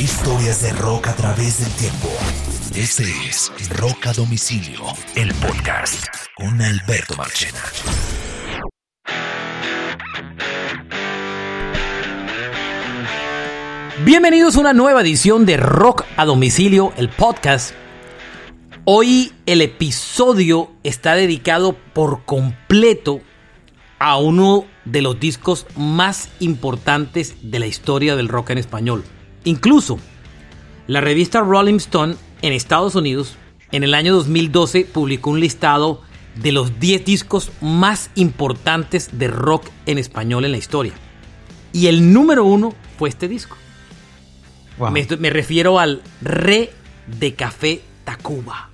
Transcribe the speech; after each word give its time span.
Historias 0.00 0.62
de 0.62 0.72
rock 0.72 1.08
a 1.08 1.14
través 1.14 1.60
del 1.60 1.70
tiempo. 1.72 2.08
Este 2.74 3.02
es 3.28 3.52
Rock 3.76 4.06
a 4.06 4.14
Domicilio, 4.14 4.80
el 5.14 5.30
podcast 5.34 6.06
con 6.36 6.62
Alberto 6.62 7.16
Marchena. 7.18 7.60
Bienvenidos 14.06 14.56
a 14.56 14.60
una 14.60 14.72
nueva 14.72 15.02
edición 15.02 15.44
de 15.44 15.58
Rock 15.58 16.06
a 16.16 16.24
Domicilio, 16.24 16.94
el 16.96 17.10
podcast. 17.10 17.74
Hoy 18.86 19.34
el 19.44 19.60
episodio 19.60 20.70
está 20.82 21.14
dedicado 21.14 21.76
por 21.92 22.24
completo 22.24 23.20
a 23.98 24.16
uno 24.16 24.64
de 24.86 25.02
los 25.02 25.20
discos 25.20 25.66
más 25.76 26.30
importantes 26.40 27.36
de 27.42 27.58
la 27.58 27.66
historia 27.66 28.16
del 28.16 28.28
rock 28.28 28.48
en 28.48 28.58
español. 28.58 29.04
Incluso, 29.44 29.98
la 30.86 31.00
revista 31.00 31.40
Rolling 31.40 31.76
Stone 31.76 32.16
en 32.42 32.52
Estados 32.52 32.94
Unidos 32.94 33.36
en 33.72 33.84
el 33.84 33.94
año 33.94 34.14
2012 34.14 34.84
publicó 34.84 35.30
un 35.30 35.40
listado 35.40 36.02
de 36.34 36.52
los 36.52 36.78
10 36.78 37.04
discos 37.04 37.50
más 37.60 38.10
importantes 38.14 39.18
de 39.18 39.28
rock 39.28 39.66
en 39.86 39.98
español 39.98 40.44
en 40.44 40.52
la 40.52 40.58
historia. 40.58 40.92
Y 41.72 41.86
el 41.86 42.12
número 42.12 42.44
uno 42.44 42.74
fue 42.98 43.08
este 43.08 43.28
disco. 43.28 43.56
Me, 44.92 45.06
me, 45.18 45.30
refiero 45.30 45.78
al 45.78 46.02
Re 46.22 46.70
de 47.18 47.34
Café 47.34 47.82
Tacuba. 48.04 48.70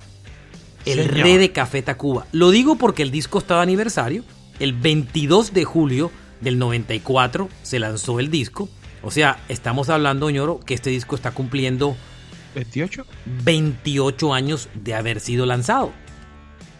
El 0.85 1.05
Re 1.05 1.37
de 1.37 1.51
Café 1.51 1.81
Tacuba. 1.81 2.25
Lo 2.31 2.49
digo 2.49 2.77
porque 2.77 3.03
el 3.03 3.11
disco 3.11 3.39
estaba 3.39 3.61
aniversario 3.61 4.23
el 4.59 4.73
22 4.73 5.53
de 5.53 5.65
julio 5.65 6.11
del 6.41 6.59
94 6.59 7.49
se 7.63 7.79
lanzó 7.79 8.19
el 8.19 8.29
disco. 8.29 8.69
O 9.07 9.09
sea, 9.09 9.39
estamos 9.47 9.87
hablando, 9.87 10.29
ñoro, 10.29 10.59
que 10.59 10.73
este 10.73 10.89
disco 10.89 11.15
está 11.15 11.31
cumpliendo 11.31 11.95
28 12.55 13.05
28 13.45 14.33
años 14.33 14.67
de 14.73 14.95
haber 14.95 15.21
sido 15.21 15.45
lanzado. 15.45 15.93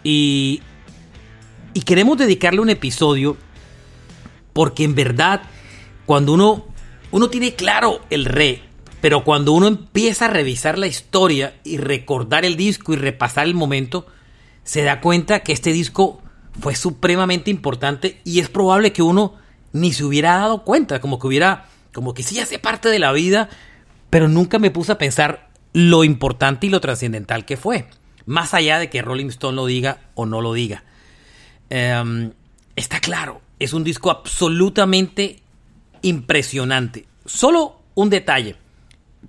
Y, 0.04 0.62
y 1.74 1.84
queremos 1.84 2.18
dedicarle 2.18 2.60
un 2.60 2.70
episodio 2.70 3.38
porque 4.52 4.84
en 4.84 4.94
verdad, 4.94 5.44
cuando 6.06 6.34
uno, 6.34 6.66
uno 7.12 7.30
tiene 7.30 7.56
claro 7.56 8.02
el 8.10 8.26
re, 8.26 8.62
pero 9.00 9.24
cuando 9.24 9.54
uno 9.54 9.68
empieza 9.68 10.26
a 10.26 10.30
revisar 10.30 10.78
la 10.78 10.88
historia 10.88 11.56
y 11.64 11.78
recordar 11.78 12.44
el 12.44 12.58
disco 12.58 12.92
y 12.92 12.98
repasar 12.98 13.46
el 13.46 13.54
momento, 13.54 14.06
se 14.66 14.84
da 14.84 15.00
cuenta 15.00 15.44
que 15.44 15.54
este 15.54 15.72
disco 15.72 16.22
fue 16.60 16.76
supremamente 16.76 17.52
importante 17.52 18.20
y 18.26 18.42
es 18.42 18.50
probable 18.50 18.92
que 18.92 19.02
uno 19.02 19.36
ni 19.72 19.94
se 19.94 20.04
hubiera 20.04 20.36
dado 20.36 20.66
cuenta, 20.66 21.00
como 21.00 21.20
que 21.20 21.28
hubiera, 21.28 21.68
como 21.94 22.14
que 22.14 22.24
sí 22.24 22.40
hace 22.40 22.60
parte 22.60 22.90
de 22.90 23.00
la 23.00 23.12
vida, 23.12 23.50
pero 24.10 24.28
nunca 24.28 24.60
me 24.60 24.72
puse 24.72 24.92
a 24.92 24.98
pensar 24.98 25.50
lo 25.74 26.04
importante 26.04 26.68
y 26.68 26.70
lo 26.70 26.82
trascendental 26.82 27.46
que 27.46 27.58
fue, 27.58 27.88
más 28.26 28.54
allá 28.54 28.80
de 28.80 28.90
que 28.90 29.02
Rolling 29.02 29.28
Stone 29.28 29.56
lo 29.56 29.66
diga 29.66 30.02
o 30.16 30.26
no 30.26 30.42
lo 30.42 30.54
diga. 30.54 30.84
Em, 31.70 32.32
está 32.76 33.00
claro, 33.00 33.42
es 33.60 33.74
un 33.74 33.84
disco 33.84 34.12
absolutamente 34.12 35.42
impresionante. 36.02 37.06
Solo 37.26 37.82
un 37.96 38.10
detalle 38.10 38.56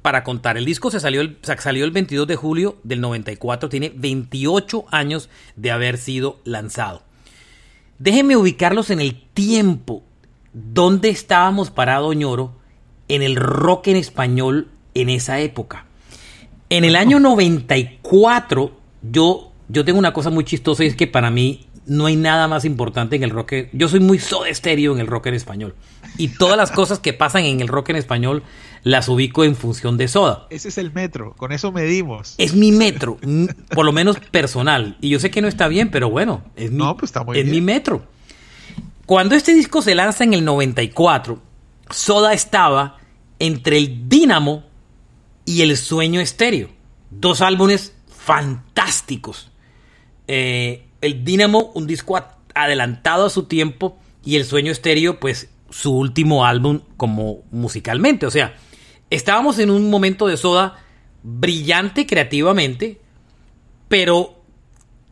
para 0.02 0.24
contar. 0.24 0.56
El 0.56 0.64
disco 0.64 0.90
se 0.90 1.00
salió, 1.00 1.20
el, 1.20 1.38
salió 1.42 1.84
el 1.84 1.90
22 1.90 2.26
de 2.26 2.36
julio 2.36 2.78
del 2.84 3.00
94, 3.00 3.68
tiene 3.68 3.92
28 3.94 4.86
años 4.90 5.28
de 5.56 5.70
haber 5.70 5.98
sido 5.98 6.40
lanzado. 6.44 7.02
Déjenme 7.98 8.36
ubicarlos 8.36 8.90
en 8.90 9.00
el 9.00 9.20
tiempo. 9.32 10.04
¿Dónde 10.60 11.08
estábamos 11.08 11.70
parados, 11.70 12.16
ñoro? 12.16 12.52
En 13.06 13.22
el 13.22 13.36
rock 13.36 13.86
en 13.88 13.96
español 13.96 14.68
en 14.92 15.08
esa 15.08 15.38
época. 15.38 15.86
En 16.68 16.84
el 16.84 16.96
año 16.96 17.20
94, 17.20 18.72
yo, 19.02 19.52
yo 19.68 19.84
tengo 19.84 20.00
una 20.00 20.12
cosa 20.12 20.30
muy 20.30 20.42
chistosa 20.42 20.82
y 20.82 20.88
es 20.88 20.96
que 20.96 21.06
para 21.06 21.30
mí 21.30 21.68
no 21.86 22.06
hay 22.06 22.16
nada 22.16 22.48
más 22.48 22.64
importante 22.64 23.14
en 23.14 23.22
el 23.22 23.30
rock. 23.30 23.52
Yo 23.72 23.88
soy 23.88 24.00
muy 24.00 24.18
soda 24.18 24.48
estéreo 24.48 24.92
en 24.92 24.98
el 24.98 25.06
rock 25.06 25.26
en 25.26 25.34
español. 25.34 25.76
Y 26.16 26.28
todas 26.28 26.56
las 26.56 26.72
cosas 26.72 26.98
que 26.98 27.12
pasan 27.12 27.44
en 27.44 27.60
el 27.60 27.68
rock 27.68 27.90
en 27.90 27.96
español 27.96 28.42
las 28.82 29.08
ubico 29.08 29.44
en 29.44 29.54
función 29.54 29.96
de 29.96 30.08
soda. 30.08 30.48
Ese 30.50 30.70
es 30.70 30.78
el 30.78 30.92
metro, 30.92 31.34
con 31.36 31.52
eso 31.52 31.70
medimos. 31.70 32.34
Es 32.36 32.54
mi 32.54 32.72
metro, 32.72 33.18
por 33.74 33.84
lo 33.84 33.92
menos 33.92 34.18
personal. 34.18 34.96
Y 35.00 35.08
yo 35.10 35.20
sé 35.20 35.30
que 35.30 35.40
no 35.40 35.46
está 35.46 35.68
bien, 35.68 35.90
pero 35.92 36.10
bueno, 36.10 36.42
es 36.56 36.72
mi, 36.72 36.82
pues 36.98 37.12
es 37.34 37.46
mi 37.46 37.60
metro. 37.60 38.02
Cuando 39.08 39.36
este 39.36 39.54
disco 39.54 39.80
se 39.80 39.94
lanza 39.94 40.22
en 40.24 40.34
el 40.34 40.44
94, 40.44 41.40
Soda 41.88 42.34
estaba 42.34 42.98
entre 43.38 43.78
el 43.78 44.06
Dínamo 44.06 44.64
y 45.46 45.62
el 45.62 45.78
Sueño 45.78 46.20
Estéreo. 46.20 46.68
Dos 47.08 47.40
álbumes 47.40 47.94
fantásticos. 48.06 49.50
Eh, 50.26 50.88
el 51.00 51.24
Dínamo, 51.24 51.72
un 51.74 51.86
disco 51.86 52.22
adelantado 52.54 53.24
a 53.24 53.30
su 53.30 53.44
tiempo, 53.44 53.98
y 54.26 54.36
el 54.36 54.44
Sueño 54.44 54.70
Estéreo, 54.72 55.18
pues 55.18 55.48
su 55.70 55.96
último 55.96 56.44
álbum 56.44 56.82
como 56.98 57.44
musicalmente. 57.50 58.26
O 58.26 58.30
sea, 58.30 58.56
estábamos 59.08 59.58
en 59.58 59.70
un 59.70 59.88
momento 59.88 60.26
de 60.26 60.36
Soda 60.36 60.84
brillante 61.22 62.06
creativamente, 62.06 63.00
pero 63.88 64.42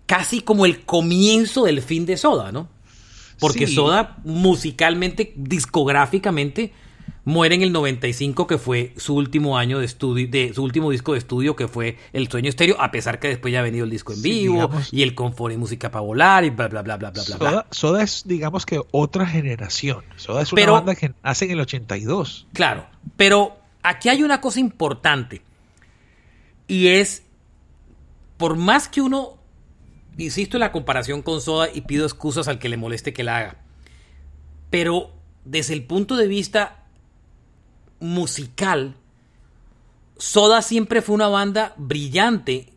casi 0.05 0.43
como 0.43 0.67
el 0.67 0.85
comienzo 0.85 1.65
del 1.65 1.81
fin 1.81 2.05
de 2.05 2.19
Soda, 2.19 2.53
¿no? 2.53 2.76
Porque 3.39 3.67
Soda 3.67 4.17
musicalmente, 4.25 5.33
discográficamente, 5.37 6.73
muere 7.27 7.57
en 7.57 7.63
el 7.63 7.73
95, 7.73 8.47
que 8.47 8.57
fue 8.57 8.95
su 8.97 9.17
último 9.17 9.59
año 9.59 9.81
de 9.81 9.85
estudio, 9.85 10.29
de 10.29 10.55
su 10.55 10.63
último 10.63 10.93
disco 10.93 11.13
de 11.13 11.19
estudio, 11.19 11.57
que 11.57 11.67
fue 11.67 11.99
El 12.13 12.29
Sueño 12.29 12.49
Estéreo, 12.49 12.81
a 12.81 12.93
pesar 12.93 13.19
que 13.19 13.29
después 13.29 13.53
ya 13.53 13.59
ha 13.61 13.63
venido 13.63 13.85
el 13.85 13.91
disco 13.91 14.13
en 14.13 14.23
vivo 14.23 14.71
y 14.93 15.03
el 15.03 15.15
confort 15.15 15.53
y 15.53 15.57
música 15.57 15.91
para 15.91 16.03
volar 16.03 16.45
y 16.45 16.51
bla, 16.51 16.69
bla, 16.69 16.83
bla, 16.83 16.97
bla, 16.97 17.11
bla, 17.11 17.23
Soda, 17.23 17.67
Soda 17.73 18.03
es, 18.05 18.23
digamos 18.27 18.65
que 18.65 18.81
otra 18.93 19.27
generación. 19.27 20.05
Soda 20.15 20.43
es 20.43 20.53
una 20.53 20.71
banda 20.71 20.95
que 20.95 21.13
nace 21.25 21.47
en 21.47 21.51
el 21.51 21.61
82. 21.61 22.47
Claro, 22.53 22.87
pero 23.17 23.59
aquí 23.83 24.09
hay 24.09 24.23
una 24.23 24.41
cosa 24.41 24.61
importante 24.61 25.43
y 26.69 26.87
es, 26.87 27.25
por 28.37 28.57
más 28.57 28.89
que 28.89 29.01
uno, 29.01 29.36
insisto 30.19 30.57
en 30.57 30.61
la 30.61 30.73
comparación 30.73 31.23
con 31.23 31.41
Soda 31.41 31.69
y 31.73 31.83
pido 31.83 32.05
excusas 32.05 32.49
al 32.49 32.59
que 32.59 32.69
le 32.69 32.77
moleste 32.77 33.13
que 33.13 33.25
la 33.25 33.39
haga, 33.39 33.57
pero 34.71 35.13
desde 35.45 35.75
el 35.75 35.85
punto 35.85 36.17
de 36.17 36.27
vista 36.27 36.85
musical, 38.01 38.97
Soda 40.19 40.63
siempre 40.63 41.03
fue 41.03 41.15
una 41.15 41.29
banda 41.29 41.75
brillante, 41.77 42.73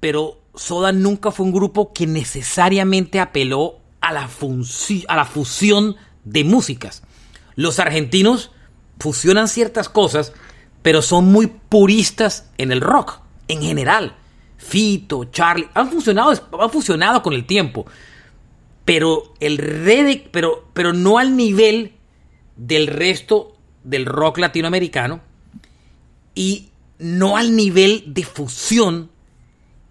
pero 0.00 0.40
Soda 0.54 0.92
nunca 0.92 1.30
fue 1.30 1.46
un 1.46 1.52
grupo 1.52 1.92
que 1.92 2.06
necesariamente 2.06 3.20
apeló 3.20 3.78
a 4.00 4.12
la, 4.12 4.28
a 5.08 5.16
la 5.16 5.24
fusión 5.24 5.96
de 6.24 6.44
músicas. 6.44 7.02
Los 7.54 7.78
argentinos 7.78 8.50
fusionan 8.98 9.48
ciertas 9.48 9.88
cosas, 9.88 10.32
pero 10.82 11.02
son 11.02 11.26
muy 11.26 11.46
puristas 11.46 12.50
en 12.58 12.72
el 12.72 12.80
rock, 12.80 13.20
en 13.48 13.62
general. 13.62 14.16
Fito, 14.58 15.24
Charlie, 15.26 15.68
han 15.72 15.90
funcionado, 15.90 16.32
han 16.60 16.70
funcionado 16.70 17.22
con 17.22 17.32
el 17.32 17.46
tiempo. 17.46 17.86
Pero 18.84 19.34
el 19.40 20.28
pero, 20.30 20.68
pero 20.74 20.92
no 20.92 21.18
al 21.18 21.36
nivel 21.36 21.92
del 22.56 22.88
resto 22.88 23.56
del 23.84 24.04
rock 24.04 24.38
latinoamericano 24.38 25.20
y 26.34 26.68
no 26.98 27.36
al 27.36 27.54
nivel 27.54 28.04
de 28.08 28.24
fusión 28.24 29.10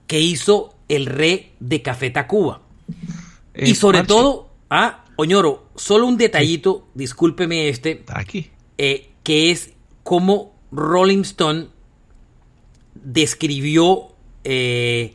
que 0.06 0.20
hizo 0.20 0.76
el 0.90 1.06
rey 1.06 1.54
de 1.60 1.82
Café 1.82 2.10
Tacuba. 2.10 2.62
y 3.56 3.76
sobre 3.76 4.04
todo, 4.04 4.50
ah, 4.70 5.06
Oñoro, 5.16 5.70
solo 5.76 6.06
un 6.06 6.18
detallito, 6.18 6.88
discúlpeme 6.94 7.70
este, 7.70 8.04
aquí. 8.08 8.52
Eh, 8.78 9.10
que 9.24 9.50
es 9.52 9.74
cómo 10.04 10.54
Rolling 10.72 11.22
Stone 11.22 11.70
describió 12.94 14.14
eh, 14.50 15.14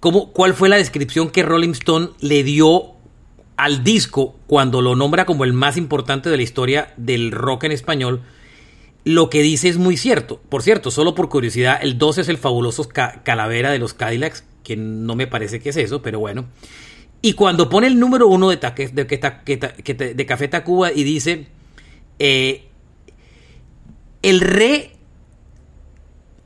cómo, 0.00 0.32
cuál 0.32 0.52
fue 0.52 0.68
la 0.68 0.74
descripción 0.74 1.30
que 1.30 1.44
Rolling 1.44 1.70
Stone 1.70 2.08
le 2.20 2.42
dio 2.42 2.94
al 3.56 3.84
disco 3.84 4.34
cuando 4.48 4.82
lo 4.82 4.96
nombra 4.96 5.24
como 5.24 5.44
el 5.44 5.52
más 5.52 5.76
importante 5.76 6.28
de 6.28 6.36
la 6.36 6.42
historia 6.42 6.92
del 6.96 7.30
rock 7.30 7.64
en 7.64 7.72
español, 7.72 8.22
lo 9.04 9.30
que 9.30 9.40
dice 9.42 9.68
es 9.68 9.78
muy 9.78 9.96
cierto. 9.96 10.40
Por 10.48 10.62
cierto, 10.62 10.90
solo 10.90 11.14
por 11.14 11.28
curiosidad, 11.28 11.78
el 11.80 11.96
2 11.96 12.18
es 12.18 12.28
el 12.28 12.38
fabuloso 12.38 12.88
Calavera 12.88 13.70
de 13.70 13.78
los 13.78 13.94
Cadillacs, 13.94 14.44
que 14.64 14.76
no 14.76 15.14
me 15.14 15.28
parece 15.28 15.60
que 15.60 15.68
es 15.68 15.76
eso, 15.76 16.02
pero 16.02 16.18
bueno. 16.18 16.46
Y 17.22 17.34
cuando 17.34 17.68
pone 17.68 17.86
el 17.86 18.00
número 18.00 18.26
uno 18.26 18.48
de, 18.50 18.58
Café 20.26 20.48
Tacuba 20.48 20.92
y 20.92 21.04
dice, 21.04 21.46
eh, 22.18 22.64
el 24.22 24.40
rey 24.40 24.97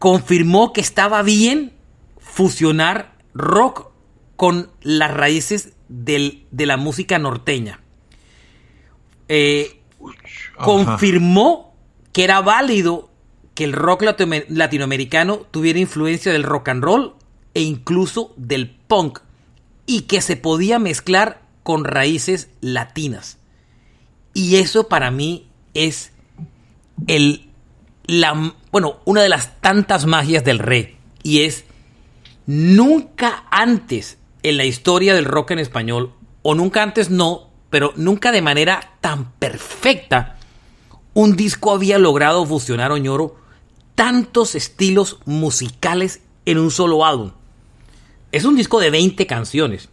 confirmó 0.02 0.72
que 0.72 0.80
estaba 0.80 1.22
bien 1.22 1.74
fusionar 2.18 3.14
rock 3.34 3.92
con 4.34 4.68
las 4.80 5.14
raíces 5.14 5.74
de 5.86 6.42
la 6.50 6.76
música 6.76 7.20
norteña. 7.20 7.78
Eh, 9.28 9.80
confirmó 10.58 11.76
que 12.12 12.24
era 12.24 12.40
válido 12.40 13.10
que 13.54 13.62
el 13.62 13.72
rock 13.72 14.02
latinoamericano 14.48 15.36
tuviera 15.52 15.78
influencia 15.78 16.32
del 16.32 16.42
rock 16.42 16.70
and 16.70 16.82
roll 16.82 17.14
e 17.54 17.62
incluso 17.62 18.34
del 18.36 18.70
punk 18.70 19.20
y 19.86 20.00
que 20.00 20.20
se 20.20 20.34
podía 20.34 20.80
mezclar 20.80 21.42
con 21.62 21.84
raíces 21.84 22.50
latinas. 22.60 23.38
Y 24.34 24.56
eso 24.56 24.88
para 24.88 25.12
mí 25.12 25.46
es 25.74 26.10
el 27.06 27.51
la 28.06 28.54
bueno, 28.70 29.00
una 29.04 29.22
de 29.22 29.28
las 29.28 29.60
tantas 29.60 30.06
magias 30.06 30.44
del 30.44 30.58
rey 30.58 30.96
y 31.22 31.42
es 31.42 31.64
nunca 32.46 33.44
antes 33.50 34.18
en 34.42 34.56
la 34.56 34.64
historia 34.64 35.14
del 35.14 35.24
rock 35.24 35.52
en 35.52 35.58
español 35.58 36.14
o 36.42 36.54
nunca 36.54 36.82
antes 36.82 37.10
no, 37.10 37.50
pero 37.70 37.92
nunca 37.96 38.32
de 38.32 38.42
manera 38.42 38.96
tan 39.00 39.32
perfecta 39.32 40.36
un 41.14 41.36
disco 41.36 41.72
había 41.72 41.98
logrado 41.98 42.44
fusionar 42.46 42.92
Oñoro 42.92 43.36
tantos 43.94 44.54
estilos 44.54 45.18
musicales 45.26 46.22
en 46.46 46.58
un 46.58 46.70
solo 46.70 47.04
álbum. 47.04 47.32
Es 48.32 48.44
un 48.44 48.56
disco 48.56 48.80
de 48.80 48.90
20 48.90 49.26
canciones. 49.26 49.90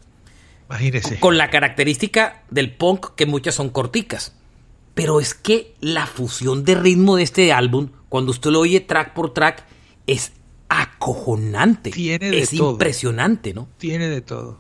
Imagínese. 0.70 1.20
Con 1.20 1.38
la 1.38 1.50
característica 1.50 2.44
del 2.50 2.74
punk 2.74 3.16
que 3.16 3.26
muchas 3.26 3.56
son 3.56 3.70
corticas. 3.70 4.36
Pero 4.94 5.20
es 5.20 5.34
que 5.34 5.76
la 5.82 6.08
fusión 6.08 6.64
de 6.64 6.76
ritmo 6.76 7.18
de 7.18 7.24
este 7.24 7.52
álbum, 7.52 7.90
cuando 8.10 8.32
usted 8.32 8.50
lo 8.50 8.60
oye 8.60 8.80
track 8.82 9.14
por 9.14 9.34
track, 9.34 9.66
es 10.08 10.34
acojonante. 10.68 11.92
Tiene 11.92 12.32
de 12.32 12.42
es 12.42 12.54
impresionante, 12.54 13.54
¿no? 13.54 13.70
Tiene 13.78 14.10
de 14.10 14.22
todo. 14.22 14.60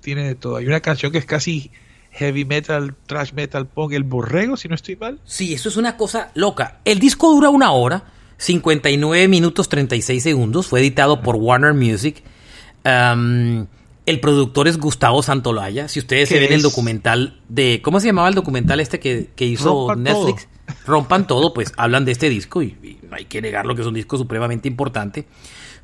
Tiene 0.00 0.24
de 0.24 0.34
todo. 0.34 0.56
Hay 0.56 0.66
una 0.66 0.80
canción 0.80 1.12
que 1.12 1.18
es 1.18 1.26
casi 1.26 1.70
heavy 2.10 2.44
metal, 2.44 2.94
trash 3.06 3.32
metal, 3.32 3.66
punk, 3.66 3.92
el 3.92 4.04
borrego, 4.04 4.56
si 4.56 4.68
no 4.68 4.74
estoy 4.74 4.96
mal. 4.96 5.20
Sí, 5.24 5.54
eso 5.54 5.68
es 5.68 5.76
una 5.76 5.96
cosa 5.96 6.30
loca. 6.34 6.80
El 6.84 6.98
disco 6.98 7.30
dura 7.30 7.50
una 7.50 7.72
hora, 7.72 8.04
59 8.38 9.28
minutos 9.28 9.68
36 9.68 10.22
segundos. 10.22 10.66
Fue 10.66 10.80
editado 10.80 11.22
por 11.22 11.36
Warner 11.36 11.74
Music. 11.74 12.22
el 12.84 14.20
productor 14.20 14.68
es 14.68 14.78
Gustavo 14.78 15.22
Santolaya. 15.22 15.88
Si 15.88 15.98
ustedes 15.98 16.28
se 16.28 16.38
ven 16.38 16.52
el 16.52 16.62
documental 16.62 17.40
de. 17.48 17.80
¿Cómo 17.82 18.00
se 18.00 18.06
llamaba 18.06 18.28
el 18.28 18.34
documental 18.34 18.80
este 18.80 19.00
que, 19.00 19.44
hizo 19.44 19.94
Netflix? 19.94 20.48
Rompan 20.88 21.26
todo, 21.26 21.52
pues 21.52 21.72
hablan 21.76 22.06
de 22.06 22.12
este 22.12 22.30
disco 22.30 22.62
y, 22.62 22.98
no 23.08 23.14
hay 23.14 23.26
que 23.26 23.42
negarlo 23.42 23.74
que 23.74 23.82
es 23.82 23.86
un 23.86 23.92
disco 23.92 24.16
supremamente 24.16 24.68
importante. 24.68 25.26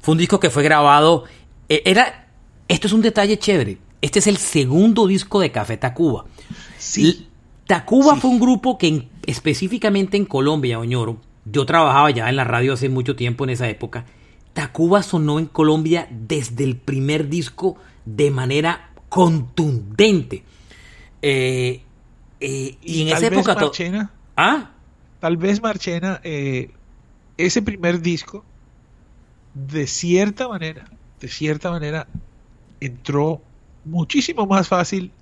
Fue 0.01 0.13
un 0.13 0.19
disco 0.19 0.41
que 0.41 0.49
fue 0.49 0.63
grabado. 0.63 1.25
Eh, 1.69 1.83
era. 1.85 2.29
Esto 2.67 2.87
es 2.87 2.93
un 2.95 3.03
detalle 3.03 3.39
chévere. 3.39 3.77
Este 4.01 4.21
es 4.21 4.27
el 4.27 4.39
segundo 4.39 5.07
disco 5.07 5.41
de 5.41 5.53
Café 5.53 5.77
Tacuba. 5.77 6.25
Sí. 6.79 7.29
Tacuba 7.67 8.17
fue 8.17 8.31
un 8.31 8.41
grupo 8.41 8.79
que 8.79 9.09
específicamente 9.27 10.17
en 10.17 10.25
Colombia, 10.25 10.79
Oñoro, 10.79 11.19
yo 11.45 11.67
trabajaba 11.67 12.11
ya 12.11 12.31
en 12.31 12.37
la 12.37 12.45
radio 12.45 12.73
hace 12.73 12.89
mucho 12.89 13.15
tiempo 13.15 13.45
en 13.45 13.51
esa 13.51 13.69
época. 13.69 14.07
Tacuba 14.55 15.03
sonó 15.03 15.39
en 15.39 15.47
Colombia 15.47 16.09
desde 16.11 16.65
el 16.65 16.77
primer 16.77 17.29
disco 17.29 17.77
de 18.07 18.31
manera 18.31 18.89
contundente. 19.11 20.45
Eh, 21.21 21.83
eh, 22.41 22.77
y, 22.83 23.03
en 23.03 23.09
esa 23.09 23.27
época. 23.27 23.55
Marchena, 23.55 24.11
¿Ah? 24.37 24.71
Tal 25.25 25.39
vez 25.39 25.63
Marchena, 25.63 26.21
eh, 26.23 26.69
ese 27.39 27.63
primer 27.63 28.03
disco, 28.03 28.45
de 29.55 29.87
cierta 29.87 30.49
manera, 30.49 30.85
de 31.19 31.29
cierta 31.29 31.71
manera, 31.71 32.07
entró 32.79 33.41
muchísimo 33.87 34.45
más 34.45 34.69
fácil 34.69 35.13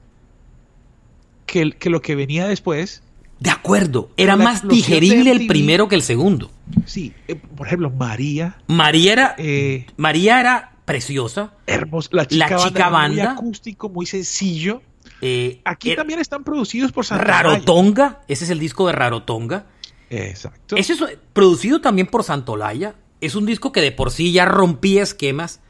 que, 1.47 1.71
que 1.71 1.89
lo 1.89 2.03
que 2.03 2.17
venía 2.17 2.49
después 2.49 3.05
de 3.39 3.51
acuerdo, 3.51 4.11
era 4.17 4.35
más 4.35 4.67
digerible 4.67 5.31
el 5.31 5.47
primero 5.47 5.87
que 5.87 5.95
el 5.95 6.03
segundo. 6.03 6.51
Sí, 6.85 7.13
eh, 7.29 7.37
por 7.37 7.69
ejemplo, 7.69 7.89
María. 7.89 8.57
María 8.67 9.13
era, 9.13 9.35
eh, 9.39 9.87
María 9.97 10.41
era 10.41 10.73
preciosa. 10.85 11.55
Hermosa. 11.69 12.09
La 12.11 12.27
chica, 12.27 12.89
banda, 12.89 13.09
Muy 13.09 13.21
acústico, 13.21 13.89
muy 13.89 14.07
sencillo. 14.07 14.83
Eh, 15.21 15.61
Aquí 15.65 15.95
también 15.95 16.19
están 16.19 16.43
producidos 16.43 16.91
por 16.91 17.07
Santa 17.07 17.23
Rarotonga, 17.23 18.23
ese 18.27 18.43
es 18.43 18.51
el 18.51 18.59
disco 18.59 18.89
de 18.89 18.95
Rarotonga. 18.95 19.67
Exacto. 20.13 20.77
Ese 20.77 20.93
es 20.93 21.01
producido 21.33 21.81
también 21.81 22.07
por 22.07 22.23
Santolaya. 22.23 22.95
Es 23.21 23.35
un 23.35 23.47
disco 23.47 23.73
que 23.73 23.81
de 23.81 23.93
por 23.93 24.11
sí 24.11 24.33
ya 24.33 24.45
rompía 24.45 25.03
esquemas. 25.03 25.61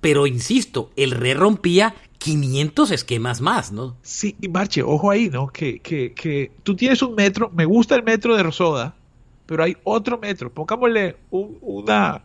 pero 0.00 0.26
insisto, 0.26 0.90
el 0.96 1.12
re 1.12 1.34
rompía 1.34 1.94
500 2.18 2.90
esquemas 2.90 3.40
más, 3.40 3.72
¿no? 3.72 3.96
Sí, 4.02 4.36
y 4.40 4.48
Marche, 4.48 4.82
ojo 4.82 5.10
ahí, 5.10 5.30
¿no? 5.30 5.48
Que, 5.48 5.80
que, 5.80 6.12
que 6.12 6.52
tú 6.62 6.76
tienes 6.76 7.00
un 7.00 7.14
metro, 7.14 7.50
me 7.54 7.64
gusta 7.64 7.94
el 7.94 8.02
metro 8.02 8.36
de 8.36 8.42
Rosoda, 8.42 8.94
pero 9.46 9.64
hay 9.64 9.76
otro 9.84 10.18
metro, 10.18 10.52
pongámosle 10.52 11.16
un, 11.30 11.56
una, 11.62 12.22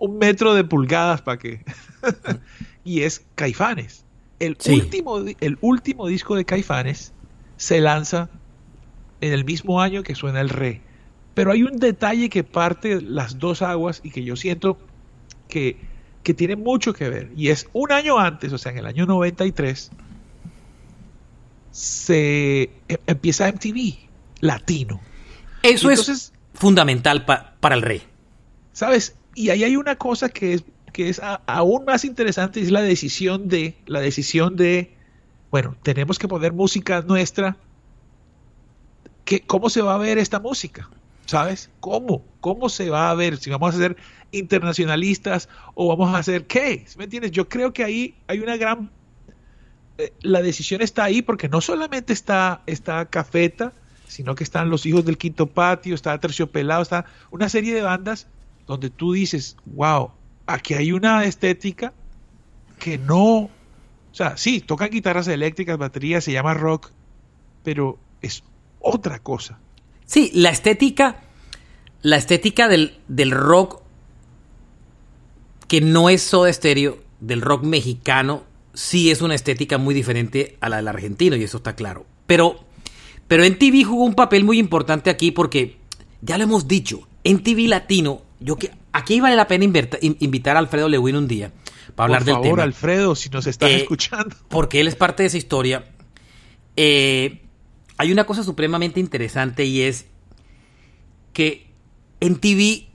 un 0.00 0.16
metro 0.18 0.54
de 0.54 0.64
pulgadas 0.64 1.20
para 1.20 1.38
que... 1.38 1.64
y 2.84 3.02
es 3.02 3.26
Caifanes. 3.34 4.04
El, 4.38 4.56
último, 4.70 5.18
el 5.18 5.58
último 5.60 6.06
disco 6.06 6.34
de 6.34 6.44
Caifanes 6.46 7.12
se 7.58 7.80
lanza 7.80 8.30
en 9.20 9.32
el 9.32 9.44
mismo 9.44 9.80
año 9.80 10.02
que 10.02 10.14
suena 10.14 10.40
el 10.40 10.48
re. 10.48 10.80
Pero 11.34 11.52
hay 11.52 11.62
un 11.62 11.78
detalle 11.78 12.28
que 12.30 12.44
parte 12.44 13.00
las 13.00 13.38
dos 13.38 13.62
aguas 13.62 14.00
y 14.02 14.10
que 14.10 14.24
yo 14.24 14.36
siento 14.36 14.78
que 15.48 15.76
que 16.28 16.34
tiene 16.34 16.56
mucho 16.56 16.92
que 16.92 17.08
ver. 17.08 17.30
Y 17.38 17.48
es 17.48 17.68
un 17.72 17.90
año 17.90 18.18
antes, 18.18 18.52
o 18.52 18.58
sea, 18.58 18.72
en 18.72 18.78
el 18.78 18.86
año 18.86 19.06
93, 19.06 19.90
se 21.70 22.62
e, 22.62 22.70
empieza 23.06 23.50
MTV 23.50 23.94
latino. 24.40 25.00
Eso 25.62 25.90
es 25.90 26.34
fundamental 26.52 27.24
para 27.24 27.74
el 27.74 27.80
rey. 27.80 28.02
¿Sabes? 28.74 29.16
Y 29.34 29.48
ahí 29.48 29.64
hay 29.64 29.76
una 29.76 29.96
cosa 29.96 30.28
que 30.28 30.52
es, 30.52 30.64
que 30.92 31.08
es 31.08 31.18
aún 31.46 31.86
más 31.86 32.04
interesante, 32.04 32.60
es 32.60 32.70
la 32.70 32.82
decisión 32.82 33.48
de, 33.48 33.76
la 33.86 34.00
decisión 34.00 34.54
de, 34.56 34.94
bueno, 35.50 35.76
tenemos 35.82 36.18
que 36.18 36.28
poner 36.28 36.52
música 36.52 37.00
nuestra. 37.00 37.56
Que, 39.28 39.42
¿Cómo 39.42 39.68
se 39.68 39.82
va 39.82 39.94
a 39.94 39.98
ver 39.98 40.16
esta 40.16 40.40
música? 40.40 40.88
¿Sabes? 41.26 41.68
¿Cómo? 41.80 42.24
¿Cómo 42.40 42.70
se 42.70 42.88
va 42.88 43.10
a 43.10 43.14
ver? 43.14 43.36
Si 43.36 43.50
vamos 43.50 43.74
a 43.74 43.76
hacer 43.76 43.98
internacionalistas 44.32 45.50
o 45.74 45.86
vamos 45.88 46.14
a 46.14 46.18
hacer 46.20 46.46
qué? 46.46 46.86
¿Me 46.96 47.04
entiendes? 47.04 47.32
Yo 47.32 47.46
creo 47.46 47.74
que 47.74 47.84
ahí 47.84 48.14
hay 48.26 48.40
una 48.40 48.56
gran... 48.56 48.90
Eh, 49.98 50.14
la 50.22 50.40
decisión 50.40 50.80
está 50.80 51.04
ahí 51.04 51.20
porque 51.20 51.50
no 51.50 51.60
solamente 51.60 52.14
está, 52.14 52.62
está 52.64 53.04
Cafeta, 53.04 53.74
sino 54.06 54.34
que 54.34 54.44
están 54.44 54.70
los 54.70 54.86
hijos 54.86 55.04
del 55.04 55.18
quinto 55.18 55.46
patio, 55.46 55.94
está 55.94 56.18
Terciopelado, 56.18 56.80
está 56.80 57.04
una 57.30 57.50
serie 57.50 57.74
de 57.74 57.82
bandas 57.82 58.28
donde 58.66 58.88
tú 58.88 59.12
dices, 59.12 59.58
wow, 59.66 60.10
aquí 60.46 60.72
hay 60.72 60.92
una 60.92 61.26
estética 61.26 61.92
que 62.78 62.96
no... 62.96 63.50
O 64.10 64.14
sea, 64.14 64.38
sí, 64.38 64.62
tocan 64.62 64.88
guitarras 64.88 65.28
eléctricas, 65.28 65.76
baterías, 65.76 66.24
se 66.24 66.32
llama 66.32 66.54
rock, 66.54 66.92
pero 67.62 67.98
es 68.22 68.42
otra 68.80 69.18
cosa. 69.20 69.58
Sí, 70.04 70.30
la 70.34 70.50
estética, 70.50 71.20
la 72.02 72.16
estética 72.16 72.68
del, 72.68 72.98
del 73.08 73.30
rock 73.30 73.82
que 75.68 75.80
no 75.80 76.08
es 76.08 76.22
Soda 76.22 76.52
Stereo, 76.52 76.98
del 77.20 77.42
rock 77.42 77.62
mexicano, 77.62 78.44
sí 78.72 79.10
es 79.10 79.20
una 79.20 79.34
estética 79.34 79.76
muy 79.78 79.94
diferente 79.94 80.56
a 80.60 80.68
la 80.68 80.76
del 80.76 80.88
argentino, 80.88 81.36
y 81.36 81.44
eso 81.44 81.58
está 81.58 81.76
claro. 81.76 82.06
Pero, 82.26 82.64
pero 83.28 83.44
NTV 83.44 83.84
jugó 83.84 84.04
un 84.04 84.14
papel 84.14 84.44
muy 84.44 84.58
importante 84.58 85.10
aquí 85.10 85.30
porque, 85.30 85.76
ya 86.22 86.38
lo 86.38 86.44
hemos 86.44 86.66
dicho, 86.66 87.06
NTV 87.22 87.68
Latino, 87.68 88.22
yo 88.40 88.56
que 88.56 88.70
aquí 88.92 89.20
vale 89.20 89.36
la 89.36 89.46
pena 89.46 89.64
invitar 90.00 90.56
a 90.56 90.60
Alfredo 90.60 90.88
Lewin 90.88 91.16
un 91.16 91.28
día 91.28 91.52
para 91.94 92.06
hablar 92.06 92.24
del 92.24 92.34
tema. 92.34 92.38
Por 92.38 92.46
favor, 92.46 92.60
Alfredo, 92.60 93.14
si 93.14 93.28
nos 93.28 93.46
estás 93.46 93.70
eh, 93.70 93.76
escuchando. 93.76 94.36
Porque 94.48 94.80
él 94.80 94.88
es 94.88 94.96
parte 94.96 95.22
de 95.22 95.26
esa 95.26 95.36
historia. 95.36 95.84
Eh, 96.76 97.42
hay 97.98 98.12
una 98.12 98.24
cosa 98.24 98.42
supremamente 98.42 99.00
interesante 99.00 99.64
y 99.64 99.82
es 99.82 100.06
que 101.32 101.66
NTV 102.20 102.86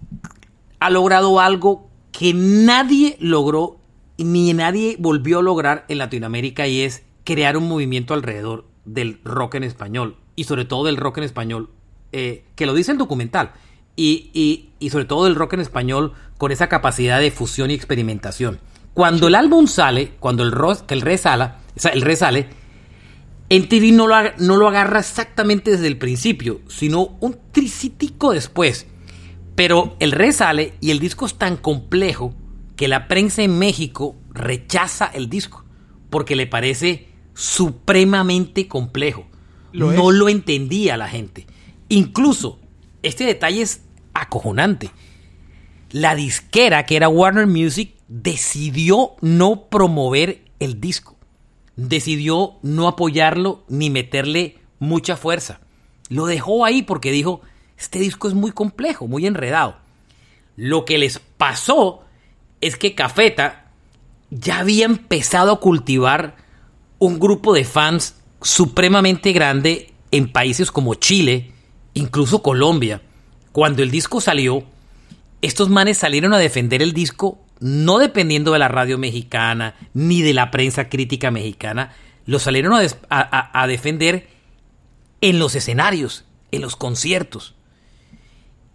ha 0.80 0.90
logrado 0.90 1.40
algo 1.40 1.90
que 2.12 2.34
nadie 2.34 3.18
logró 3.20 3.78
ni 4.18 4.54
nadie 4.54 4.96
volvió 5.00 5.40
a 5.40 5.44
lograr 5.44 5.86
en 5.88 5.98
Latinoamérica 5.98 6.68
y 6.68 6.82
es 6.82 7.04
crear 7.24 7.58
un 7.58 7.68
movimiento 7.68 8.14
alrededor 8.14 8.66
del 8.86 9.20
rock 9.24 9.56
en 9.56 9.64
español 9.64 10.18
y 10.36 10.46
sobre 10.46 10.66
todo 10.66 10.86
del 10.86 10.98
rock 10.98 11.20
en 11.20 11.24
español, 11.24 11.70
eh, 12.12 12.46
que 12.56 12.66
lo 12.66 12.74
dice 12.74 12.92
el 12.92 12.98
documental, 12.98 13.52
y, 13.96 14.72
y, 14.80 14.90
sobre 14.90 15.06
todo 15.06 15.26
del 15.26 15.36
rock 15.36 15.54
en 15.54 15.60
español 15.60 16.14
con 16.40 16.52
esa 16.52 16.68
capacidad 16.68 17.20
de 17.20 17.30
fusión 17.30 17.70
y 17.70 17.76
experimentación. 17.76 18.60
Cuando 18.96 19.28
el 19.28 19.36
álbum 19.36 19.68
sale, 19.68 20.14
cuando 20.20 20.42
el, 20.44 20.52
rock, 20.52 20.92
el 20.92 21.02
re 21.02 21.18
sala, 21.20 21.60
el 21.94 22.02
re 22.02 22.16
sale, 22.16 22.50
TV 23.68 23.92
no 23.92 24.08
lo, 24.08 24.16
no 24.38 24.58
lo 24.58 24.68
agarra 24.68 25.00
exactamente 25.00 25.72
desde 25.72 25.88
el 25.88 25.98
principio, 25.98 26.62
sino 26.68 27.18
un 27.20 27.38
tricítico 27.52 28.32
después. 28.32 28.88
Pero 29.56 29.96
el 30.00 30.12
re 30.12 30.32
sale 30.32 30.74
y 30.82 30.92
el 30.92 31.00
disco 31.00 31.26
es 31.26 31.36
tan 31.36 31.58
complejo 31.58 32.34
que 32.76 32.88
la 32.88 33.08
prensa 33.08 33.44
en 33.44 33.60
México 33.60 34.16
rechaza 34.32 35.06
el 35.14 35.30
disco 35.30 35.64
porque 36.10 36.36
le 36.36 36.48
parece 36.48 37.08
supremamente 37.34 38.68
complejo. 38.68 39.28
no 39.72 40.12
lo 40.12 40.30
entendía 40.30 40.98
la 40.98 41.08
gente. 41.08 41.48
Incluso 41.90 42.60
este 43.02 43.26
detalle 43.26 43.62
es 43.62 43.82
acojonante. 44.14 44.92
La 45.92 46.16
disquera, 46.16 46.86
que 46.86 46.96
era 46.96 47.10
Warner 47.10 47.48
Music, 47.48 47.96
decidió 48.08 49.12
no 49.22 49.70
promover 49.70 50.46
el 50.60 50.80
disco. 50.80 51.12
Decidió 51.75 52.56
no 52.62 52.88
apoyarlo 52.88 53.63
ni 53.68 53.89
meterle 53.89 54.58
mucha 54.80 55.15
fuerza. 55.18 55.60
Lo 56.10 56.25
dejó 56.25 56.65
ahí 56.65 56.84
porque 56.84 57.12
dijo, 57.12 57.42
este 57.77 58.00
disco 58.00 58.27
es 58.27 58.34
muy 58.34 58.51
complejo, 58.51 59.08
muy 59.08 59.25
enredado. 59.25 59.77
Lo 60.56 60.86
que 60.86 60.98
les 60.98 61.20
pasó 61.20 62.03
es 62.62 62.77
que 62.77 62.96
Cafeta 62.96 63.72
ya 64.30 64.60
había 64.60 64.86
empezado 64.86 65.51
a 65.51 65.60
cultivar 65.60 66.36
un 67.00 67.20
grupo 67.20 67.53
de 67.53 67.65
fans 67.65 68.15
supremamente 68.42 69.32
grande 69.32 69.94
en 70.12 70.32
países 70.32 70.72
como 70.72 70.96
Chile, 70.96 71.51
incluso 71.94 72.42
Colombia. 72.42 73.01
Cuando 73.51 73.84
el 73.84 73.92
disco 73.92 74.22
salió, 74.22 74.63
estos 75.42 75.70
manes 75.70 75.98
salieron 75.98 76.34
a 76.34 76.38
defender 76.38 76.82
el 76.82 76.94
disco 76.94 77.43
no 77.63 77.98
dependiendo 77.98 78.51
de 78.51 78.60
la 78.60 78.67
radio 78.67 78.98
mexicana 78.98 79.75
ni 79.93 80.22
de 80.22 80.34
la 80.34 80.51
prensa 80.51 80.89
crítica 80.89 81.32
mexicana, 81.32 81.93
lo 82.25 82.38
salieron 82.38 82.74
a, 83.10 83.67
defender 83.67 84.27
en 85.22 85.39
los 85.39 85.55
escenarios, 85.55 86.25
en 86.51 86.62
los 86.62 86.75
conciertos. 86.75 87.55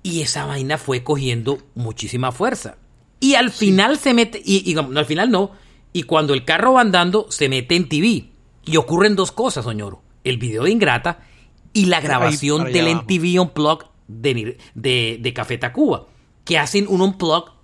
Y 0.02 0.23
esa 0.23 0.47
vaina 0.47 0.78
fue 0.78 1.04
cogiendo 1.04 1.59
muchísima 1.75 2.33
fuerza. 2.33 2.78
Y 3.21 3.35
al 3.35 3.50
final 3.50 3.99
se 3.99 4.14
mete, 4.14 4.40
y, 4.42 4.73
no, 4.73 4.88
al 4.99 5.04
final 5.04 5.30
no, 5.30 5.50
y 5.92 6.04
cuando 6.04 6.33
el 6.33 6.47
carro 6.47 6.73
va 6.73 6.80
andando 6.80 7.26
se 7.28 7.50
mete 7.50 7.76
en 7.76 7.90
TV. 7.90 8.30
Y 8.64 8.76
ocurren 8.78 9.16
dos 9.16 9.33
cosas, 9.33 9.66
Soñoro. 9.66 10.00
El 10.25 10.38
video 10.38 10.64
de 10.64 10.71
Ingrata 10.71 11.26
y 11.75 11.85
la 11.87 12.00
grabación 12.00 12.73
del 12.73 12.88
NTV 12.88 13.38
Unplugged 13.38 13.87
de, 14.07 14.57
de, 14.75 15.18
de 15.21 15.33
Café 15.35 15.59
Tacuba. 15.59 16.07
Que 16.47 16.57
hacen 16.57 16.87
un 16.88 17.02
Unplugged 17.02 17.58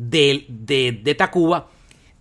de, 0.00 0.46
de, 0.48 0.98
de 1.04 1.14
Tacuba, 1.14 1.68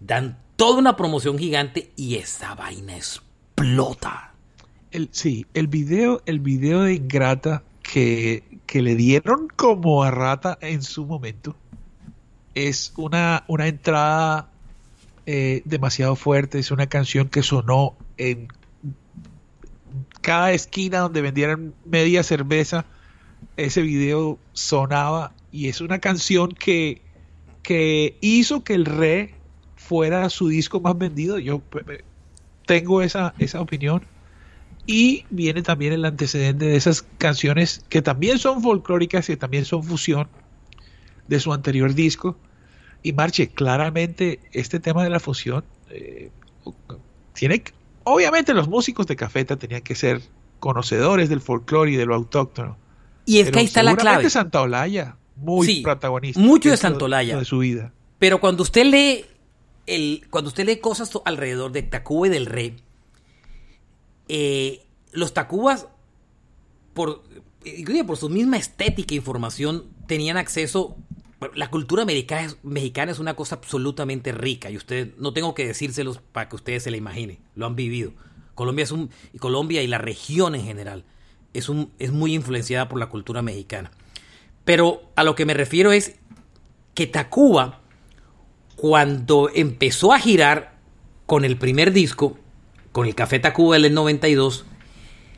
dan 0.02 0.38
toda 0.58 0.80
una 0.80 0.98
promoción 0.98 1.38
gigante 1.38 1.92
y 1.96 2.16
esa 2.16 2.54
vaina 2.54 2.98
explota. 2.98 4.34
El, 4.92 5.08
sí, 5.12 5.46
el 5.54 5.68
video, 5.68 6.22
el 6.26 6.40
video 6.40 6.82
de 6.82 6.96
Ingrata 6.96 7.64
que, 7.82 8.44
que 8.66 8.82
le 8.82 8.96
dieron 8.96 9.48
como 9.56 10.04
a 10.04 10.12
rata 10.12 10.58
en 10.62 10.82
su 10.84 11.06
momento 11.06 11.56
es 12.54 12.92
una, 12.98 13.46
una 13.48 13.68
entrada 13.68 14.50
eh, 15.26 15.62
demasiado 15.64 16.18
fuerte. 16.18 16.60
Es 16.60 16.72
una 16.72 16.88
canción 16.88 17.30
que 17.30 17.44
sonó 17.44 17.96
en 18.18 18.50
cada 20.22 20.52
esquina 20.52 21.00
donde 21.00 21.22
vendieran 21.22 21.74
media 21.86 22.24
cerveza. 22.24 22.86
Ese 23.56 23.82
video 23.82 24.38
sonaba 24.52 25.34
y 25.52 25.70
es 25.70 25.80
una 25.80 26.00
canción 26.00 26.52
que, 26.52 27.02
que 27.64 28.18
hizo 28.22 28.64
que 28.64 28.74
el 28.74 28.86
Re 28.86 29.36
fuera 29.76 30.30
su 30.30 30.48
disco 30.48 30.80
más 30.80 30.98
vendido. 30.98 31.40
Yo 31.40 31.62
tengo 32.66 33.02
esa, 33.02 33.34
esa 33.40 33.62
opinión. 33.62 34.04
Y 34.86 35.26
viene 35.30 35.62
también 35.62 35.94
el 35.94 36.04
antecedente 36.04 36.66
de 36.66 36.76
esas 36.76 37.04
canciones 37.20 37.86
que 37.90 38.02
también 38.02 38.40
son 38.40 38.64
folclóricas 38.64 39.30
y 39.30 39.38
también 39.38 39.66
son 39.66 39.84
fusión 39.84 40.28
de 41.28 41.40
su 41.40 41.54
anterior 41.54 41.94
disco 41.94 42.38
y 43.02 43.14
Marche, 43.14 43.48
claramente 43.48 44.40
este 44.52 44.80
tema 44.80 45.04
de 45.04 45.10
la 45.10 45.20
fusión 45.20 45.64
eh, 45.90 46.32
tiene 47.34 47.64
obviamente 48.04 48.54
los 48.54 48.68
músicos 48.68 49.08
de 49.08 49.16
Cafeta 49.16 49.56
tenían 49.56 49.82
que 49.82 49.96
ser 49.96 50.22
conocedores 50.60 51.30
del 51.30 51.40
folclore 51.40 51.92
y 51.92 51.96
de 51.96 52.06
lo 52.06 52.16
autóctono. 52.16 52.78
Y 53.26 53.40
es 53.40 53.52
que 53.52 53.60
ahí 53.60 53.66
está 53.66 53.84
la 53.84 53.96
clave. 53.96 54.30
Santa 54.30 54.62
Olaya, 54.62 55.16
muy 55.40 55.82
protagonista. 55.82 56.40
Mucho 56.40 56.70
de 56.70 56.78
Santa 56.78 57.06
Olaya. 57.06 57.38
De 57.38 57.46
su 57.46 57.60
vida. 57.60 57.94
Pero 58.18 58.40
cuando 58.40 58.64
usted 58.64 58.86
lee 58.86 59.26
el, 59.88 60.28
cuando 60.30 60.50
usted 60.50 60.66
lee 60.66 60.78
cosas 60.78 61.12
alrededor 61.26 61.72
de 61.72 61.84
Tacuba 61.84 62.28
y 62.28 62.30
del 62.30 62.46
Rey, 62.46 62.76
eh, 64.28 64.86
los 65.12 65.34
Tacubas, 65.34 65.88
por, 66.94 67.24
por 68.06 68.18
su 68.18 68.30
misma 68.30 68.58
estética 68.58 69.14
e 69.14 69.18
información, 69.18 69.86
tenían 70.08 70.38
acceso 70.38 70.98
la 71.56 71.70
cultura 71.70 72.06
mexicana, 72.06 72.54
mexicana 72.64 73.12
es 73.12 73.20
una 73.20 73.36
cosa 73.36 73.56
absolutamente 73.56 74.32
rica 74.32 74.70
y 74.70 74.78
usted 74.78 75.14
no 75.18 75.34
tengo 75.34 75.54
que 75.54 75.66
decírselos 75.66 76.20
para 76.20 76.50
que 76.50 76.56
ustedes 76.58 76.84
se 76.84 76.92
la 76.92 76.98
imaginen, 76.98 77.40
lo 77.56 77.66
han 77.66 77.76
vivido. 77.76 78.12
Colombia 78.56 78.84
es 78.84 78.92
un 78.92 79.10
y 79.32 79.38
Colombia 79.38 79.82
y 79.82 79.88
la 79.88 80.00
región 80.00 80.54
en 80.54 80.64
general 80.64 81.06
es 81.54 81.70
un 81.70 81.92
es 81.98 82.12
muy 82.12 82.36
influenciada 82.36 82.90
por 82.90 83.00
la 83.00 83.08
cultura 83.08 83.42
mexicana. 83.42 83.92
Pero 84.70 85.02
a 85.16 85.24
lo 85.24 85.34
que 85.34 85.48
me 85.48 85.56
refiero 85.56 85.92
es 85.92 86.14
que 86.94 87.08
Tacuba 87.08 87.80
cuando 88.76 89.50
empezó 89.52 90.14
a 90.14 90.20
girar 90.20 90.76
con 91.26 91.44
el 91.44 91.58
primer 91.58 91.92
disco, 91.92 92.38
con 92.92 93.08
el 93.08 93.16
Café 93.16 93.40
Tacuba 93.40 93.80
del 93.80 93.92
92, 93.92 94.66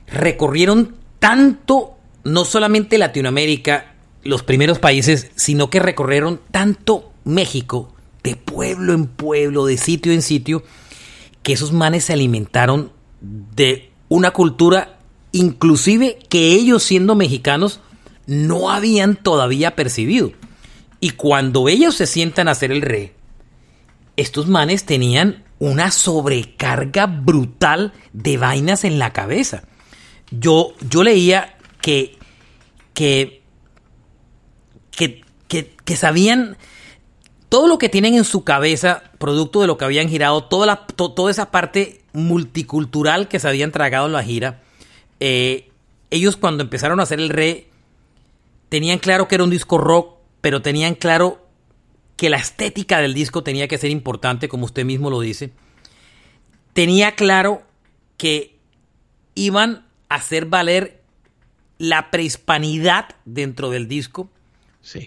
recorrieron 0.07 0.97
tanto 1.19 1.93
no 2.25 2.43
solamente 2.43 2.97
Latinoamérica 2.97 3.95
los 4.21 4.43
primeros 4.43 4.79
países, 4.79 5.31
sino 5.35 5.69
que 5.69 5.79
recorrieron 5.79 6.41
tanto 6.51 7.13
México, 7.23 7.95
de 8.23 8.35
pueblo 8.35 8.91
en 8.91 9.05
pueblo, 9.07 9.65
de 9.65 9.77
sitio 9.77 10.11
en 10.11 10.23
sitio, 10.23 10.61
que 11.41 11.53
esos 11.53 11.71
manes 11.71 12.03
se 12.03 12.11
alimentaron 12.11 12.91
de 13.21 13.91
una 14.09 14.31
cultura 14.31 15.00
inclusive 15.31 16.19
que 16.27 16.51
ellos 16.51 16.83
siendo 16.83 17.15
mexicanos 17.15 17.79
no 18.31 18.71
habían 18.71 19.15
todavía 19.15 19.75
percibido. 19.75 20.31
Y 21.00 21.11
cuando 21.11 21.67
ellos 21.67 21.95
se 21.95 22.07
sientan 22.07 22.47
a 22.47 22.51
hacer 22.51 22.71
el 22.71 22.81
rey, 22.81 23.11
estos 24.15 24.47
manes 24.47 24.85
tenían 24.85 25.43
una 25.59 25.91
sobrecarga 25.91 27.07
brutal 27.07 27.93
de 28.13 28.38
vainas 28.38 28.83
en 28.83 29.00
la 29.00 29.13
cabeza. 29.13 29.63
Yo, 30.31 30.73
yo 30.89 31.03
leía 31.03 31.57
que, 31.81 32.17
que 32.93 33.41
que, 35.85 35.95
sabían 35.97 36.57
todo 37.50 37.67
lo 37.67 37.77
que 37.77 37.89
tienen 37.89 38.15
en 38.15 38.23
su 38.23 38.43
cabeza, 38.43 39.03
producto 39.17 39.61
de 39.61 39.67
lo 39.67 39.77
que 39.77 39.85
habían 39.85 40.07
girado, 40.07 40.45
toda, 40.45 40.65
la, 40.65 40.85
toda 40.85 41.29
esa 41.29 41.51
parte 41.51 42.01
multicultural 42.13 43.27
que 43.27 43.39
se 43.39 43.50
habían 43.50 43.71
tragado 43.71 44.05
en 44.05 44.13
la 44.13 44.23
gira, 44.23 44.61
eh, 45.19 45.69
ellos 46.09 46.38
cuando 46.38 46.63
empezaron 46.63 47.00
a 47.00 47.03
hacer 47.03 47.19
el 47.19 47.29
re, 47.29 47.67
tenían 48.71 48.97
claro 48.97 49.27
que 49.27 49.35
era 49.35 49.43
un 49.43 49.51
disco 49.51 49.77
rock, 49.77 50.17
pero 50.41 50.63
tenían 50.63 50.95
claro 50.95 51.45
que 52.15 52.31
la 52.31 52.37
estética 52.37 53.01
del 53.01 53.13
disco 53.13 53.43
tenía 53.43 53.67
que 53.67 53.77
ser 53.77 53.91
importante, 53.91 54.47
como 54.47 54.65
usted 54.65 54.85
mismo 54.85 55.11
lo 55.11 55.19
dice. 55.19 55.51
Tenía 56.73 57.15
claro 57.15 57.61
que 58.17 58.57
iban 59.35 59.85
a 60.09 60.15
hacer 60.15 60.45
valer 60.45 61.03
la 61.77 62.09
prehispanidad 62.09 63.09
dentro 63.25 63.69
del 63.69 63.87
disco 63.87 64.31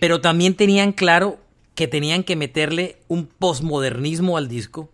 pero 0.00 0.20
también 0.20 0.54
tenían 0.54 0.92
claro 0.92 1.38
que 1.74 1.88
tenían 1.88 2.22
que 2.22 2.36
meterle 2.36 2.98
un 3.08 3.26
posmodernismo 3.26 4.36
al 4.36 4.48
disco 4.48 4.90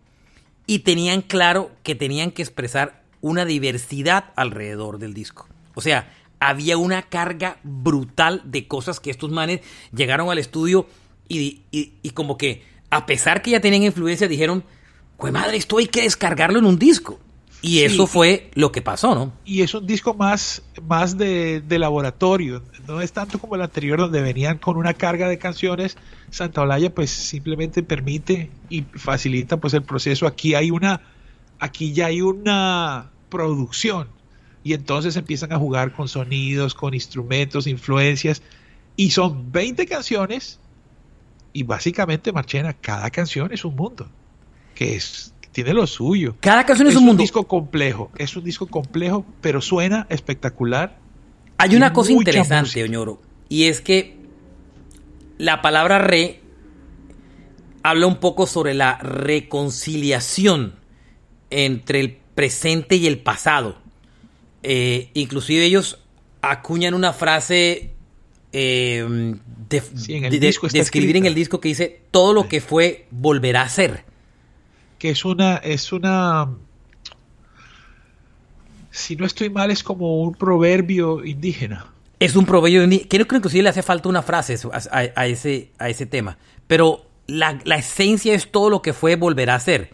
y 0.66 0.80
tenían 0.80 1.22
claro 1.22 1.70
que 1.82 1.94
tenían 1.94 2.30
que 2.30 2.42
expresar 2.42 3.02
una 3.20 3.44
diversidad 3.44 4.32
alrededor 4.36 4.98
del 4.98 5.12
disco. 5.12 5.46
O 5.74 5.82
sea, 5.82 6.10
había 6.40 6.78
una 6.78 7.02
carga 7.02 7.58
brutal 7.62 8.42
de 8.44 8.66
cosas 8.66 8.98
que 8.98 9.10
estos 9.10 9.30
manes 9.30 9.60
llegaron 9.94 10.30
al 10.30 10.38
estudio 10.38 10.86
y, 11.28 11.60
y, 11.70 12.10
como 12.10 12.36
que, 12.36 12.64
a 12.90 13.06
pesar 13.06 13.40
que 13.40 13.52
ya 13.52 13.60
tenían 13.60 13.84
influencia, 13.84 14.26
dijeron, 14.26 14.64
pues 15.16 15.32
madre, 15.32 15.58
esto 15.58 15.78
hay 15.78 15.86
que 15.86 16.02
descargarlo 16.02 16.58
en 16.58 16.64
un 16.64 16.76
disco. 16.76 17.20
Y 17.62 17.80
eso 17.80 18.06
fue 18.06 18.50
lo 18.54 18.72
que 18.72 18.80
pasó, 18.80 19.14
¿no? 19.14 19.32
Y 19.44 19.60
es 19.60 19.74
un 19.74 19.86
disco 19.86 20.14
más, 20.14 20.62
más 20.82 21.18
de, 21.18 21.62
laboratorio, 21.68 22.62
no 22.88 23.02
es 23.02 23.12
tanto 23.12 23.38
como 23.38 23.54
el 23.54 23.62
anterior 23.62 23.98
donde 23.98 24.22
venían 24.22 24.56
con 24.56 24.78
una 24.78 24.94
carga 24.94 25.28
de 25.28 25.38
canciones. 25.38 25.98
Santa 26.30 26.62
Olaya 26.62 26.92
pues 26.94 27.10
simplemente 27.10 27.82
permite 27.82 28.50
y 28.70 28.82
facilita 28.82 29.58
pues 29.58 29.74
el 29.74 29.82
proceso. 29.82 30.26
Aquí 30.26 30.54
hay 30.54 30.70
una, 30.70 31.02
aquí 31.58 31.92
ya 31.92 32.06
hay 32.06 32.22
una 32.22 33.10
producción 33.28 34.08
y 34.62 34.74
entonces 34.74 35.16
empiezan 35.16 35.52
a 35.52 35.58
jugar 35.58 35.92
con 35.92 36.08
sonidos, 36.08 36.74
con 36.74 36.94
instrumentos, 36.94 37.66
influencias 37.66 38.42
y 38.96 39.10
son 39.10 39.50
20 39.50 39.86
canciones 39.86 40.58
y 41.52 41.62
básicamente 41.62 42.32
Marchena, 42.32 42.74
cada 42.74 43.10
canción 43.10 43.52
es 43.52 43.64
un 43.64 43.76
mundo 43.76 44.08
que 44.74 44.96
es 44.96 45.34
tiene 45.52 45.74
lo 45.74 45.86
suyo. 45.86 46.36
Cada 46.40 46.64
canción 46.64 46.88
es, 46.88 46.96
un, 46.96 47.04
mundo. 47.04 47.22
disco 47.22 47.46
complejo, 47.46 48.10
es 48.16 48.36
un 48.36 48.44
disco 48.44 48.66
complejo, 48.66 49.26
pero 49.40 49.60
suena 49.60 50.06
espectacular. 50.08 50.98
Hay 51.58 51.74
una 51.74 51.92
cosa 51.92 52.12
interesante, 52.12 52.82
Oñoro, 52.82 53.20
y 53.48 53.64
es 53.64 53.80
que 53.80 54.16
la 55.38 55.60
palabra 55.60 55.98
re 55.98 56.40
habla 57.82 58.06
un 58.06 58.16
poco 58.16 58.46
sobre 58.46 58.74
la 58.74 58.98
reconciliación 58.98 60.76
entre 61.50 62.00
el 62.00 62.18
presente 62.34 62.96
y 62.96 63.06
el 63.06 63.18
pasado. 63.18 63.79
Eh, 64.62 65.10
inclusive 65.14 65.64
ellos 65.64 65.98
acuñan 66.42 66.94
una 66.94 67.12
frase 67.12 67.90
eh, 68.52 69.36
de, 69.68 69.78
escribir 70.74 71.16
en 71.16 71.26
el 71.26 71.34
disco 71.34 71.60
que 71.60 71.68
dice 71.68 72.02
todo 72.10 72.32
lo 72.32 72.48
que 72.48 72.60
fue 72.60 73.06
volverá 73.10 73.62
a 73.62 73.68
ser. 73.68 74.04
Que 74.98 75.10
es 75.10 75.24
una, 75.24 75.56
es 75.56 75.92
una, 75.92 76.50
si 78.90 79.16
no 79.16 79.24
estoy 79.24 79.48
mal, 79.48 79.70
es 79.70 79.82
como 79.82 80.22
un 80.22 80.34
proverbio 80.34 81.24
indígena. 81.24 81.86
Es 82.18 82.36
un 82.36 82.44
proverbio 82.44 82.84
indígena. 82.84 83.08
Creo 83.08 83.26
que 83.26 83.36
inclusive 83.36 83.62
le 83.62 83.70
hace 83.70 83.82
falta 83.82 84.08
una 84.08 84.22
frase 84.22 84.58
a, 84.92 85.26
ese, 85.26 85.70
a 85.78 85.88
ese 85.88 86.04
tema. 86.04 86.36
Pero 86.66 87.06
la, 87.26 87.58
esencia 87.76 88.34
es 88.34 88.50
todo 88.50 88.68
lo 88.68 88.82
que 88.82 88.92
fue 88.92 89.16
volverá 89.16 89.54
a 89.54 89.60
ser. 89.60 89.90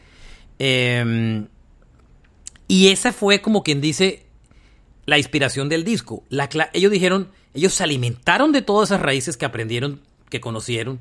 Em, 0.58 1.46
y 2.66 2.88
esa 2.88 3.12
fue 3.12 3.40
como 3.40 3.62
quien 3.62 3.80
dice 3.80 4.25
la 5.06 5.18
inspiración 5.18 5.68
del 5.68 5.84
disco. 5.84 6.24
La, 6.28 6.48
ellos 6.72 6.90
dijeron, 6.90 7.30
ellos 7.54 7.72
se 7.72 7.84
alimentaron 7.84 8.52
de 8.52 8.62
todas 8.62 8.90
esas 8.90 9.00
raíces 9.00 9.36
que 9.36 9.46
aprendieron, 9.46 10.02
que 10.28 10.40
conocieron. 10.40 11.00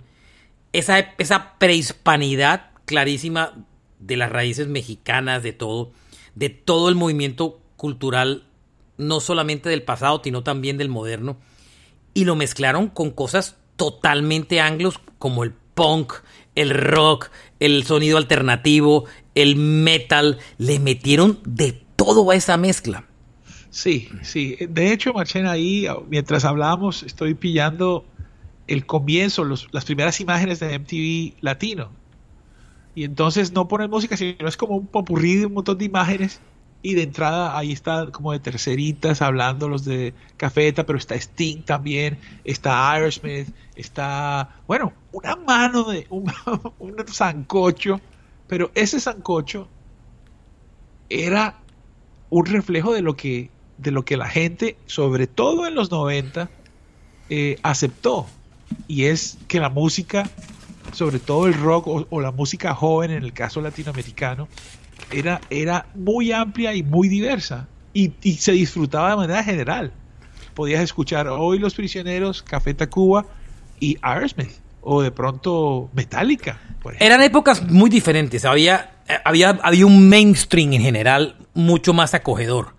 Esa, 0.71 0.99
esa 1.17 1.57
prehispanidad 1.57 2.69
clarísima 2.85 3.53
de 3.99 4.17
las 4.17 4.31
raíces 4.31 4.67
mexicanas, 4.67 5.41
de 5.43 5.53
todo, 5.53 5.91
de 6.35 6.49
todo 6.49 6.89
el 6.89 6.95
movimiento 6.95 7.59
cultural, 7.75 8.45
no 8.97 9.19
solamente 9.19 9.69
del 9.69 9.83
pasado, 9.83 10.21
sino 10.23 10.43
también 10.43 10.77
del 10.77 10.89
moderno. 10.89 11.37
Y 12.13 12.25
lo 12.25 12.35
mezclaron 12.35 12.87
con 12.87 13.11
cosas 13.11 13.57
totalmente 13.75 14.61
anglos, 14.61 14.99
como 15.17 15.43
el 15.43 15.51
punk, 15.73 16.13
el 16.53 16.69
rock, 16.69 17.29
el 17.59 17.83
sonido 17.83 18.17
alternativo, 18.17 19.05
el 19.33 19.55
metal. 19.55 20.37
Le 20.57 20.79
metieron 20.79 21.39
de 21.45 21.73
todo 21.95 22.31
a 22.31 22.35
esa 22.35 22.57
mezcla. 22.57 23.05
Sí, 23.75 24.07
sí. 24.21 24.55
De 24.69 24.93
hecho, 24.93 25.11
Marchena, 25.11 25.51
ahí, 25.51 25.85
mientras 26.07 26.45
hablábamos, 26.45 27.03
estoy 27.03 27.33
pillando 27.33 28.05
el 28.67 28.85
comienzo, 28.85 29.43
las 29.43 29.83
primeras 29.83 30.21
imágenes 30.21 30.61
de 30.61 30.79
MTV 30.79 31.35
Latino. 31.41 31.89
Y 32.95 33.03
entonces 33.03 33.51
no 33.51 33.67
ponen 33.67 33.89
música, 33.89 34.15
sino 34.15 34.47
es 34.47 34.55
como 34.55 34.77
un 34.77 34.87
popurrí 34.87 35.35
de 35.35 35.47
un 35.47 35.55
montón 35.55 35.77
de 35.77 35.83
imágenes. 35.83 36.39
Y 36.83 36.93
de 36.93 37.03
entrada 37.03 37.57
ahí 37.57 37.73
está 37.73 38.11
como 38.11 38.31
de 38.31 38.39
terceritas 38.39 39.21
hablando 39.21 39.67
los 39.67 39.83
de 39.83 40.13
Cafeta, 40.37 40.85
pero 40.85 40.97
está 40.97 41.15
Sting 41.15 41.63
también, 41.63 42.17
está 42.45 42.93
Aerosmith, 42.93 43.49
está, 43.75 44.55
bueno, 44.67 44.93
una 45.11 45.35
mano 45.35 45.83
de 45.83 46.07
un, 46.11 46.31
un 46.79 47.07
sancocho. 47.09 47.99
Pero 48.47 48.71
ese 48.73 49.01
sancocho 49.01 49.67
era 51.09 51.59
un 52.29 52.45
reflejo 52.45 52.93
de 52.93 53.01
lo 53.01 53.17
que 53.17 53.49
de 53.77 53.91
lo 53.91 54.05
que 54.05 54.17
la 54.17 54.27
gente, 54.27 54.77
sobre 54.85 55.27
todo 55.27 55.67
en 55.67 55.75
los 55.75 55.91
90, 55.91 56.49
eh, 57.29 57.57
aceptó. 57.63 58.27
Y 58.87 59.05
es 59.05 59.37
que 59.47 59.59
la 59.59 59.69
música, 59.69 60.29
sobre 60.91 61.19
todo 61.19 61.47
el 61.47 61.53
rock 61.53 61.87
o, 61.87 62.21
la 62.21 62.31
música 62.31 62.73
joven 62.73 63.11
en 63.11 63.23
el 63.23 63.33
caso 63.33 63.61
latinoamericano, 63.61 64.47
era, 65.11 65.41
era 65.49 65.87
muy 65.95 66.31
amplia 66.31 66.73
y 66.73 66.83
muy 66.83 67.07
diversa. 67.07 67.67
Y, 67.93 68.11
se 68.37 68.51
disfrutaba 68.51 69.11
de 69.11 69.15
manera 69.15 69.43
general. 69.43 69.91
Podías 70.53 70.81
escuchar 70.81 71.27
hoy 71.27 71.59
Los 71.59 71.75
Prisioneros, 71.75 72.43
Café 72.43 72.73
Tacuba 72.73 73.25
y 73.79 73.97
Aerosmith. 74.01 74.51
O 74.81 75.01
de 75.01 75.11
pronto 75.11 75.89
Metallica. 75.93 76.59
Eran 76.99 77.21
épocas 77.23 77.67
muy 77.67 77.89
diferentes. 77.89 78.45
Había, 78.45 78.91
había, 79.23 79.59
había 79.63 79.85
un 79.87 80.07
mainstream 80.07 80.73
en 80.73 80.81
general 80.81 81.35
mucho 81.55 81.93
más 81.93 82.13
acogedor. 82.13 82.74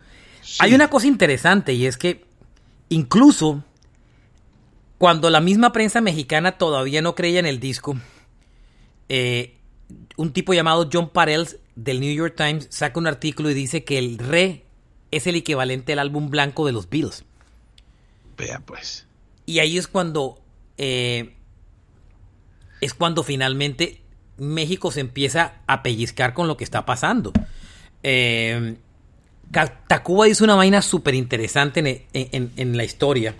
Hay 0.59 0.75
una 0.75 0.89
cosa 0.89 1.07
interesante 1.07 1.73
y 1.73 1.87
es 1.87 1.97
que 1.97 2.25
incluso 2.89 3.65
cuando 4.99 5.31
la 5.31 5.41
misma 5.41 5.73
prensa 5.73 6.01
mexicana 6.01 6.53
todavía 6.53 7.03
no 7.03 7.15
creía 7.15 7.41
en 7.41 7.47
el 7.47 7.61
disco, 7.61 7.97
eh, 9.09 9.57
un 10.17 10.33
tipo 10.33 10.55
llamado 10.55 10.89
John 10.93 11.11
Parells 11.11 11.59
del 11.75 12.01
New 12.01 12.15
York 12.15 12.35
Times 12.37 12.69
saca 12.71 12.99
un 12.99 13.07
artículo 13.07 13.51
y 13.51 13.55
dice 13.55 13.85
que 13.85 13.99
el 13.99 14.19
Re 14.19 14.65
es 15.11 15.27
el 15.27 15.37
equivalente 15.37 15.93
al 15.93 15.99
álbum 15.99 16.31
blanco 16.31 16.67
de 16.67 16.73
los 16.73 16.89
Beatles. 16.89 17.25
Vea 18.37 18.61
pues. 18.61 19.07
Y 19.45 19.59
ahí 19.61 19.79
es 19.79 19.87
cuando 19.87 20.41
eh, 20.79 21.35
es 22.81 22.95
cuando 22.95 23.23
finalmente 23.23 24.03
México 24.39 24.91
se 24.91 25.01
empieza 25.01 25.61
a 25.67 25.83
pellizcar 25.83 26.35
con 26.35 26.49
lo 26.49 26.57
que 26.57 26.65
está 26.65 26.85
pasando. 26.85 27.33
Eh, 28.03 28.77
Tacuba 29.51 30.27
dice 30.27 30.45
una 30.45 30.55
vaina 30.55 30.83
súper 30.83 31.15
interesante 31.15 32.07
en, 32.13 32.77
la 32.77 32.85
historia. 32.85 33.35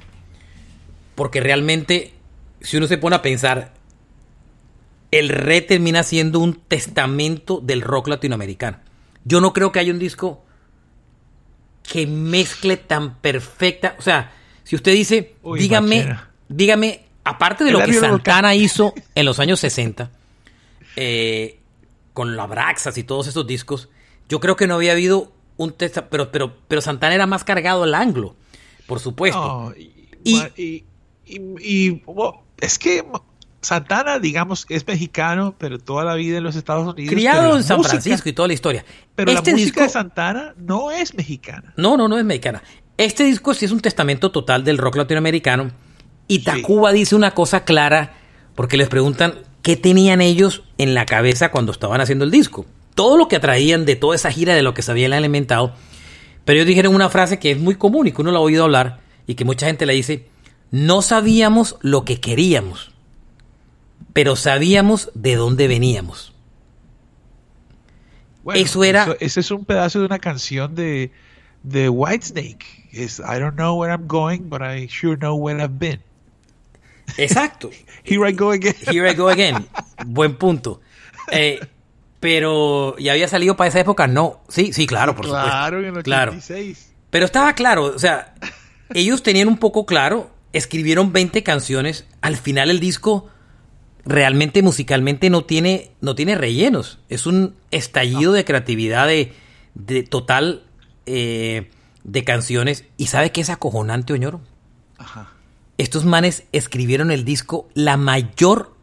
Porque 1.15 1.41
realmente, 1.41 2.13
si 2.61 2.77
uno 2.77 2.87
se 2.87 2.99
pone 2.99 3.17
a 3.17 3.23
pensar, 3.23 3.73
el 5.11 5.29
re 5.29 5.61
termina 5.61 6.03
siendo 6.03 6.41
un 6.41 6.55
testamento 6.55 7.61
del 7.63 7.83
rock 7.83 8.09
latinoamericano. 8.09 8.79
Yo 9.25 9.41
no 9.41 9.53
creo 9.53 9.73
que 9.73 9.81
haya 9.81 9.93
un 9.93 9.99
disco 9.99 10.45
que 11.83 12.07
mezcle 12.07 12.77
tan 12.77 13.17
perfecta. 13.17 13.97
O 13.99 14.03
sea, 14.03 14.33
si 14.65 14.77
usted 14.77 14.93
dice, 14.93 15.35
dígame, 15.57 16.17
dígame, 16.49 17.05
aparte 17.25 17.65
de 17.65 17.73
lo 17.73 17.85
que 17.85 17.93
Santana 17.93 18.55
hizo 18.55 18.95
en 19.15 19.25
los 19.25 19.39
años 19.39 19.61
60, 19.61 20.11
eh, 20.97 21.61
con 22.13 22.37
la 22.37 22.47
Braxas 22.47 22.97
y 22.99 23.05
todos 23.05 23.27
esos 23.27 23.47
discos, 23.47 23.89
yo 24.29 24.41
creo 24.41 24.57
que 24.57 24.67
no 24.67 24.75
había 24.75 24.93
habido 24.93 25.33
un 25.57 25.75
pero, 26.11 26.31
pero, 26.31 26.57
pero 26.69 26.81
Santana 26.81 27.15
era 27.15 27.27
más 27.27 27.45
cargado 27.45 27.85
al 27.85 27.95
anglo, 27.95 28.35
por 28.87 29.01
supuesto. 29.01 29.75
y, 30.25 30.85
y, 31.27 32.03
es 32.61 32.79
que 32.79 33.05
Santana, 33.61 34.19
digamos, 34.19 34.67
es 34.69 34.87
mexicano, 34.87 35.55
pero 35.59 35.79
toda 35.79 36.05
la 36.05 36.15
vida 36.15 36.39
en 36.39 36.45
los 36.45 36.57
Estados 36.57 36.95
Unidos. 36.95 37.13
Criado 37.13 37.57
en 37.57 37.63
San 37.63 37.83
Francisco 37.83 38.29
y 38.29 38.33
toda 38.33 38.49
la 38.49 38.55
historia. 38.55 38.85
Pero 39.15 39.33
este 39.33 39.51
la 39.51 39.57
música 39.57 39.83
de 39.83 39.89
Santana 39.89 40.55
no 40.57 40.91
es 40.91 41.15
mexicana. 41.15 41.73
No, 41.77 41.97
no, 41.97 42.07
no 42.07 42.19
es 42.19 42.25
mexicana. 42.25 42.63
Este 42.97 43.25
disco 43.25 43.55
sí 43.55 43.65
es 43.65 43.73
un 43.73 43.81
testamento 43.81 44.31
total 44.31 44.63
del 44.63 44.79
rock 44.79 44.97
latinoamericano. 44.97 45.73
Y 46.29 46.41
Tacuba 46.41 46.93
dice 46.93 47.15
una 47.15 47.33
cosa 47.33 47.65
clara, 47.65 48.15
porque 48.55 48.77
les 48.77 48.89
preguntan 48.89 49.35
qué 49.63 49.77
tenían 49.77 50.21
ellos 50.21 50.65
en 50.79 50.95
la 50.95 51.07
cabeza 51.07 51.51
cuando 51.51 51.73
estaban 51.73 52.01
haciendo 52.01 52.25
el 52.25 52.31
disco 52.31 52.67
todo 52.97 53.17
lo 53.17 53.29
que 53.29 53.37
atraían 53.37 53.85
de 53.85 53.95
toda 53.95 54.17
esa 54.17 54.33
gira 54.33 54.55
de 54.55 54.63
lo 54.63 54.75
que 54.75 54.83
se 54.83 54.91
habían 54.91 55.13
alimentado. 55.13 55.75
Pero 56.45 56.57
ellos 56.57 56.67
dijeron 56.67 56.95
una 56.95 57.11
frase 57.11 57.39
que 57.39 57.53
es 57.53 57.59
muy 57.59 57.77
común 57.77 58.09
y 58.09 58.13
que 58.13 58.23
uno 58.23 58.33
lo 58.33 58.39
ha 58.39 58.41
oído 58.41 58.65
hablar 58.65 59.01
y 59.27 59.35
que 59.37 59.45
mucha 59.45 59.67
gente 59.67 59.87
le 59.87 59.93
dice, 59.93 60.27
no 60.71 61.03
sabíamos 61.03 61.77
lo 61.83 62.05
que 62.05 62.21
queríamos, 62.21 62.93
pero 64.13 64.35
sabíamos 64.35 65.11
de 65.15 65.37
dónde 65.37 65.69
veníamos. 65.69 66.33
eso 68.55 68.83
era... 68.83 69.15
ese 69.21 69.41
es 69.41 69.51
un 69.51 69.65
pedazo 69.65 70.01
de 70.01 70.07
una 70.07 70.19
canción 70.19 70.75
de, 70.75 71.13
de 71.63 71.89
Whitesnake. 71.91 72.89
Es 72.93 73.19
I 73.19 73.39
don't 73.39 73.57
know 73.57 73.79
where 73.79 73.93
I'm 73.93 74.07
going, 74.07 74.49
but 74.49 74.63
I 74.63 74.89
sure 74.89 75.17
know 75.19 75.37
where 75.37 75.63
I've 75.63 75.79
been. 75.79 76.01
Exacto. 77.19 77.71
Here 78.05 78.27
I 78.27 78.33
go 78.33 78.53
again. 78.53 78.75
Here 78.91 79.07
I 79.07 79.15
go 79.15 79.29
again. 79.29 79.67
Buen 80.07 80.37
punto. 80.37 80.81
Eh, 81.31 81.61
pero, 82.21 82.97
¿ya 82.99 83.13
había 83.13 83.29
salido 83.29 83.57
para 83.57 83.69
esa 83.69 83.81
época? 83.81 84.07
No. 84.07 84.41
Sí, 84.49 84.73
sí, 84.73 84.87
claro, 84.87 85.15
por 85.15 85.27
supuesto. 85.27 85.49
Claro, 85.49 85.79
en 85.81 85.87
el 85.87 85.99
86. 85.99 86.93
Pero 87.11 87.25
estaba 87.25 87.55
claro, 87.55 87.85
o 87.85 87.99
sea, 87.99 88.35
ellos 88.95 89.23
tenían 89.23 89.49
un 89.49 89.59
poco 89.59 89.87
claro, 89.87 90.31
escribieron 90.53 91.13
20 91.13 91.43
canciones, 91.43 92.07
al 92.21 92.37
final 92.37 92.71
el 92.71 92.81
disco 92.81 93.29
realmente 94.05 94.63
musicalmente 94.63 95.31
no 95.31 95.45
tiene, 95.45 95.91
no 96.01 96.15
tiene 96.15 96.37
rellenos. 96.37 97.01
Es 97.09 97.27
un 97.27 97.55
estallido 97.71 98.33
de 98.33 98.45
creatividad 98.45 99.07
de, 99.07 99.33
de 99.75 100.03
total 100.05 100.63
eh, 101.07 101.71
de 102.05 102.25
canciones. 102.25 102.85
¿Y 102.97 103.07
sabe 103.07 103.33
qué 103.33 103.41
es 103.41 103.51
acojonante, 103.51 104.13
Oñoro? 104.13 104.41
Ajá. 104.97 105.33
Estos 105.77 106.05
manes 106.05 106.45
escribieron 106.53 107.11
el 107.11 107.25
disco 107.25 107.69
la 107.75 107.97
mayor 107.97 108.76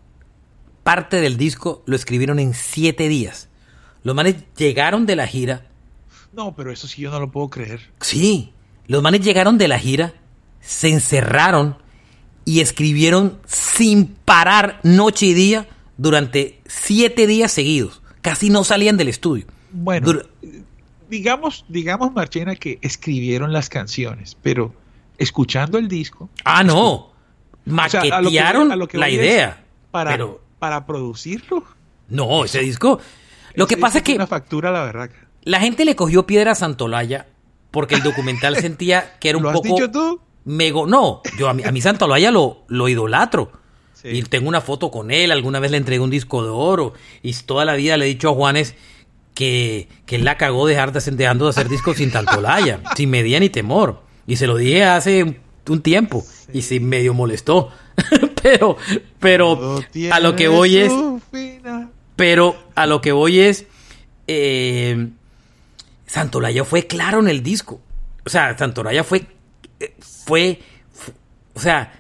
parte 0.84 1.22
del 1.22 1.38
disco 1.38 1.82
lo 1.86 1.96
escribieron 1.96 2.40
en 2.40 2.54
siete 2.54 3.08
días. 3.08 3.50
Los 4.04 4.16
manes 4.16 4.36
llegaron 4.58 5.06
de 5.06 5.16
la 5.16 5.28
gira. 5.28 5.66
No, 6.34 6.56
pero 6.56 6.72
eso 6.72 6.88
sí 6.88 7.02
yo 7.02 7.12
no 7.12 7.20
lo 7.20 7.32
puedo 7.32 7.50
creer. 7.50 7.90
Sí, 8.02 8.54
los 8.88 9.02
manes 9.02 9.22
llegaron 9.22 9.58
de 9.58 9.68
la 9.68 9.80
gira, 9.80 10.14
se 10.60 10.90
encerraron 10.90 11.78
y 12.46 12.60
escribieron 12.60 13.40
sin 13.46 14.08
parar 14.08 14.80
noche 14.84 15.28
y 15.28 15.34
día 15.34 15.68
durante 15.98 16.60
siete 16.66 17.28
días 17.28 17.52
seguidos. 17.52 18.02
Casi 18.22 18.50
no 18.50 18.64
salían 18.64 18.98
del 18.98 19.08
estudio. 19.08 19.46
Bueno, 19.72 20.14
digamos, 21.10 21.66
digamos, 21.68 22.12
Marchena, 22.14 22.56
que 22.56 22.80
escribieron 22.82 23.54
las 23.54 23.70
canciones, 23.70 24.38
pero 24.42 24.74
escuchando 25.18 25.78
el 25.78 25.88
disco. 25.88 26.30
Ah, 26.44 26.64
no. 26.64 27.14
Maquetearon 27.66 28.70
la 28.94 29.10
idea. 29.10 29.64
Para, 29.92 30.12
pero 30.12 30.43
para 30.64 30.86
producirlo. 30.86 31.66
No, 32.08 32.46
ese 32.46 32.60
disco. 32.60 32.98
Lo 33.54 33.68
que 33.68 33.76
pasa 33.76 33.98
es 33.98 34.04
que. 34.06 34.16
Una 34.16 34.28
factura, 34.28 34.72
la 34.72 34.86
verdad. 34.86 35.10
La 35.44 35.60
gente 35.60 35.84
le 35.84 35.94
cogió 35.98 36.26
piedra 36.26 36.54
a 36.54 36.56
Santolaya 36.56 37.28
porque 37.70 37.96
el 37.96 38.02
documental 38.02 38.56
sentía 38.62 39.18
que 39.20 39.28
era 39.28 39.38
un 39.40 39.44
¿Lo 39.44 39.52
poco. 39.52 39.68
Has 39.68 39.74
dicho 39.76 39.92
tú? 39.92 40.22
me 40.46 40.72
go- 40.72 40.88
no, 40.88 41.22
yo 41.38 41.50
a 41.50 41.54
mi, 41.54 41.64
a 41.66 41.74
mi 41.74 41.82
Santolaya 41.82 42.32
lo, 42.32 42.64
lo 42.70 42.88
idolatro. 42.88 43.52
Y 44.06 44.22
tengo 44.24 44.48
una 44.48 44.62
foto 44.62 44.90
con 44.90 45.12
él, 45.12 45.34
alguna 45.34 45.60
vez 45.60 45.72
le 45.72 45.78
entregué 45.78 46.00
un 46.02 46.10
disco 46.10 46.44
de 46.44 46.50
oro 46.50 46.94
y 47.22 47.34
toda 47.34 47.66
la 47.66 47.74
vida 47.76 47.98
le 47.98 48.06
he 48.06 48.08
dicho 48.08 48.30
a 48.30 48.34
Juanes 48.34 48.76
que, 49.34 49.90
que 50.06 50.16
él 50.16 50.24
la 50.24 50.38
cagó 50.38 50.66
dejar 50.66 50.94
de 50.94 51.12
dejando 51.12 51.44
de 51.46 51.50
hacer 51.50 51.68
discos 51.68 51.98
sin 51.98 52.10
Santolaya, 52.12 52.80
sin 52.96 53.10
medida 53.10 53.38
ni 53.42 53.50
temor. 53.50 54.02
Y 54.28 54.38
se 54.38 54.48
lo 54.48 54.56
dije 54.56 54.86
hace 54.86 55.24
un, 55.24 55.38
un 55.68 55.82
tiempo 55.82 56.24
y 56.54 56.62
se 56.62 56.80
medio 56.80 57.14
molestó. 57.14 57.70
pero, 58.44 58.78
pero 59.20 59.80
a 60.12 60.20
lo 60.20 60.36
que 60.36 60.48
voy 60.48 60.78
es, 60.78 60.92
pero 62.16 62.56
a 62.76 62.86
lo 62.86 63.02
que 63.02 63.12
voy 63.12 63.40
es, 63.40 63.66
eh, 64.28 65.08
Santolaya 66.06 66.64
fue 66.64 66.86
claro 66.88 67.20
en 67.20 67.28
el 67.28 67.42
disco. 67.42 67.82
O 68.26 68.30
sea, 68.30 68.56
Santolaya 68.58 69.04
fue, 69.04 69.26
eh, 69.80 69.96
fue, 70.00 70.60
fu- 70.92 71.12
o 71.56 71.60
sea, 71.60 71.94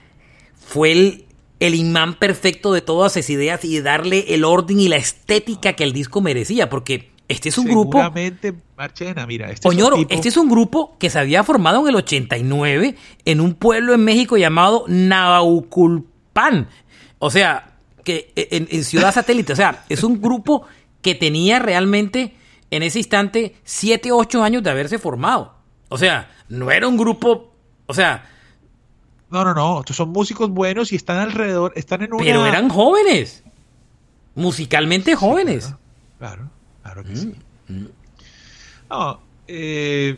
fue 0.55 0.91
el, 0.91 1.25
el 1.59 1.75
imán 1.75 2.13
perfecto 2.15 2.71
de 2.73 2.81
todas 2.81 3.17
esas 3.17 3.29
ideas 3.29 3.65
y 3.65 3.79
darle 3.81 4.25
el 4.35 4.43
orden 4.43 4.79
y 4.79 4.87
la 4.87 4.97
estética 4.97 5.73
que 5.73 5.83
el 5.83 5.93
disco 5.93 6.21
merecía, 6.21 6.69
porque 6.69 7.11
este 7.27 7.49
es 7.49 7.57
un 7.57 7.65
grupo... 7.73 7.97
Marchena, 8.77 9.25
mira, 9.25 9.49
este 9.51 9.67
Oñoro, 9.67 9.95
es 9.95 10.01
un 10.01 10.07
tipo- 10.07 10.15
este 10.15 10.29
es 10.29 10.37
un 10.37 10.49
grupo 10.49 10.95
que 10.99 11.09
se 11.09 11.19
había 11.19 11.43
formado 11.43 11.81
en 11.81 11.87
el 11.89 11.95
89 11.95 12.95
en 13.25 13.41
un 13.41 13.53
pueblo 13.53 13.93
en 13.93 14.03
México 14.03 14.37
llamado 14.37 14.85
Nauculpan. 16.35 16.67
O 17.19 17.29
sea, 17.29 17.71
que 18.03 18.31
en, 18.35 18.67
en 18.69 18.83
Ciudad 18.83 19.13
Satélite. 19.13 19.53
O 19.53 19.55
sea, 19.55 19.85
es 19.89 20.03
un 20.03 20.21
grupo 20.21 20.65
que 21.01 21.15
tenía 21.15 21.59
realmente 21.59 22.35
en 22.71 22.83
ese 22.83 22.99
instante 22.99 23.55
7, 23.63 24.11
8 24.11 24.43
años 24.43 24.63
de 24.63 24.69
haberse 24.71 24.97
formado. 24.99 25.53
O 25.89 25.97
sea, 25.97 26.29
no 26.49 26.71
era 26.71 26.87
un 26.87 26.97
grupo. 26.97 27.53
O 27.85 27.93
sea, 27.93 28.29
No, 29.29 29.43
no, 29.43 29.53
no. 29.53 29.79
Estos 29.79 29.95
son 29.95 30.09
músicos 30.09 30.49
buenos 30.49 30.91
y 30.91 30.95
están 30.95 31.17
alrededor, 31.17 31.73
están 31.75 32.01
en 32.03 32.13
una. 32.13 32.23
pero 32.23 32.45
eran 32.45 32.69
jóvenes. 32.69 33.43
Musicalmente 34.35 35.15
jóvenes. 35.15 35.73
Claro, 36.19 36.49
claro 36.81 37.03
que 37.03 37.11
Mm, 37.11 37.15
sí. 37.15 37.35
No, 38.89 39.19
eh, 39.47 40.17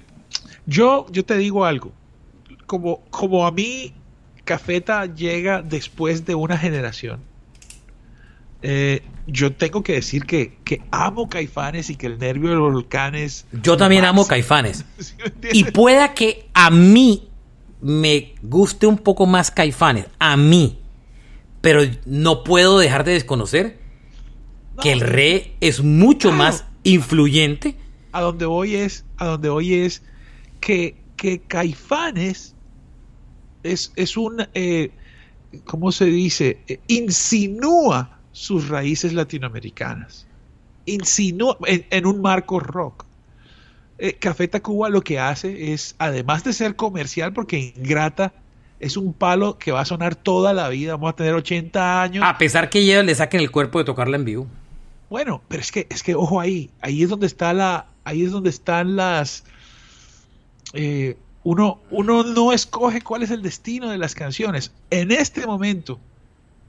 yo, 0.65 1.05
yo 1.11 1.23
te 1.25 1.37
digo 1.37 1.65
algo. 1.65 1.91
Como, 2.65 3.01
como 3.09 3.45
a 3.45 3.51
mí, 3.51 3.93
Cafeta 4.45 5.05
llega 5.13 5.61
después 5.61 6.25
de 6.25 6.35
una 6.35 6.57
generación. 6.57 7.19
eh, 8.61 9.01
yo 9.27 9.53
tengo 9.53 9.81
que 9.83 9.93
decir 9.93 10.25
que, 10.25 10.59
que 10.63 10.81
amo 10.91 11.27
Caifanes 11.29 11.89
y 11.89 11.95
que 11.95 12.05
el 12.07 12.19
nervio 12.19 12.49
de 12.51 12.55
los 12.57 12.71
volcanes. 12.73 13.45
Yo 13.63 13.75
también 13.75 14.05
amo 14.05 14.27
Caifanes. 14.27 14.85
Y 15.51 15.63
pueda 15.65 16.13
que 16.13 16.47
a 16.53 16.69
mí 16.69 17.27
me 17.81 18.35
guste 18.43 18.85
un 18.87 18.97
poco 18.99 19.25
más 19.25 19.49
Caifanes, 19.51 20.05
a 20.19 20.37
mí, 20.37 20.79
pero 21.61 21.81
no 22.05 22.43
puedo 22.43 22.77
dejar 22.79 23.03
de 23.03 23.13
desconocer 23.13 23.79
que 24.81 24.91
el 24.91 24.99
re 25.01 25.53
es 25.61 25.81
mucho 25.83 26.29
Claro. 26.29 26.43
más 26.43 26.65
influyente. 26.83 27.75
a 28.11 28.21
donde 28.21 28.45
voy 28.45 28.75
es, 28.75 29.05
a 29.17 29.25
donde 29.25 29.49
voy 29.49 29.73
es 29.73 30.03
que, 30.59 30.95
que 31.17 31.39
Caifanes 31.41 32.54
es, 33.65 33.91
es 33.95 34.17
un, 34.17 34.47
eh, 34.53 34.91
¿cómo 35.65 35.91
se 35.91 36.05
dice? 36.05 36.59
Eh, 36.67 36.79
insinúa 36.87 38.19
sus 38.31 38.69
raíces 38.69 39.13
latinoamericanas. 39.13 40.27
Insinúa 40.85 41.57
en, 41.65 41.85
en 41.89 42.05
un 42.05 42.21
marco 42.21 42.59
rock. 42.59 43.05
Eh, 43.97 44.13
Café 44.13 44.47
Tacuba 44.47 44.89
lo 44.89 45.01
que 45.01 45.19
hace 45.19 45.73
es, 45.73 45.95
además 45.97 46.43
de 46.43 46.53
ser 46.53 46.75
comercial, 46.75 47.33
porque 47.33 47.73
Ingrata 47.77 48.33
es 48.79 48.97
un 48.97 49.13
palo 49.13 49.57
que 49.57 49.71
va 49.71 49.81
a 49.81 49.85
sonar 49.85 50.15
toda 50.15 50.53
la 50.53 50.67
vida, 50.69 50.93
vamos 50.93 51.11
a 51.11 51.15
tener 51.15 51.33
80 51.33 52.01
años. 52.01 52.23
A 52.25 52.37
pesar 52.37 52.69
que 52.69 52.79
ellos 52.79 53.05
le 53.05 53.15
saquen 53.15 53.39
el 53.39 53.51
cuerpo 53.51 53.79
de 53.79 53.85
tocarla 53.85 54.17
en 54.17 54.25
vivo. 54.25 54.47
Bueno, 55.09 55.41
pero 55.47 55.61
es 55.61 55.71
que, 55.71 55.87
es 55.89 56.03
que, 56.03 56.15
ojo 56.15 56.41
ahí, 56.41 56.69
ahí 56.81 57.03
es 57.03 57.09
donde 57.09 57.27
está 57.27 57.53
la, 57.53 57.87
ahí 58.03 58.23
es 58.23 58.31
donde 58.31 58.49
están 58.49 58.97
las, 58.97 59.45
eh, 60.73 61.15
uno, 61.45 61.79
uno 61.91 62.23
no 62.23 62.51
escoge 62.51 63.01
cuál 63.01 63.23
es 63.23 63.31
el 63.31 63.41
destino 63.41 63.89
de 63.89 63.97
las 63.97 64.15
canciones. 64.15 64.73
En 64.89 65.11
este 65.11 65.45
momento, 65.47 65.99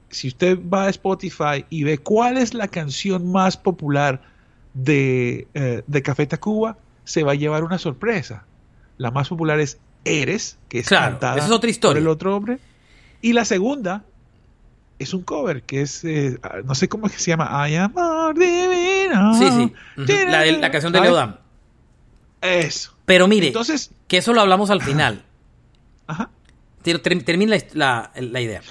si 0.09 0.29
usted 0.29 0.57
va 0.73 0.83
a 0.85 0.89
Spotify 0.89 1.65
y 1.69 1.83
ve 1.83 1.97
cuál 1.97 2.37
es 2.37 2.53
la 2.53 2.67
canción 2.69 3.29
más 3.31 3.57
popular 3.57 4.21
de, 4.73 5.47
eh, 5.53 5.83
de 5.85 6.01
Café 6.03 6.27
Tacuba, 6.27 6.77
se 7.03 7.23
va 7.23 7.31
a 7.33 7.35
llevar 7.35 7.63
una 7.65 7.77
sorpresa. 7.79 8.45
La 8.97 9.11
más 9.11 9.27
popular 9.29 9.59
es 9.59 9.79
Eres, 10.05 10.57
que 10.69 10.79
es 10.79 10.87
Claro, 10.87 11.11
cantada 11.13 11.35
esa 11.37 11.45
es 11.47 11.51
otra 11.51 11.69
historia. 11.69 11.95
por 11.95 12.01
el 12.03 12.07
otro 12.07 12.35
hombre. 12.35 12.59
Y 13.21 13.33
la 13.33 13.43
segunda 13.45 14.03
es 14.99 15.13
un 15.13 15.23
cover, 15.23 15.63
que 15.63 15.81
es, 15.81 16.03
eh, 16.05 16.37
no 16.65 16.75
sé 16.75 16.87
cómo 16.87 17.07
es 17.07 17.13
que 17.13 17.19
se 17.19 17.31
llama, 17.31 17.47
Ay, 17.61 17.75
amor 17.75 18.37
divino. 18.37 19.33
Sí, 19.33 19.49
sí. 19.49 19.73
La, 20.27 20.41
de- 20.41 20.53
la 20.53 20.71
canción 20.71 20.93
de. 20.93 21.01
Leodam. 21.01 21.35
Eso. 22.41 22.93
Pero 23.05 23.27
mire, 23.27 23.47
Entonces, 23.47 23.91
que 24.07 24.17
eso 24.17 24.33
lo 24.33 24.41
hablamos 24.41 24.69
al 24.69 24.81
final. 24.81 25.23
ajá. 26.07 26.29
Ter- 26.83 26.99
ter- 26.99 27.23
Termina 27.23 27.55
la, 27.73 28.11
la- 28.15 28.21
la 28.21 28.41
idea. 28.41 28.61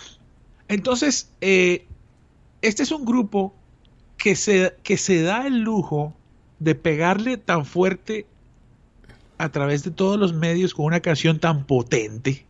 Entonces, 0.68 1.30
eh, 1.40 1.86
este 2.62 2.82
es 2.82 2.90
un 2.90 3.04
grupo 3.04 3.54
que 4.16 4.34
se, 4.36 4.74
que 4.82 4.96
se 4.96 5.22
da 5.22 5.46
el 5.46 5.60
lujo 5.60 6.14
de 6.58 6.74
pegarle 6.74 7.36
tan 7.36 7.64
fuerte 7.66 8.26
a 9.38 9.50
través 9.50 9.84
de 9.84 9.90
todos 9.90 10.18
los 10.18 10.32
medios 10.32 10.72
con 10.72 10.86
una 10.86 11.00
canción 11.00 11.38
tan 11.38 11.66
potente, 11.66 12.46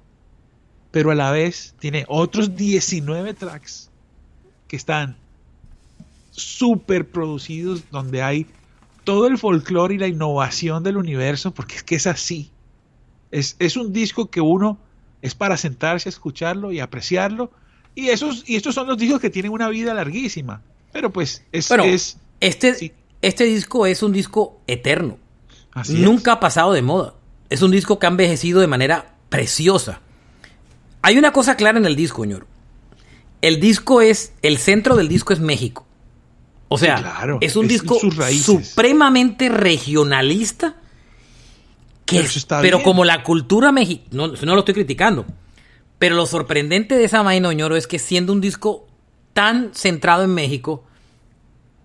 pero 0.92 1.10
a 1.10 1.14
la 1.16 1.32
vez 1.32 1.74
tiene 1.80 2.04
otros 2.08 2.54
19 2.56 3.34
tracks 3.34 3.90
que 4.68 4.76
están 4.76 5.16
súper 6.30 7.08
producidos, 7.08 7.82
donde 7.90 8.22
hay 8.22 8.46
todo 9.06 9.28
el 9.28 9.38
folclore 9.38 9.94
y 9.94 9.98
la 9.98 10.08
innovación 10.08 10.82
del 10.82 10.96
universo, 10.96 11.54
porque 11.54 11.76
es 11.76 11.84
que 11.84 11.94
es 11.94 12.08
así. 12.08 12.50
Es, 13.30 13.54
es 13.60 13.76
un 13.76 13.92
disco 13.92 14.30
que 14.30 14.40
uno 14.40 14.78
es 15.22 15.36
para 15.36 15.56
sentarse 15.56 16.08
a 16.08 16.10
escucharlo 16.10 16.72
y 16.72 16.80
apreciarlo. 16.80 17.52
Y, 17.94 18.08
esos, 18.08 18.42
y 18.46 18.56
estos 18.56 18.74
son 18.74 18.88
los 18.88 18.98
discos 18.98 19.20
que 19.20 19.30
tienen 19.30 19.52
una 19.52 19.68
vida 19.68 19.94
larguísima. 19.94 20.60
Pero 20.92 21.12
pues 21.12 21.44
es... 21.52 21.68
Bueno, 21.68 21.84
es 21.84 22.18
este, 22.40 22.74
sí. 22.74 22.92
este 23.22 23.44
disco 23.44 23.86
es 23.86 24.02
un 24.02 24.12
disco 24.12 24.60
eterno. 24.66 25.18
así 25.72 25.94
es. 25.94 26.00
Nunca 26.00 26.32
ha 26.32 26.40
pasado 26.40 26.72
de 26.72 26.82
moda. 26.82 27.14
Es 27.48 27.62
un 27.62 27.70
disco 27.70 28.00
que 28.00 28.06
ha 28.06 28.10
envejecido 28.10 28.60
de 28.60 28.66
manera 28.66 29.14
preciosa. 29.28 30.00
Hay 31.02 31.16
una 31.16 31.32
cosa 31.32 31.56
clara 31.56 31.78
en 31.78 31.86
el 31.86 31.94
disco, 31.94 32.22
señor. 32.22 32.48
El 33.40 33.60
disco 33.60 34.00
es, 34.00 34.32
el 34.42 34.58
centro 34.58 34.96
del 34.96 35.06
disco 35.06 35.32
es 35.32 35.38
México. 35.38 35.86
O 36.68 36.78
sea, 36.78 36.96
claro, 36.96 37.38
es 37.40 37.54
un 37.56 37.66
es 37.66 37.70
disco 37.72 37.98
supremamente 38.00 39.48
regionalista. 39.48 40.76
Que 42.04 42.18
Pero 42.18 42.76
está 42.78 42.82
como 42.84 43.04
la 43.04 43.22
cultura 43.24 43.72
mexicana, 43.72 44.08
no, 44.12 44.26
no 44.28 44.54
lo 44.54 44.60
estoy 44.60 44.74
criticando. 44.74 45.26
Pero 45.98 46.14
lo 46.14 46.26
sorprendente 46.26 46.96
de 46.96 47.04
esa 47.04 47.22
vaina, 47.22 47.52
ñoro, 47.52 47.74
es 47.76 47.86
que 47.86 47.98
siendo 47.98 48.32
un 48.32 48.40
disco 48.40 48.86
tan 49.32 49.70
centrado 49.74 50.22
en 50.22 50.32
México, 50.34 50.84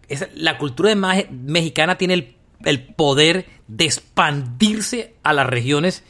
es- 0.09 0.27
la 0.35 0.57
cultura 0.57 0.89
de 0.93 1.27
mexicana 1.31 1.97
tiene 1.97 2.13
el, 2.15 2.35
el 2.65 2.83
poder 2.83 3.47
de 3.67 3.85
expandirse 3.85 5.15
a 5.23 5.33
las 5.33 5.47
regiones 5.47 6.03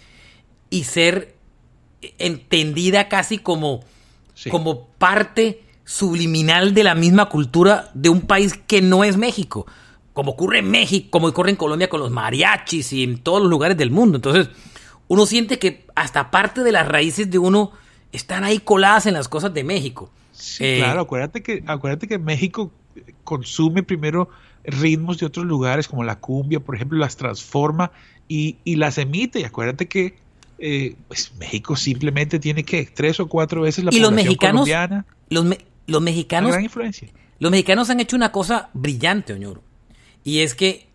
y 0.69 0.83
ser 0.85 1.35
entendida 2.17 3.07
casi 3.07 3.37
como, 3.37 3.81
Sí. 4.33 4.49
como 4.49 4.87
parte 4.87 5.61
subliminal 5.91 6.73
de 6.73 6.83
la 6.83 6.95
misma 6.95 7.27
cultura 7.27 7.89
de 7.93 8.09
un 8.09 8.21
país 8.21 8.53
que 8.67 8.81
no 8.81 9.03
es 9.03 9.17
México. 9.17 9.65
Como 10.13 10.31
ocurre 10.31 10.59
en 10.59 10.71
México, 10.71 11.07
como 11.11 11.27
ocurre 11.27 11.49
en 11.51 11.55
Colombia 11.57 11.89
con 11.89 11.99
los 11.99 12.11
mariachis 12.11 12.93
y 12.93 13.03
en 13.03 13.17
todos 13.17 13.41
los 13.41 13.49
lugares 13.49 13.77
del 13.77 13.91
mundo. 13.91 14.17
Entonces, 14.17 14.49
uno 15.07 15.25
siente 15.25 15.59
que 15.59 15.85
hasta 15.95 16.31
parte 16.31 16.63
de 16.63 16.71
las 16.71 16.87
raíces 16.87 17.29
de 17.29 17.37
uno 17.39 17.71
están 18.11 18.43
ahí 18.45 18.59
coladas 18.59 19.05
en 19.05 19.13
las 19.13 19.27
cosas 19.27 19.53
de 19.53 19.63
México. 19.63 20.09
Sí, 20.31 20.63
Eh, 20.63 20.77
claro, 20.79 21.01
acuérdate 21.01 21.43
que, 21.43 21.63
acuérdate 21.67 22.07
que 22.07 22.17
México 22.17 22.71
consume 23.23 23.83
primero 23.83 24.29
ritmos 24.63 25.17
de 25.17 25.25
otros 25.25 25.45
lugares, 25.45 25.87
como 25.87 26.03
la 26.03 26.19
cumbia, 26.19 26.59
por 26.61 26.75
ejemplo, 26.75 26.97
las 26.99 27.15
transforma 27.17 27.91
y, 28.27 28.57
y 28.63 28.75
las 28.77 28.97
emite. 28.97 29.41
Y 29.41 29.43
acuérdate 29.43 29.87
que 29.87 30.15
eh, 30.59 30.95
pues 31.07 31.31
México 31.39 31.75
simplemente 31.75 32.37
tiene 32.39 32.63
que 32.63 32.85
tres 32.85 33.19
o 33.19 33.27
cuatro 33.27 33.61
veces 33.61 33.83
la 33.83 33.93
y 33.93 33.99
los 33.99 34.11
mexicanos, 34.11 34.61
colombiana. 34.61 35.05
los, 35.29 35.43
me- 35.45 35.57
los 35.87 36.01
mexicanos 36.01 36.51
gran 36.51 36.63
influencia. 36.63 37.09
Los 37.39 37.49
mexicanos 37.49 37.89
han 37.89 37.99
hecho 37.99 38.15
una 38.15 38.31
cosa 38.31 38.69
brillante, 38.73 39.33
Oñoro. 39.33 39.63
Y 40.23 40.39
es 40.39 40.53
que, 40.53 40.87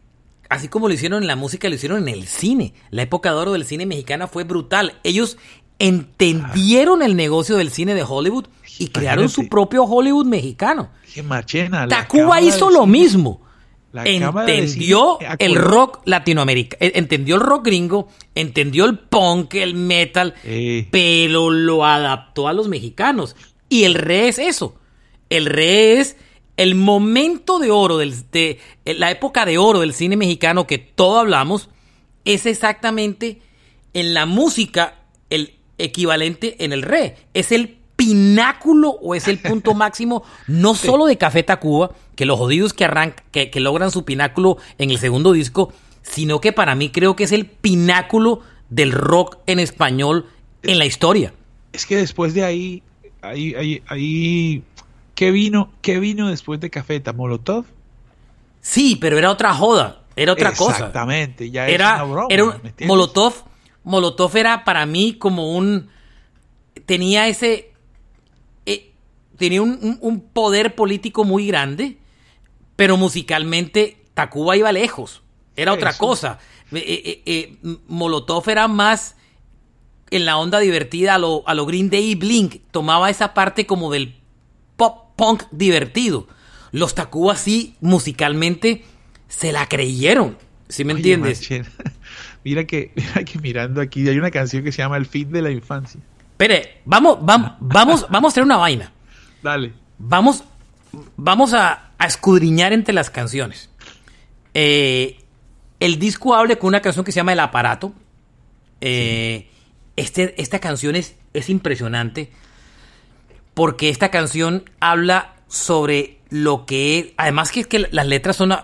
así 0.48 0.68
como 0.68 0.86
lo 0.86 0.94
hicieron 0.94 1.22
en 1.22 1.26
la 1.26 1.34
música, 1.34 1.68
lo 1.68 1.74
hicieron 1.74 1.98
en 1.98 2.08
el 2.08 2.26
cine. 2.28 2.72
La 2.90 3.02
época 3.02 3.30
de 3.30 3.36
oro 3.36 3.52
del 3.52 3.64
cine 3.64 3.84
mexicana 3.84 4.28
fue 4.28 4.44
brutal. 4.44 4.94
Ellos 5.02 5.38
entendieron 5.78 7.02
el 7.02 7.16
negocio 7.16 7.56
del 7.56 7.70
cine 7.70 7.94
de 7.94 8.04
Hollywood 8.04 8.46
y 8.78 8.88
crearon 8.88 9.28
su 9.28 9.48
propio 9.48 9.84
Hollywood 9.84 10.26
mexicano. 10.26 10.90
Que 11.12 11.22
Marchena. 11.22 11.86
la 11.86 12.02
Tacuba 12.02 12.40
hizo 12.40 12.70
lo 12.70 12.86
mismo. 12.86 13.40
entendió 13.92 15.18
el 15.38 15.54
rock 15.56 16.02
latinoamericano, 16.04 16.78
eh, 16.80 16.92
entendió 16.94 17.36
el 17.36 17.40
rock 17.40 17.66
gringo, 17.66 18.08
entendió 18.34 18.84
el 18.84 18.98
punk, 18.98 19.54
el 19.54 19.74
metal, 19.74 20.34
pero 20.90 21.50
lo 21.50 21.84
adaptó 21.84 22.46
a 22.46 22.52
los 22.52 22.68
mexicanos. 22.68 23.34
Y 23.68 23.84
el 23.84 23.94
re 23.94 24.28
es 24.28 24.38
eso. 24.38 24.74
El 25.28 25.46
re 25.46 25.98
es 25.98 26.16
el 26.56 26.74
momento 26.74 27.58
de 27.58 27.70
oro, 27.70 27.98
del, 27.98 28.14
de 28.30 28.58
la 28.84 29.10
época 29.10 29.44
de 29.44 29.58
oro 29.58 29.80
del 29.80 29.92
cine 29.92 30.16
mexicano 30.16 30.66
que 30.66 30.78
todo 30.78 31.18
hablamos, 31.18 31.68
es 32.24 32.46
exactamente 32.46 33.40
en 33.92 34.14
la 34.14 34.26
música 34.26 34.94
el 35.30 35.54
equivalente 35.78 36.64
en 36.64 36.72
el 36.72 36.82
re. 36.82 37.16
Es 37.34 37.52
el 37.52 37.78
pináculo 37.96 38.90
o 38.90 39.14
es 39.14 39.28
el 39.28 39.38
punto 39.38 39.74
máximo, 39.74 40.22
no 40.46 40.74
solo 40.74 41.06
de 41.06 41.18
Café 41.18 41.42
Tacuba, 41.42 41.92
que 42.14 42.26
los 42.26 42.38
jodidos 42.38 42.72
que, 42.72 42.84
arrancan, 42.84 43.24
que, 43.30 43.60
logran 43.60 43.90
su 43.90 44.04
pináculo 44.04 44.58
en 44.78 44.90
el 44.90 44.98
segundo 44.98 45.32
disco, 45.32 45.72
sino 46.02 46.40
que 46.40 46.52
para 46.52 46.74
mí 46.74 46.90
creo 46.90 47.16
que 47.16 47.24
es 47.24 47.32
el 47.32 47.46
pináculo 47.46 48.40
del 48.70 48.92
rock 48.92 49.38
en 49.46 49.58
español 49.58 50.26
en 50.62 50.78
la 50.78 50.86
historia. 50.86 51.34
Es 51.72 51.86
que 51.86 51.96
después 51.96 52.34
de 52.34 52.44
ahí, 52.44 52.82
ahí, 53.22 53.54
ahí, 53.54 53.82
ahí 53.86 54.62
¿qué 55.14 55.30
vino, 55.30 55.70
qué 55.82 56.00
vino 56.00 56.28
después 56.28 56.60
de 56.60 56.70
Cafeta? 56.70 57.12
¿Molotov? 57.12 57.64
Sí, 58.60 58.96
pero 59.00 59.18
era 59.18 59.30
otra 59.30 59.54
joda, 59.54 60.02
era 60.16 60.32
otra 60.32 60.52
cosa. 60.52 60.72
Exactamente, 60.72 61.50
ya 61.50 61.68
era, 61.68 62.04
una 62.04 62.12
broma, 62.12 62.28
era 62.30 62.44
un, 62.44 62.54
Molotov, 62.86 63.34
Molotov 63.84 64.36
era 64.36 64.64
para 64.64 64.86
mí 64.86 65.14
como 65.14 65.56
un 65.56 65.88
tenía 66.86 67.28
ese 67.28 67.72
tenía 69.36 69.62
un, 69.62 70.30
poder 70.32 70.74
político 70.74 71.24
muy 71.24 71.46
grande, 71.46 71.98
pero 72.74 72.96
musicalmente 72.96 73.98
Tacuba 74.14 74.56
iba 74.56 74.72
lejos. 74.72 75.22
Era 75.54 75.72
otra 75.72 75.96
cosa. 75.96 76.38
Eh, 76.72 76.82
eh, 76.84 77.22
eh, 77.26 77.56
Molotov 77.86 78.48
era 78.48 78.68
más 78.68 79.16
en 80.10 80.24
la 80.24 80.38
onda 80.38 80.58
divertida 80.58 81.14
a 81.14 81.18
lo, 81.18 81.42
a 81.46 81.54
lo 81.54 81.66
Green 81.66 81.90
Day 81.90 82.10
y 82.10 82.14
Blink. 82.14 82.56
Tomaba 82.70 83.10
esa 83.10 83.34
parte 83.34 83.66
como 83.66 83.90
del 83.90 84.16
pop 84.76 85.16
punk 85.16 85.44
divertido. 85.50 86.26
Los 86.72 86.94
Tacuba 86.94 87.36
sí, 87.36 87.76
musicalmente, 87.80 88.84
se 89.28 89.52
la 89.52 89.66
creyeron. 89.66 90.36
¿Sí 90.68 90.84
me 90.84 90.92
entiendes? 90.92 91.48
mira, 92.44 92.64
que, 92.64 92.92
mira 92.94 93.24
que 93.24 93.38
mirando 93.38 93.80
aquí 93.80 94.08
hay 94.08 94.18
una 94.18 94.30
canción 94.30 94.64
que 94.64 94.72
se 94.72 94.78
llama 94.82 94.96
El 94.96 95.06
fin 95.06 95.30
de 95.30 95.42
la 95.42 95.50
infancia. 95.50 96.00
Espere, 96.32 96.80
vamos, 96.84 97.18
vamos, 97.22 97.52
vamos, 97.60 98.06
vamos 98.10 98.30
a 98.30 98.32
hacer 98.32 98.42
una 98.42 98.56
vaina. 98.56 98.92
Dale. 99.42 99.72
Vamos, 99.98 100.44
vamos 101.16 101.54
a, 101.54 101.82
escudriñar 102.04 102.72
entre 102.72 102.94
las 102.94 103.10
canciones. 103.10 103.70
Eh, 104.52 105.18
el 105.80 105.98
disco 105.98 106.34
abre 106.34 106.58
con 106.58 106.68
una 106.68 106.80
canción 106.80 107.04
que 107.04 107.12
se 107.12 107.16
llama 107.16 107.32
El 107.32 107.40
Aparato. 107.40 107.94
Eh, 108.80 109.48
este, 109.96 110.40
esta 110.40 110.58
canción 110.58 110.96
es, 110.96 111.16
es 111.32 111.50
impresionante 111.50 112.30
porque 113.54 113.88
esta 113.88 114.10
canción 114.10 114.68
habla 114.80 115.34
sobre 115.48 116.18
lo 116.28 116.66
que 116.66 116.98
es, 116.98 117.06
además 117.16 117.50
que 117.50 117.60
es 117.60 117.66
que 117.66 117.88
las 117.90 118.06
letras 118.06 118.36
son, 118.36 118.54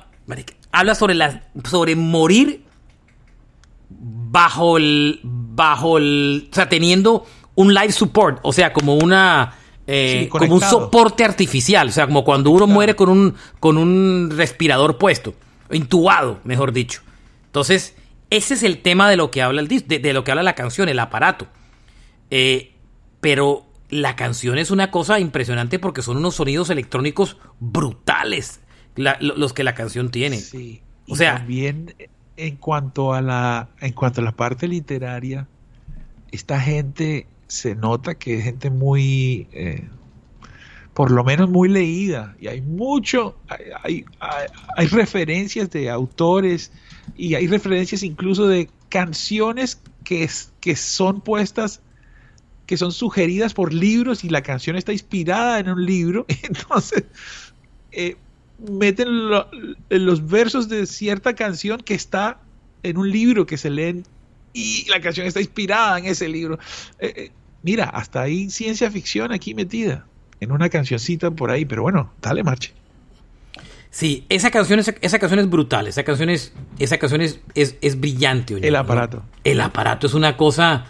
habla 0.70 0.94
sobre, 0.94 1.14
la, 1.14 1.44
sobre 1.64 1.96
morir 1.96 2.64
bajo 3.88 4.76
el, 4.76 5.20
bajo 5.22 5.96
el, 5.96 6.48
o 6.50 6.54
sea, 6.54 6.68
teniendo 6.68 7.24
un 7.54 7.72
live 7.72 7.92
support, 7.92 8.40
o 8.42 8.52
sea, 8.52 8.74
como 8.74 8.96
una, 8.96 9.54
eh, 9.86 10.28
como 10.30 10.54
un 10.54 10.60
soporte 10.60 11.24
artificial, 11.24 11.88
o 11.88 11.92
sea, 11.92 12.06
como 12.06 12.22
cuando 12.24 12.50
uno 12.50 12.66
muere 12.66 12.94
con 12.94 13.08
un, 13.08 13.34
con 13.60 13.78
un 13.78 14.30
respirador 14.34 14.98
puesto, 14.98 15.34
intubado, 15.70 16.40
mejor 16.44 16.72
dicho. 16.72 17.00
Entonces, 17.46 17.94
ese 18.36 18.54
es 18.54 18.62
el 18.62 18.78
tema 18.78 19.10
de 19.10 19.16
lo 19.16 19.30
que 19.30 19.42
habla 19.42 19.60
el 19.60 19.68
de, 19.68 19.98
de 19.98 20.12
lo 20.14 20.24
que 20.24 20.30
habla 20.30 20.42
la 20.42 20.54
canción, 20.54 20.88
el 20.88 20.98
aparato. 20.98 21.48
Eh, 22.30 22.72
pero 23.20 23.66
la 23.90 24.16
canción 24.16 24.56
es 24.56 24.70
una 24.70 24.90
cosa 24.90 25.20
impresionante 25.20 25.78
porque 25.78 26.00
son 26.00 26.16
unos 26.16 26.36
sonidos 26.36 26.70
electrónicos 26.70 27.36
brutales 27.60 28.60
los 28.96 29.52
que 29.52 29.64
la 29.64 29.74
canción 29.74 30.10
tiene. 30.10 30.38
Sí. 30.38 30.80
O 31.08 31.16
sea, 31.16 31.36
también 31.36 31.94
en 32.38 32.56
cuanto 32.56 33.12
a 33.12 33.20
la 33.20 33.68
en 33.80 33.92
cuanto 33.92 34.22
a 34.22 34.24
la 34.24 34.32
parte 34.32 34.66
literaria, 34.66 35.46
esta 36.30 36.58
gente 36.58 37.26
se 37.48 37.74
nota 37.74 38.14
que 38.14 38.38
es 38.38 38.44
gente 38.44 38.70
muy, 38.70 39.46
eh, 39.52 39.86
por 40.94 41.10
lo 41.10 41.22
menos 41.22 41.50
muy 41.50 41.68
leída, 41.68 42.34
y 42.40 42.48
hay 42.48 42.62
mucho, 42.62 43.36
hay, 43.82 44.06
hay, 44.74 44.86
referencias 44.86 45.70
de 45.70 45.90
autores 45.90 46.72
y 47.16 47.34
hay 47.34 47.46
referencias 47.46 48.02
incluso 48.02 48.46
de 48.46 48.68
canciones 48.88 49.80
que, 50.04 50.28
que 50.60 50.76
son 50.76 51.20
puestas, 51.20 51.80
que 52.66 52.76
son 52.76 52.92
sugeridas 52.92 53.54
por 53.54 53.72
libros 53.72 54.24
y 54.24 54.28
la 54.28 54.42
canción 54.42 54.76
está 54.76 54.92
inspirada 54.92 55.58
en 55.58 55.68
un 55.68 55.84
libro, 55.84 56.26
entonces 56.42 57.04
eh, 57.92 58.16
meten 58.58 59.08
los 59.88 60.26
versos 60.26 60.68
de 60.68 60.86
cierta 60.86 61.34
canción 61.34 61.80
que 61.80 61.94
está 61.94 62.40
en 62.82 62.98
un 62.98 63.10
libro 63.10 63.46
que 63.46 63.58
se 63.58 63.70
leen 63.70 64.04
y 64.52 64.86
la 64.90 65.00
canción 65.00 65.26
está 65.26 65.40
inspirada 65.40 65.98
en 65.98 66.06
ese 66.06 66.28
libro. 66.28 66.58
Eh, 66.98 67.30
Mira, 67.62 67.84
hasta 67.84 68.22
hay 68.22 68.50
ciencia 68.50 68.90
ficción 68.90 69.32
aquí 69.32 69.54
metida, 69.54 70.04
en 70.40 70.50
una 70.50 70.68
cancioncita 70.68 71.30
por 71.30 71.50
ahí, 71.50 71.64
pero 71.64 71.82
bueno, 71.82 72.12
dale 72.20 72.42
marche. 72.42 72.72
Sí, 73.92 74.24
esa 74.30 74.50
canción, 74.50 74.78
esa, 74.78 75.18
canción 75.18 75.38
es 75.38 75.50
brutal, 75.50 75.86
esa 75.86 76.02
canción 76.02 76.30
es, 76.30 76.54
esa 76.78 76.96
canción 76.96 77.20
es, 77.20 77.40
es, 77.54 78.00
brillante. 78.00 78.56
el 78.66 78.74
aparato. 78.74 79.22
El 79.44 79.60
aparato 79.60 80.06
es 80.06 80.14
una 80.14 80.38
cosa 80.38 80.86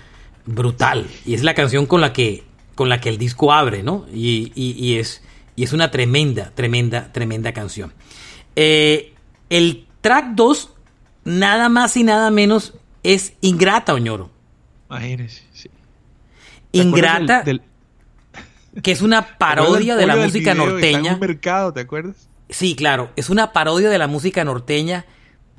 brutal 0.47 1.09
y 1.27 1.35
es 1.35 1.43
la 1.43 1.55
canción 1.55 1.87
con 1.87 2.01
la 2.01 2.13
que, 2.13 2.45
con 2.77 2.89
la 2.89 3.01
que 3.01 3.09
el 3.09 3.19
disco 3.19 3.53
abre, 3.53 3.83
¿no? 3.83 4.07
Y, 4.15 4.95
es, 4.97 5.21
y 5.57 5.65
es 5.65 5.73
una 5.73 5.91
tremenda, 5.91 6.53
tremenda, 6.55 7.13
tremenda 7.13 7.53
canción. 7.53 7.93
Eh, 8.55 9.15
el 9.51 9.85
track 10.01 10.37
2, 10.37 10.73
nada 11.25 11.69
más 11.69 11.97
y 11.97 12.05
nada 12.05 12.31
menos, 12.31 12.75
es 13.03 13.35
Ingrata, 13.41 13.95
Oñoro. 13.95 14.31
Imagínese, 14.89 15.43
sí. 15.53 15.69
Ingrata, 16.71 17.43
que 18.81 18.93
es 18.93 19.03
una 19.03 19.39
parodia 19.39 19.97
de 19.97 20.07
la 20.07 20.15
música 20.15 20.55
norteña. 20.55 21.15
En 21.15 21.19
mercado, 21.19 21.73
¿te 21.73 21.81
acuerdas? 21.81 22.29
Sí, 22.49 22.75
claro, 22.75 23.11
es 23.17 23.31
una 23.31 23.53
parodia 23.53 23.89
de 23.91 23.99
la 23.99 24.07
música 24.07 24.45
norteña, 24.45 25.07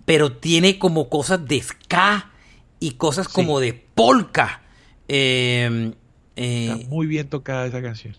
pero 0.05 0.33
tiene 0.33 0.77
como 0.77 1.09
cosas 1.09 1.45
de 1.47 1.61
ska 1.61 2.31
y 2.79 2.91
cosas 2.91 3.27
como 3.27 3.59
de 3.59 3.73
polka. 3.73 4.61
Em, 5.07 5.93
eh, 6.35 6.69
Está 6.71 6.89
muy 6.89 7.07
bien 7.07 7.27
tocada 7.27 7.65
esa 7.65 7.81
canción. 7.81 8.15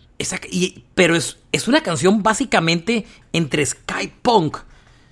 pero 0.93 1.15
es, 1.15 1.37
es 1.51 1.67
una 1.67 1.81
canción 1.81 2.23
básicamente 2.23 3.05
entre 3.33 3.65
ska 3.65 4.03
y 4.03 4.07
punk, 4.07 4.57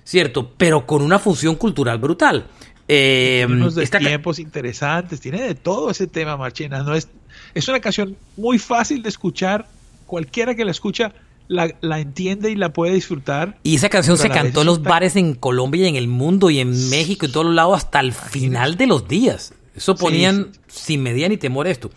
¿cierto? 0.04 0.52
Pero 0.56 0.86
con 0.86 1.02
una 1.02 1.18
función 1.18 1.56
cultural 1.56 1.98
brutal. 1.98 2.48
Eh, 2.86 3.46
unos 3.48 3.74
tiempos 3.74 4.38
interesantes, 4.38 5.20
tiene 5.20 5.42
de 5.42 5.54
todo 5.54 5.90
ese 5.90 6.06
tema, 6.06 6.36
Marchena. 6.36 6.82
No 6.82 6.94
es, 6.94 7.08
es 7.54 7.68
una 7.68 7.80
canción 7.80 8.16
muy 8.36 8.58
fácil 8.58 9.02
de 9.02 9.08
escuchar. 9.08 9.66
Cualquiera 10.06 10.54
que 10.54 10.64
la 10.64 10.70
escucha 10.70 11.12
la, 11.48 11.98
entiende 11.98 12.50
y 12.50 12.54
la 12.54 12.72
puede 12.72 12.94
disfrutar. 12.94 13.58
Y 13.62 13.76
esa 13.76 13.88
canción 13.88 14.18
se 14.18 14.30
cantó 14.30 14.60
en 14.60 14.66
los 14.66 14.82
bares 14.82 15.16
en 15.16 15.34
Colombia 15.34 15.84
y 15.84 15.88
en 15.88 15.96
el 15.96 16.08
mundo 16.08 16.50
y 16.50 16.60
en 16.60 16.90
México 16.90 17.26
y 17.26 17.32
todos 17.32 17.46
los 17.46 17.54
lados 17.54 17.76
hasta 17.76 18.00
el 18.00 18.12
final 18.12 18.76
de 18.76 18.86
los 18.86 19.08
días. 19.08 19.54
Eso 19.74 19.96
ponían 19.96 20.52
sin 20.68 21.02
medida 21.02 21.28
ni 21.28 21.36
temor 21.36 21.66
esto. 21.66 21.90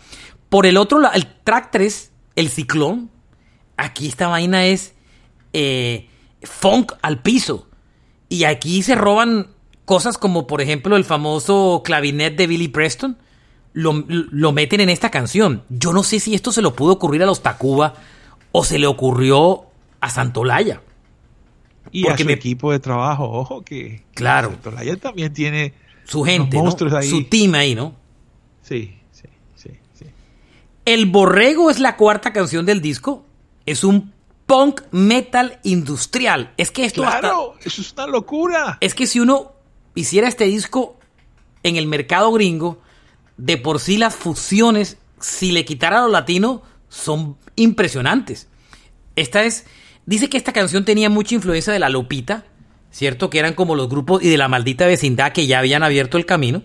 Por 0.48 0.66
el 0.66 0.76
otro 0.76 0.98
lado, 0.98 1.14
el 1.14 1.26
track 1.44 1.70
3, 1.70 2.12
el 2.36 2.48
ciclón, 2.48 3.10
aquí 3.76 4.08
esta 4.08 4.28
vaina 4.28 4.66
es 4.66 4.94
eh, 5.52 6.08
funk 6.42 6.92
al 7.02 7.22
piso. 7.22 7.68
Y 8.28 8.44
aquí 8.44 8.82
se 8.82 8.94
roban 8.94 9.48
cosas 9.84 10.18
como, 10.18 10.46
por 10.46 10.60
ejemplo, 10.60 10.96
el 10.96 11.04
famoso 11.04 11.82
clavinet 11.84 12.36
de 12.36 12.46
Billy 12.46 12.68
Preston 12.68 13.16
lo, 13.72 14.52
meten 14.52 14.80
en 14.80 14.88
esta 14.88 15.10
canción. 15.10 15.62
Yo 15.68 15.92
no 15.92 16.02
sé 16.02 16.20
si 16.20 16.34
esto 16.34 16.52
se 16.52 16.62
lo 16.62 16.74
pudo 16.74 16.94
ocurrir 16.94 17.22
a 17.22 17.26
los 17.26 17.42
Tacuba 17.42 17.94
o 18.52 18.64
se 18.64 18.78
le 18.78 18.86
ocurrió 18.86 19.64
a 20.00 20.10
Santolaya. 20.10 20.82
Y 21.90 22.04
Porque 22.04 22.22
a 22.22 22.26
su 22.26 22.32
equipo 22.32 22.72
de 22.72 22.80
trabajo, 22.80 23.24
ojo 23.24 23.62
que 23.62 24.02
claro. 24.14 24.50
Santolaya 24.50 24.96
también 24.96 25.32
tiene 25.32 25.74
su 26.04 26.24
gente, 26.24 26.58
su 27.02 27.24
team 27.24 27.54
ahí, 27.54 27.74
¿no? 27.74 27.94
Sí, 28.62 28.98
sí, 29.12 29.28
sí, 29.54 29.70
sí. 29.94 30.06
El 30.84 31.06
Borrego 31.06 31.70
es 31.70 31.78
la 31.78 31.96
cuarta 31.96 32.32
canción 32.32 32.66
del 32.66 32.80
disco. 32.80 33.24
Es 33.66 33.84
un 33.84 34.12
punk 34.46 34.80
metal 34.90 35.60
industrial. 35.62 36.52
Es 36.56 36.70
que 36.70 36.86
esto 36.86 37.02
Claro, 37.02 37.54
eso 37.62 37.82
es 37.82 37.92
una 37.92 38.06
locura. 38.06 38.78
Es 38.80 38.94
que 38.94 39.06
si 39.06 39.20
uno 39.20 39.52
hiciera 39.94 40.26
este 40.26 40.44
disco 40.44 40.96
en 41.62 41.76
el 41.76 41.86
mercado 41.86 42.32
gringo, 42.32 42.80
de 43.36 43.58
por 43.58 43.78
sí 43.80 43.98
las 43.98 44.16
fusiones, 44.16 44.96
si 45.20 45.52
le 45.52 45.64
quitara 45.64 46.00
lo 46.00 46.08
latino, 46.08 46.62
son 46.88 47.36
impresionantes. 47.56 48.48
Esta 49.16 49.44
es. 49.44 49.66
Dice 50.06 50.28
que 50.28 50.36
esta 50.36 50.52
canción 50.52 50.84
tenía 50.84 51.10
mucha 51.10 51.34
influencia 51.34 51.72
de 51.72 51.78
la 51.78 51.88
Lupita. 51.88 52.44
¿cierto? 52.90 53.30
Que 53.30 53.38
eran 53.38 53.54
como 53.54 53.74
los 53.76 53.88
grupos 53.88 54.22
y 54.22 54.28
de 54.28 54.36
la 54.38 54.48
maldita 54.48 54.86
vecindad 54.86 55.32
que 55.32 55.46
ya 55.46 55.58
habían 55.58 55.82
abierto 55.82 56.16
el 56.16 56.26
camino. 56.26 56.62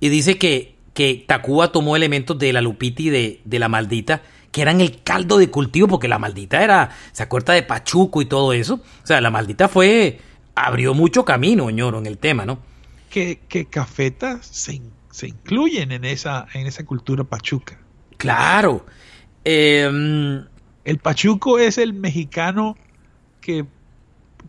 Y 0.00 0.08
dice 0.08 0.38
que, 0.38 0.74
que 0.94 1.24
Tacuba 1.26 1.72
tomó 1.72 1.96
elementos 1.96 2.38
de 2.38 2.52
la 2.52 2.60
Lupita 2.60 3.02
y 3.02 3.10
de, 3.10 3.40
de 3.44 3.58
la 3.58 3.68
maldita, 3.68 4.22
que 4.50 4.62
eran 4.62 4.80
el 4.80 5.02
caldo 5.02 5.38
de 5.38 5.50
cultivo, 5.50 5.88
porque 5.88 6.08
la 6.08 6.18
maldita 6.18 6.62
era, 6.62 6.90
se 7.12 7.22
acuerda 7.22 7.54
de 7.54 7.62
Pachuco 7.62 8.22
y 8.22 8.26
todo 8.26 8.52
eso. 8.52 8.80
O 9.02 9.06
sea, 9.06 9.20
la 9.20 9.30
maldita 9.30 9.68
fue, 9.68 10.18
abrió 10.54 10.94
mucho 10.94 11.24
camino, 11.24 11.70
ñoro, 11.70 11.98
en 11.98 12.06
el 12.06 12.18
tema, 12.18 12.46
¿no? 12.46 12.58
Que, 13.10 13.40
que 13.48 13.66
Cafeta 13.66 14.42
se, 14.42 14.80
se 15.10 15.28
incluyen 15.28 15.92
en 15.92 16.04
esa, 16.04 16.46
en 16.54 16.66
esa 16.66 16.84
cultura 16.84 17.24
pachuca. 17.24 17.78
Claro. 18.16 18.86
Eh, 19.44 20.42
el 20.84 20.98
Pachuco 20.98 21.58
es 21.58 21.78
el 21.78 21.92
mexicano 21.92 22.76
que, 23.40 23.64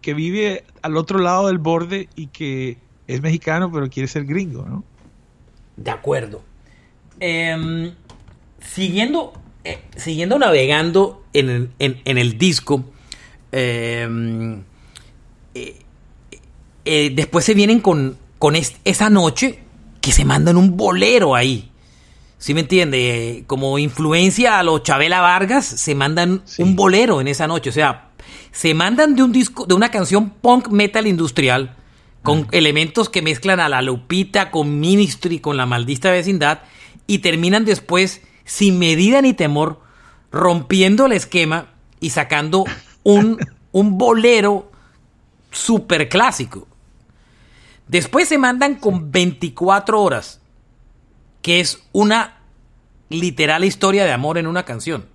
que, 0.01 0.13
vive 0.13 0.63
al 0.81 0.97
otro 0.97 1.19
lado 1.19 1.47
del 1.47 1.57
borde 1.57 2.09
y 2.15 2.27
que 2.27 2.77
es 3.07 3.21
mexicano 3.21 3.71
pero 3.71 3.89
quiere 3.89 4.07
ser 4.07 4.25
gringo, 4.25 4.65
¿no? 4.65 4.83
De 5.77 5.91
acuerdo. 5.91 6.41
Eh, 7.19 7.93
siguiendo, 8.61 9.33
eh, 9.63 9.81
siguiendo 9.95 10.39
navegando 10.39 11.23
en 11.33 11.49
el, 11.49 11.69
en, 11.79 12.01
en 12.05 12.17
el 12.17 12.37
disco, 12.37 12.83
em, 13.51 14.63
eh, 15.53 15.75
eh, 16.85 17.11
después 17.13 17.45
se 17.45 17.53
vienen 17.53 17.79
con, 17.79 18.17
con 18.39 18.55
esa 18.55 19.09
noche 19.09 19.59
que 19.99 20.11
se 20.11 20.25
mandan 20.25 20.57
un 20.57 20.77
bolero 20.77 21.35
ahí. 21.35 21.70
¿Sí 22.41 22.55
me 22.55 22.61
entiende? 22.61 23.43
Como 23.45 23.77
influencia 23.77 24.57
a 24.57 24.63
los 24.63 24.81
Chabela 24.81 25.21
Vargas, 25.21 25.63
se 25.63 25.93
mandan 25.93 26.41
sí. 26.45 26.63
un 26.63 26.75
bolero 26.75 27.21
en 27.21 27.27
esa 27.27 27.45
noche. 27.45 27.69
O 27.69 27.73
sea, 27.73 28.09
se 28.51 28.73
mandan 28.73 29.15
de 29.15 29.21
un 29.21 29.31
disco, 29.31 29.67
de 29.67 29.75
una 29.75 29.91
canción 29.91 30.31
punk 30.31 30.69
metal 30.69 31.05
industrial, 31.05 31.75
con 32.23 32.47
elementos 32.51 33.09
que 33.09 33.21
mezclan 33.21 33.59
a 33.59 33.69
la 33.69 33.83
Lupita, 33.83 34.49
con 34.49 34.79
Ministry, 34.79 35.37
con 35.37 35.55
la 35.55 35.67
maldita 35.67 36.09
vecindad, 36.09 36.63
y 37.05 37.19
terminan 37.19 37.63
después, 37.63 38.23
sin 38.43 38.79
medida 38.79 39.21
ni 39.21 39.35
temor, 39.35 39.79
rompiendo 40.31 41.05
el 41.05 41.11
esquema 41.11 41.67
y 41.99 42.09
sacando 42.09 42.65
un, 43.03 43.37
un 43.71 43.99
bolero 43.99 44.71
super 45.51 46.09
clásico. 46.09 46.67
Después 47.87 48.27
se 48.27 48.39
mandan 48.39 48.77
con 48.77 49.11
24 49.11 50.01
horas 50.01 50.40
que 51.41 51.59
es 51.59 51.83
una 51.91 52.37
literal 53.09 53.63
historia 53.63 54.05
de 54.05 54.11
amor 54.11 54.37
en 54.37 54.47
una 54.47 54.63
canción. 54.63 55.05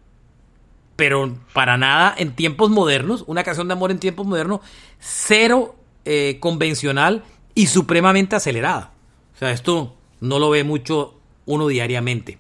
Pero 0.97 1.37
para 1.53 1.77
nada 1.77 2.15
en 2.17 2.35
tiempos 2.35 2.71
modernos, 2.71 3.25
una 3.27 3.45
canción 3.45 3.69
de 3.69 3.75
amor 3.75 3.91
en 3.91 3.99
tiempos 3.99 4.27
modernos, 4.27 4.61
cero 4.99 5.77
eh, 6.05 6.39
convencional 6.41 7.25
y 7.55 7.67
supremamente 7.67 8.37
acelerada. 8.37 8.93
O 9.35 9.39
sea, 9.39 9.51
esto 9.51 9.97
no 10.21 10.39
lo 10.39 10.51
ve 10.51 10.65
mucho 10.65 11.19
uno 11.45 11.69
diariamente. 11.69 12.39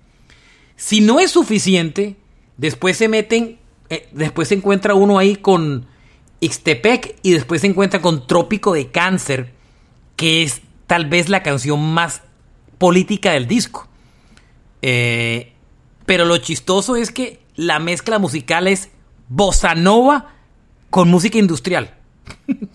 Si 0.76 1.00
no 1.00 1.20
es 1.20 1.30
suficiente, 1.30 2.16
después 2.56 2.96
se 2.96 3.08
meten, 3.08 3.58
eh, 3.90 4.08
después 4.12 4.48
se 4.48 4.54
encuentra 4.54 4.94
uno 4.94 5.18
ahí 5.18 5.36
con 5.36 5.86
Ixtepec 6.40 7.16
y 7.22 7.32
después 7.32 7.60
se 7.62 7.66
encuentra 7.66 8.00
con 8.00 8.26
Trópico 8.26 8.72
de 8.72 8.90
Cáncer, 8.90 9.52
que 10.16 10.42
es 10.42 10.62
tal 10.86 11.06
vez 11.06 11.28
la 11.28 11.42
canción 11.42 11.80
más 11.92 12.22
política 12.78 13.32
del 13.32 13.46
disco. 13.46 13.88
Eh, 14.82 15.52
pero 16.04 16.24
lo 16.24 16.38
chistoso 16.38 16.96
es 16.96 17.10
que 17.10 17.40
la 17.56 17.78
mezcla 17.78 18.18
musical 18.18 18.68
es 18.68 18.90
bossa 19.28 19.74
nova 19.74 20.32
con 20.90 21.08
música 21.08 21.38
industrial. 21.38 21.94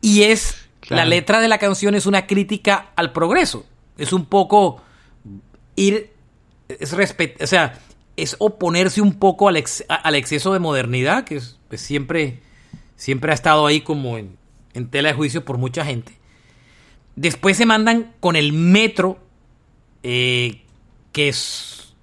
y 0.00 0.22
es 0.22 0.56
claro. 0.80 1.02
la 1.02 1.08
letra 1.08 1.40
de 1.40 1.48
la 1.48 1.58
canción 1.58 1.94
es 1.94 2.06
una 2.06 2.26
crítica 2.26 2.92
al 2.96 3.12
progreso. 3.12 3.66
Es 3.98 4.12
un 4.12 4.26
poco 4.26 4.82
ir 5.76 6.14
es 6.68 6.92
respet, 6.92 7.40
o 7.42 7.46
sea, 7.46 7.78
es 8.16 8.36
oponerse 8.38 9.00
un 9.00 9.14
poco 9.14 9.48
al, 9.48 9.56
ex, 9.56 9.84
al 9.88 10.14
exceso 10.14 10.52
de 10.52 10.58
modernidad 10.58 11.24
que 11.24 11.36
es, 11.36 11.58
pues, 11.68 11.80
siempre 11.80 12.40
siempre 12.96 13.32
ha 13.32 13.34
estado 13.34 13.66
ahí 13.66 13.80
como 13.80 14.18
en, 14.18 14.36
en 14.72 14.88
tela 14.88 15.08
de 15.08 15.14
juicio 15.14 15.44
por 15.44 15.58
mucha 15.58 15.84
gente. 15.84 16.16
Después 17.16 17.56
se 17.56 17.66
mandan 17.66 18.12
con 18.20 18.36
el 18.36 18.52
Metro, 18.52 19.18
eh, 20.02 20.62
que, 21.12 21.28
es, 21.28 21.94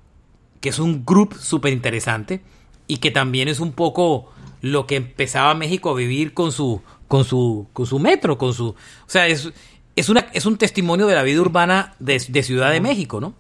que 0.60 0.70
es 0.70 0.80
un 0.80 1.06
grupo 1.06 1.38
súper 1.38 1.74
interesante 1.74 2.42
y 2.88 2.98
que 2.98 3.12
también 3.12 3.48
es 3.48 3.60
un 3.60 3.74
poco 3.74 4.32
lo 4.62 4.88
que 4.88 4.96
empezaba 4.96 5.54
México 5.54 5.90
a 5.90 5.96
vivir 5.96 6.34
con 6.34 6.52
su, 6.52 6.82
con 7.08 7.26
su, 7.26 7.68
con 7.74 7.86
su 7.86 8.00
metro, 8.00 8.38
con 8.38 8.54
su... 8.54 8.68
O 8.70 8.76
sea, 9.08 9.28
es, 9.28 9.52
es, 9.96 10.10
una, 10.10 10.28
es 10.34 10.46
un 10.46 10.58
testimonio 10.58 11.08
de 11.08 11.16
la 11.16 11.24
vida 11.24 11.42
urbana 11.42 11.94
de, 12.00 12.22
de 12.28 12.44
Ciudad 12.44 12.72
de 12.72 12.80
México, 12.80 13.20
¿no? 13.20 13.34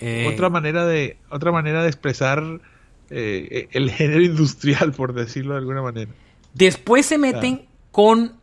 Eh, 0.00 0.30
otra, 0.32 0.48
manera 0.48 0.86
de, 0.86 1.16
otra 1.28 1.50
manera 1.50 1.82
de 1.82 1.88
expresar 1.88 2.60
eh, 3.10 3.68
el 3.72 3.90
género 3.90 4.22
industrial, 4.24 4.92
por 4.92 5.14
decirlo 5.14 5.54
de 5.54 5.60
alguna 5.60 5.82
manera. 5.82 6.12
Después 6.54 7.06
se 7.06 7.18
meten 7.18 7.62
ah. 7.62 7.68
con 7.90 8.34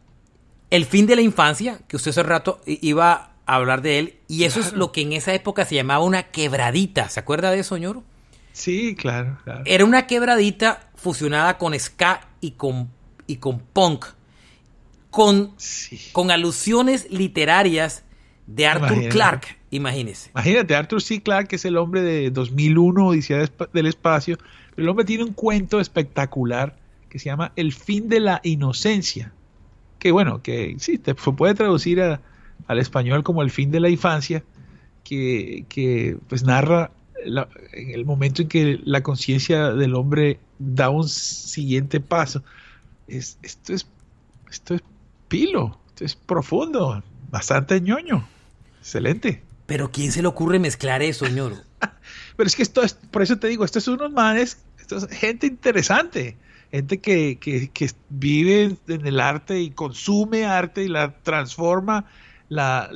el 0.76 0.86
fin 0.86 1.06
de 1.06 1.16
la 1.16 1.22
infancia, 1.22 1.80
que 1.88 1.96
usted 1.96 2.10
hace 2.10 2.24
rato 2.24 2.60
iba 2.66 3.32
a 3.46 3.56
hablar 3.56 3.82
de 3.82 4.00
él, 4.00 4.16
y 4.28 4.44
eso 4.44 4.60
claro. 4.60 4.74
es 4.74 4.78
lo 4.78 4.92
que 4.92 5.02
en 5.02 5.14
esa 5.14 5.34
época 5.34 5.66
se 5.66 5.76
llamaba 5.76 6.04
una 6.04 6.24
quebradita. 6.24 7.08
¿Se 7.10 7.20
acuerda 7.20 7.52
de 7.52 7.60
eso, 7.60 7.78
ñoro? 7.78 8.04
Sí, 8.52 8.96
claro, 8.96 9.38
claro. 9.44 9.64
Era 9.66 9.86
una 9.86 10.08
quebradita 10.08 10.90
fusionada 10.96 11.58
con 11.58 11.78
ska 11.80 12.28
y 12.42 12.52
con, 12.52 12.90
y 13.28 13.38
con 13.38 13.60
punk, 13.60 14.06
con, 15.10 15.54
sí. 15.58 16.00
con 16.12 16.32
alusiones 16.32 17.10
literarias 17.10 18.04
de 18.48 18.68
Arthur 18.68 18.88
Imagínate. 18.88 19.10
Clarke, 19.10 19.58
imagínese. 19.72 20.30
Imagínate, 20.32 20.76
Arthur 20.76 21.02
C. 21.02 21.22
Clarke 21.22 21.56
es 21.56 21.66
el 21.66 21.78
hombre 21.78 22.02
de 22.02 22.32
2001, 22.32 23.08
Odisea 23.08 23.50
del 23.72 23.86
Espacio. 23.86 24.38
El 24.76 24.90
hombre 24.90 25.06
tiene 25.06 25.24
un 25.24 25.34
cuento 25.34 25.80
espectacular 25.80 26.76
que 27.10 27.18
se 27.18 27.26
llama 27.26 27.54
El 27.56 27.72
fin 27.72 28.10
de 28.10 28.20
la 28.20 28.42
inocencia 28.44 29.32
que 30.06 30.12
bueno, 30.12 30.44
que 30.44 30.76
sí, 30.78 31.02
se 31.04 31.16
puede 31.16 31.56
traducir 31.56 32.00
a, 32.00 32.22
al 32.68 32.78
español 32.78 33.24
como 33.24 33.42
el 33.42 33.50
fin 33.50 33.72
de 33.72 33.80
la 33.80 33.90
infancia, 33.90 34.44
que, 35.04 35.66
que 35.68 36.20
pues 36.30 36.44
narra 36.44 36.92
la, 37.26 37.50
en 37.74 37.90
el 37.90 38.06
momento 38.06 38.44
en 38.44 38.48
que 38.48 38.80
la 38.84 39.02
conciencia 39.02 39.72
del 39.72 39.96
hombre 39.96 40.38
da 40.60 40.92
un 40.92 41.10
siguiente 41.10 42.02
paso. 42.02 42.44
Es, 43.08 43.40
esto, 43.42 43.74
es, 43.74 43.88
esto 44.52 44.76
es 44.76 44.84
pilo, 45.28 45.80
esto 45.88 46.06
es 46.06 46.16
profundo, 46.16 47.02
bastante 47.32 47.82
ñoño. 47.82 48.28
Excelente. 48.82 49.42
Pero 49.66 49.90
¿quién 49.92 50.12
se 50.12 50.22
le 50.22 50.28
ocurre 50.28 50.60
mezclar 50.60 51.02
eso, 51.02 51.28
ñoro? 51.28 51.56
Pero 52.38 52.46
es 52.46 52.56
que 52.56 52.62
esto 52.62 52.84
es, 52.84 52.94
por 52.94 53.24
eso 53.24 53.40
te 53.40 53.48
digo, 53.48 53.66
esto 53.66 53.80
es 53.80 53.88
unos 53.88 54.12
manes, 54.12 54.60
esto 54.78 54.98
es 54.98 55.08
gente 55.08 55.48
interesante 55.48 56.38
gente 56.76 57.00
que, 57.00 57.38
que, 57.40 57.70
que, 57.70 57.90
vive 58.10 58.76
en 58.88 59.08
el 59.08 59.20
arte 59.20 59.62
y 59.62 59.72
consume 59.72 60.46
arte 60.46 60.84
y 60.84 60.88
la 60.88 61.14
transforma, 61.22 62.06
la, 62.50 62.90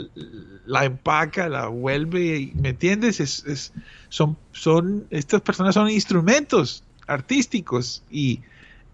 la 0.66 0.86
empaca, 0.86 1.48
la 1.48 1.68
vuelve, 1.68 2.52
¿me 2.56 2.70
entiendes? 2.70 3.20
Es, 3.20 3.46
es, 3.46 3.74
son, 4.10 4.38
son, 4.52 5.08
estas 5.10 5.42
personas 5.42 5.76
son 5.76 5.90
instrumentos 5.90 6.84
artísticos 7.08 8.04
y, 8.12 8.42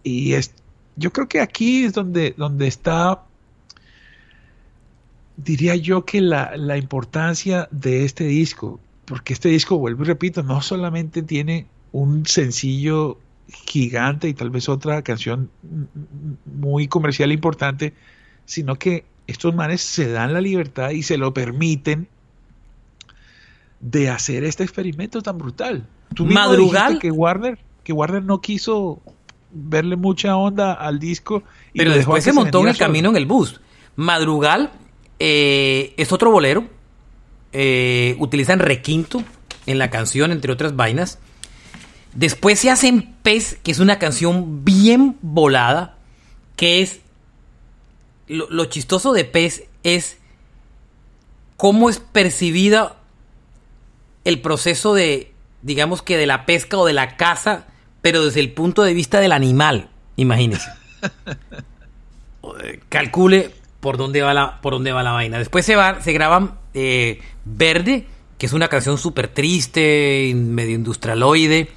y 0.03 0.33
es, 0.33 0.53
yo 0.95 1.11
creo 1.11 1.27
que 1.27 1.41
aquí 1.41 1.85
es 1.85 1.93
donde, 1.93 2.35
donde 2.37 2.67
está, 2.67 3.23
diría 5.35 5.75
yo 5.75 6.05
que 6.05 6.21
la, 6.21 6.55
la 6.57 6.77
importancia 6.77 7.67
de 7.71 8.05
este 8.05 8.25
disco, 8.25 8.79
porque 9.05 9.33
este 9.33 9.49
disco, 9.49 9.79
vuelvo 9.79 10.03
y 10.03 10.07
repito, 10.07 10.43
no 10.43 10.61
solamente 10.61 11.23
tiene 11.23 11.65
un 11.91 12.25
sencillo 12.25 13.17
gigante 13.47 14.27
y 14.27 14.33
tal 14.33 14.49
vez 14.49 14.69
otra 14.69 15.01
canción 15.01 15.49
muy 16.45 16.87
comercial 16.87 17.31
importante, 17.31 17.93
sino 18.45 18.75
que 18.75 19.05
estos 19.27 19.53
manes 19.55 19.81
se 19.81 20.09
dan 20.09 20.33
la 20.33 20.41
libertad 20.41 20.91
y 20.91 21.03
se 21.03 21.17
lo 21.17 21.33
permiten 21.33 22.07
de 23.79 24.09
hacer 24.09 24.43
este 24.43 24.63
experimento 24.63 25.21
tan 25.21 25.37
brutal. 25.37 25.87
¿Tú 26.13 26.25
Madrugal 26.25 26.99
que 26.99 27.11
Warner, 27.11 27.59
que 27.83 27.93
Warner 27.93 28.23
no 28.23 28.41
quiso 28.41 29.01
verle 29.51 29.95
mucha 29.95 30.35
onda 30.35 30.73
al 30.73 30.99
disco, 30.99 31.43
y 31.73 31.79
pero 31.79 31.93
después 31.93 32.23
se 32.23 32.33
montó 32.33 32.61
en 32.61 32.69
el 32.69 32.75
solo. 32.75 32.87
camino 32.87 33.09
en 33.09 33.15
el 33.15 33.25
bus. 33.25 33.61
Madrugal 33.95 34.71
eh, 35.19 35.93
es 35.97 36.11
otro 36.11 36.31
bolero, 36.31 36.67
eh, 37.53 38.15
utilizan 38.19 38.59
requinto 38.59 39.23
en 39.65 39.77
la 39.77 39.89
canción, 39.89 40.31
entre 40.31 40.51
otras 40.51 40.75
vainas. 40.75 41.19
Después 42.15 42.59
se 42.59 42.71
hacen 42.71 43.15
Pez, 43.21 43.59
que 43.63 43.71
es 43.71 43.79
una 43.79 43.99
canción 43.99 44.65
bien 44.65 45.17
volada, 45.21 45.97
que 46.55 46.81
es... 46.81 47.01
Lo, 48.27 48.49
lo 48.49 48.65
chistoso 48.65 49.13
de 49.13 49.23
Pez 49.23 49.65
es 49.83 50.17
cómo 51.57 51.89
es 51.89 51.99
percibida 51.99 52.97
el 54.23 54.41
proceso 54.41 54.93
de, 54.93 55.31
digamos 55.61 56.01
que 56.01 56.17
de 56.17 56.25
la 56.25 56.45
pesca 56.45 56.77
o 56.77 56.85
de 56.85 56.93
la 56.93 57.15
caza, 57.15 57.67
pero 58.01 58.25
desde 58.25 58.39
el 58.39 58.51
punto 58.51 58.83
de 58.83 58.93
vista 58.93 59.19
del 59.19 59.31
animal, 59.31 59.89
imagínense. 60.15 60.69
eh, 62.63 62.79
calcule 62.89 63.51
por 63.79 63.97
dónde 63.97 64.21
va 64.21 64.33
la, 64.33 64.61
por 64.61 64.73
dónde 64.73 64.91
va 64.91 65.03
la 65.03 65.11
vaina. 65.11 65.37
Después 65.37 65.65
se, 65.65 65.75
va, 65.75 66.01
se 66.01 66.11
graban 66.11 66.55
eh, 66.73 67.21
Verde, 67.45 68.07
que 68.37 68.47
es 68.47 68.53
una 68.53 68.67
canción 68.67 68.97
súper 68.97 69.27
triste, 69.27 70.33
medio 70.35 70.75
industrialoide. 70.75 71.69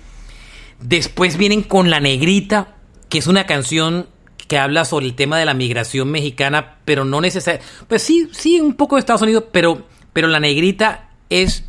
Después 0.81 1.37
vienen 1.37 1.63
con 1.63 1.91
La 1.91 2.01
Negrita, 2.01 2.77
que 3.09 3.19
es 3.19 3.27
una 3.27 3.47
canción 3.47 4.09
que 4.47 4.59
habla 4.59 4.85
sobre 4.85 5.07
el 5.07 5.15
tema 5.15 5.39
de 5.39 5.45
la 5.45 5.55
migración 5.55 6.11
mexicana, 6.11 6.77
pero 6.85 7.05
no 7.05 7.21
necesariamente. 7.21 7.71
Pues 7.87 8.03
sí, 8.03 8.29
sí, 8.33 8.61
un 8.61 8.75
poco 8.75 8.97
de 8.97 9.01
Estados 9.01 9.23
Unidos, 9.23 9.45
pero, 9.53 9.87
pero 10.13 10.29
La 10.29 10.41
Negrita 10.41 11.11
es, 11.29 11.65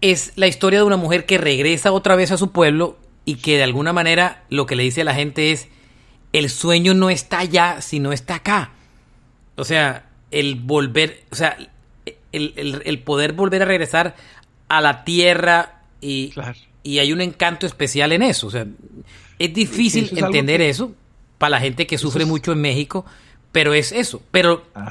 es 0.00 0.32
la 0.36 0.48
historia 0.48 0.80
de 0.80 0.84
una 0.84 0.96
mujer 0.96 1.24
que 1.24 1.38
regresa 1.38 1.92
otra 1.92 2.16
vez 2.16 2.32
a 2.32 2.36
su 2.36 2.50
pueblo 2.50 2.98
y 3.24 3.36
que 3.36 3.56
de 3.56 3.62
alguna 3.62 3.92
manera 3.92 4.44
lo 4.48 4.66
que 4.66 4.76
le 4.76 4.82
dice 4.82 5.02
a 5.02 5.04
la 5.04 5.14
gente 5.14 5.52
es, 5.52 5.68
el 6.32 6.50
sueño 6.50 6.94
no 6.94 7.10
está 7.10 7.38
allá, 7.38 7.80
sino 7.80 8.12
está 8.12 8.36
acá. 8.36 8.72
O 9.56 9.64
sea, 9.64 10.06
el 10.32 10.56
volver, 10.56 11.22
o 11.30 11.36
sea, 11.36 11.56
el, 12.32 13.02
poder 13.04 13.32
volver 13.32 13.62
a 13.62 13.66
regresar 13.66 14.16
a 14.68 14.80
la 14.80 15.04
tierra 15.04 15.82
y, 16.00 16.34
y 16.84 16.98
hay 17.00 17.12
un 17.12 17.20
encanto 17.20 17.66
especial 17.66 18.12
en 18.12 18.22
eso. 18.22 18.46
O 18.46 18.50
sea, 18.50 18.66
es 19.38 19.52
difícil 19.52 20.10
entender 20.16 20.60
eso 20.60 20.92
para 21.38 21.50
la 21.50 21.60
gente 21.60 21.88
que 21.88 21.98
sufre 21.98 22.26
mucho 22.26 22.52
en 22.52 22.60
México, 22.60 23.04
pero 23.50 23.74
es 23.74 23.90
eso. 23.90 24.22
Pero 24.30 24.64
ah, 24.74 24.90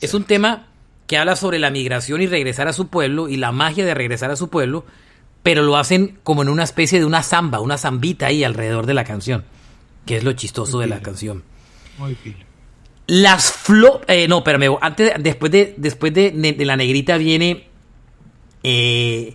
es 0.00 0.14
un 0.14 0.24
tema 0.24 0.68
que 1.08 1.16
habla 1.16 1.34
sobre 1.34 1.58
la 1.58 1.70
migración 1.70 2.22
y 2.22 2.26
regresar 2.26 2.68
a 2.68 2.72
su 2.72 2.88
pueblo 2.88 3.28
y 3.28 3.36
la 3.36 3.50
magia 3.50 3.84
de 3.84 3.94
regresar 3.94 4.30
a 4.30 4.36
su 4.36 4.48
pueblo, 4.48 4.84
pero 5.42 5.62
lo 5.62 5.76
hacen 5.76 6.18
como 6.22 6.42
en 6.42 6.48
una 6.48 6.62
especie 6.62 7.00
de 7.00 7.06
una 7.06 7.22
zamba, 7.22 7.60
una 7.60 7.78
zambita 7.78 8.26
ahí 8.26 8.44
alrededor 8.44 8.86
de 8.86 8.94
la 8.94 9.04
canción, 9.04 9.44
que 10.06 10.18
es 10.18 10.24
lo 10.24 10.32
chistoso 10.34 10.78
de 10.78 10.86
la 10.86 11.00
canción. 11.00 11.42
Muy 11.98 12.16
Las 13.06 13.50
flores, 13.52 14.06
eh, 14.08 14.28
no, 14.28 14.44
pero 14.44 14.78
antes, 14.80 15.12
después 15.18 15.50
de, 15.50 15.74
después 15.76 16.14
de, 16.14 16.56
la 16.60 16.76
negrita 16.76 17.16
viene 17.16 17.66
eh, 18.62 19.34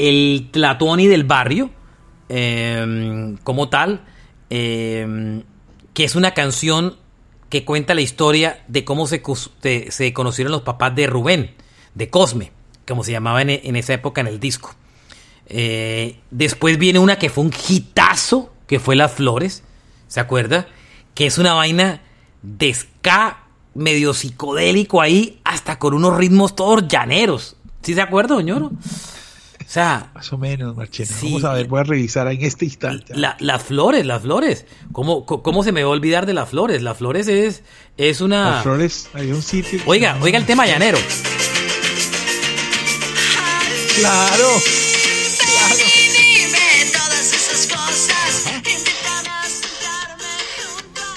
el 0.00 0.48
Tlatoni 0.50 1.06
del 1.08 1.24
barrio, 1.24 1.70
em, 2.30 3.36
como 3.38 3.68
tal, 3.68 4.02
em, 4.48 5.42
que 5.92 6.04
es 6.04 6.14
una 6.14 6.32
canción 6.32 6.96
que 7.50 7.64
cuenta 7.66 7.94
la 7.94 8.00
historia 8.00 8.64
de 8.66 8.84
cómo 8.84 9.06
se, 9.06 9.20
conocieron 9.20 10.52
los 10.52 10.62
papás 10.62 10.94
de 10.94 11.06
Rubén, 11.06 11.54
de 11.94 12.08
Cosme, 12.08 12.50
como 12.88 13.04
se 13.04 13.12
llamaba 13.12 13.42
en, 13.42 13.76
esa 13.76 13.92
época 13.92 14.22
en 14.22 14.28
el 14.28 14.40
disco. 14.40 14.74
Eh, 15.46 16.16
después 16.30 16.78
viene 16.78 16.98
una 16.98 17.18
que 17.18 17.28
fue 17.28 17.44
un 17.44 17.52
hitazo, 17.68 18.52
que 18.66 18.80
fue 18.80 18.96
Las 18.96 19.12
Flores, 19.12 19.64
¿se 20.08 20.20
acuerda? 20.20 20.68
Que 21.14 21.26
es 21.26 21.36
una 21.36 21.54
vaina 21.54 22.02
de 22.42 22.72
ska 22.72 23.44
medio 23.74 24.14
psicodélico 24.14 25.02
ahí, 25.02 25.40
hasta 25.44 25.78
con 25.78 25.92
unos 25.92 26.16
ritmos 26.16 26.54
todos 26.54 26.88
llaneros. 26.88 27.56
¿Sí 27.82 27.94
se 27.94 28.00
acuerda, 28.00 28.36
doñoro? 28.36 28.70
O 29.70 29.72
sea, 29.72 30.10
más 30.16 30.32
o 30.32 30.36
menos, 30.36 30.74
Marchena. 30.74 31.10
Vamos 31.22 31.44
a 31.44 31.52
ver, 31.52 31.68
voy 31.68 31.78
a 31.78 31.84
revisar 31.84 32.26
en 32.26 32.42
este 32.42 32.64
instante. 32.64 33.14
las 33.14 33.62
flores, 33.62 34.04
las 34.04 34.20
flores. 34.20 34.66
¿Cómo, 34.90 35.24
¿Cómo 35.24 35.62
se 35.62 35.70
me 35.70 35.84
va 35.84 35.90
a 35.90 35.92
olvidar 35.92 36.26
de 36.26 36.34
las 36.34 36.48
flores? 36.48 36.82
Las 36.82 36.96
flores 36.96 37.28
es, 37.28 37.62
es 37.96 38.20
una. 38.20 38.50
Las 38.50 38.62
flores, 38.64 39.08
hay 39.14 39.30
un 39.30 39.40
sitio. 39.40 39.78
Oiga, 39.86 40.18
oiga 40.20 40.38
el 40.38 40.44
tema 40.44 40.66
llanero. 40.66 40.98
Claro. 43.94 44.48
Claro. 45.38 45.84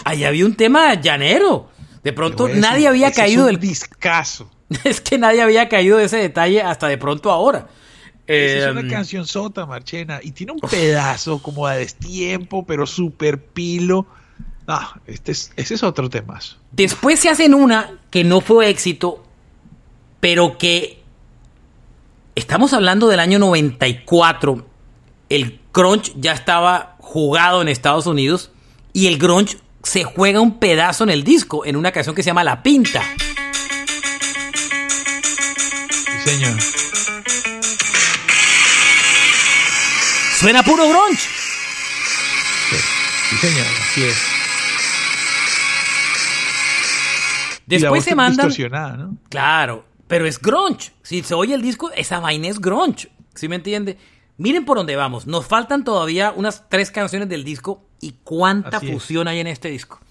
Ahí 0.04 0.26
había 0.26 0.46
un 0.46 0.54
tema 0.54 0.94
llanero. 0.94 1.72
De 2.04 2.14
pronto 2.14 2.48
nadie 2.50 2.88
había 2.88 3.12
caído 3.12 3.48
del 3.48 3.60
discazo. 3.60 4.52
Es 4.84 5.02
que 5.02 5.18
nadie 5.18 5.42
había 5.42 5.70
caído 5.70 5.98
de 5.98 6.06
ese 6.06 6.18
detalle 6.18 6.62
hasta 6.62 6.88
de 6.88 7.00
pronto 7.00 7.32
ahora 7.32 7.68
es 8.28 8.66
una 8.72 8.82
em, 8.82 8.90
canción 8.90 9.28
sota, 9.28 9.66
Marchena, 9.66 10.20
y 10.24 10.32
tiene 10.32 10.54
un 10.54 10.60
pedazo 10.60 11.40
como 11.40 11.68
de 11.68 11.80
destiempo, 11.80 12.66
pero 12.66 12.86
súper 12.86 13.40
pilo. 13.40 14.06
Ah, 14.68 15.00
este 15.08 15.34
es, 15.34 15.52
ese 15.58 15.74
es 15.74 15.84
otro 15.84 16.10
tema. 16.10 16.40
Después 16.72 17.20
se 17.20 17.30
hacen 17.30 17.54
una 17.54 18.00
que 18.10 18.24
no 18.24 18.40
fue 18.40 18.70
éxito, 18.70 19.24
pero 20.20 20.58
que 20.58 21.04
estamos 22.36 22.74
hablando 22.74 23.08
del 23.08 23.20
año 23.20 23.40
94. 23.40 24.66
El 25.30 25.60
crunch 25.72 26.14
ya 26.16 26.32
estaba 26.32 26.96
jugado 27.00 27.62
en 27.62 27.68
Estados 27.68 28.06
Unidos 28.06 28.52
y 28.94 29.08
el 29.08 29.18
grunge 29.18 29.58
se 29.84 30.06
juega 30.06 30.40
un 30.40 30.60
pedazo 30.60 31.04
en 31.04 31.10
el 31.10 31.24
disco, 31.24 31.66
en 31.66 31.76
una 31.76 31.92
canción 31.92 32.16
que 32.16 32.24
se 32.24 32.28
llama 32.28 32.44
La 32.44 32.64
Pinta. 32.64 33.04
Sí, 36.24 36.30
señor. 36.30 36.83
Suena 40.44 40.62
puro 40.62 40.90
grunge. 40.90 41.30
Sí, 43.30 43.38
señor, 43.38 43.66
así 43.66 44.04
es. 44.04 44.18
Después 47.66 48.04
se 48.04 48.14
mandan. 48.14 48.50
¿no? 48.98 49.18
Claro, 49.30 49.86
pero 50.06 50.28
es 50.28 50.42
grunge. 50.42 50.92
Si 51.02 51.24
se 51.24 51.34
oye 51.34 51.56
el 51.56 51.62
disco, 51.62 51.92
esa 51.96 52.20
vaina 52.20 52.50
es 52.50 52.60
grunge. 52.60 53.10
¿Sí 53.36 53.48
me 53.48 53.56
entiende? 53.56 53.98
Miren 54.36 54.66
por 54.66 54.76
dónde 54.76 54.98
vamos. 54.98 55.28
Nos 55.28 55.46
faltan 55.46 55.86
todavía 55.86 56.34
unas 56.36 56.68
tres 56.68 56.92
canciones 56.92 57.30
del 57.30 57.46
disco 57.46 57.86
y 58.02 58.16
cuánta 58.26 58.82
fusión 58.82 59.30
hay 59.30 59.40
en 59.40 59.48
este 59.48 59.70
disco. 59.70 60.02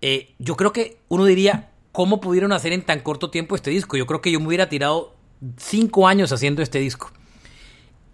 Eh, 0.00 0.32
yo 0.38 0.56
creo 0.56 0.72
que 0.72 1.02
uno 1.08 1.26
diría, 1.26 1.68
¿cómo 1.92 2.22
pudieron 2.22 2.52
hacer 2.52 2.72
en 2.72 2.80
tan 2.80 3.00
corto 3.00 3.28
tiempo 3.28 3.56
este 3.56 3.68
disco? 3.68 3.98
Yo 3.98 4.06
creo 4.06 4.22
que 4.22 4.32
yo 4.32 4.40
me 4.40 4.46
hubiera 4.46 4.70
tirado 4.70 5.14
cinco 5.58 6.08
años 6.08 6.32
haciendo 6.32 6.62
este 6.62 6.78
disco. 6.78 7.12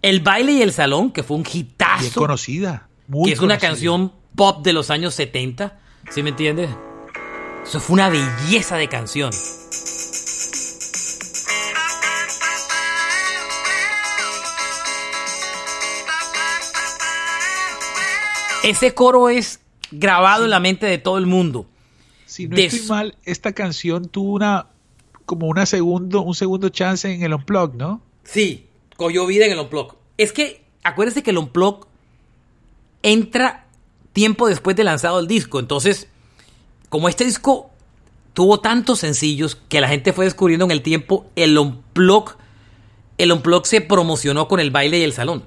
El 0.01 0.19
baile 0.21 0.53
y 0.53 0.61
el 0.61 0.71
salón, 0.71 1.11
que 1.11 1.23
fue 1.23 1.37
un 1.37 1.45
hitazo. 1.51 2.01
Bien 2.01 2.13
conocida. 2.13 2.87
Muy 3.07 3.29
que 3.29 3.33
es 3.33 3.39
una 3.41 3.57
canción 3.57 4.13
pop 4.35 4.63
de 4.63 4.73
los 4.73 4.89
años 4.91 5.15
70. 5.15 5.79
¿Sí 6.11 6.23
me 6.23 6.29
entiendes? 6.29 6.69
Eso 7.65 7.79
fue 7.79 7.95
una 7.95 8.09
belleza 8.09 8.77
de 8.77 8.87
canción. 8.87 9.31
Ese 18.63 18.93
coro 18.93 19.29
es 19.29 19.61
grabado 19.91 20.43
en 20.43 20.49
la 20.49 20.59
mente 20.59 20.85
de 20.85 20.97
todo 20.97 21.17
el 21.17 21.25
mundo. 21.25 21.65
Si 22.25 22.47
no 22.47 22.57
estoy 22.57 22.87
mal, 22.87 23.15
esta 23.23 23.53
canción 23.53 24.09
tuvo 24.09 24.33
una 24.33 24.67
como 25.25 25.47
una 25.47 25.65
segundo, 25.65 26.21
un 26.21 26.35
segundo 26.35 26.69
chance 26.69 27.11
en 27.11 27.21
el 27.23 27.33
Unplug, 27.33 27.75
¿no? 27.75 28.01
Sí, 28.23 28.66
cogió 28.97 29.25
vida 29.25 29.45
en 29.45 29.53
el 29.53 29.59
Unplug. 29.59 29.95
Es 30.17 30.33
que 30.33 30.63
acuérdense 30.83 31.23
que 31.23 31.31
el 31.31 31.37
Unplug 31.37 31.87
entra 33.03 33.67
tiempo 34.11 34.47
después 34.47 34.75
de 34.75 34.83
lanzado 34.83 35.19
el 35.19 35.27
disco. 35.27 35.59
Entonces, 35.59 36.09
como 36.89 37.07
este 37.07 37.23
disco 37.23 37.69
tuvo 38.33 38.59
tantos 38.59 38.99
sencillos 38.99 39.55
que 39.69 39.79
la 39.79 39.87
gente 39.87 40.13
fue 40.13 40.25
descubriendo 40.25 40.65
en 40.65 40.71
el 40.71 40.81
tiempo, 40.81 41.27
el 41.35 41.57
Unplug, 41.57 42.35
el 43.17 43.31
Unplug 43.31 43.65
se 43.65 43.81
promocionó 43.81 44.47
con 44.47 44.59
el 44.59 44.71
baile 44.71 44.99
y 44.99 45.03
el 45.03 45.13
salón, 45.13 45.45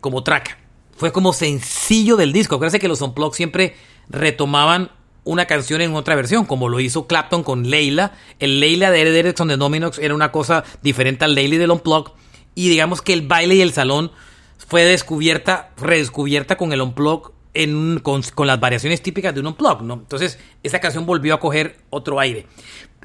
como 0.00 0.22
track. 0.22 0.58
Fue 0.96 1.12
como 1.12 1.32
sencillo 1.32 2.16
del 2.16 2.32
disco. 2.32 2.56
Acuérdense 2.56 2.80
que 2.80 2.88
los 2.88 3.02
Unplug 3.02 3.34
siempre 3.34 3.76
retomaban 4.08 4.90
una 5.24 5.46
canción 5.46 5.80
en 5.80 5.94
otra 5.94 6.16
versión, 6.16 6.44
como 6.44 6.68
lo 6.68 6.80
hizo 6.80 7.06
Clapton 7.06 7.42
con 7.42 7.68
Leila. 7.68 8.12
El 8.40 8.60
Leila 8.60 8.90
de 8.90 9.02
Erickson 9.02 9.48
de 9.48 9.56
Dominox 9.56 9.98
era 9.98 10.14
una 10.14 10.32
cosa 10.32 10.64
diferente 10.82 11.24
al 11.24 11.34
Leila 11.34 11.58
del 11.58 11.70
Unplug 11.70 12.12
y 12.58 12.68
digamos 12.68 13.02
que 13.02 13.12
el 13.12 13.22
baile 13.22 13.54
y 13.54 13.60
el 13.60 13.72
salón 13.72 14.10
fue 14.56 14.82
descubierta, 14.82 15.70
redescubierta 15.76 16.56
con 16.56 16.72
el 16.72 16.80
unplug 16.80 17.30
en, 17.54 18.00
con, 18.00 18.22
las 18.48 18.58
variaciones 18.58 19.00
típicas 19.00 19.32
de 19.32 19.38
un 19.38 19.46
unplug, 19.46 19.82
¿no? 19.82 19.94
Entonces, 19.94 20.40
esa 20.64 20.80
canción 20.80 21.06
volvió 21.06 21.34
a 21.34 21.38
coger 21.38 21.76
otro 21.90 22.18
aire. 22.18 22.46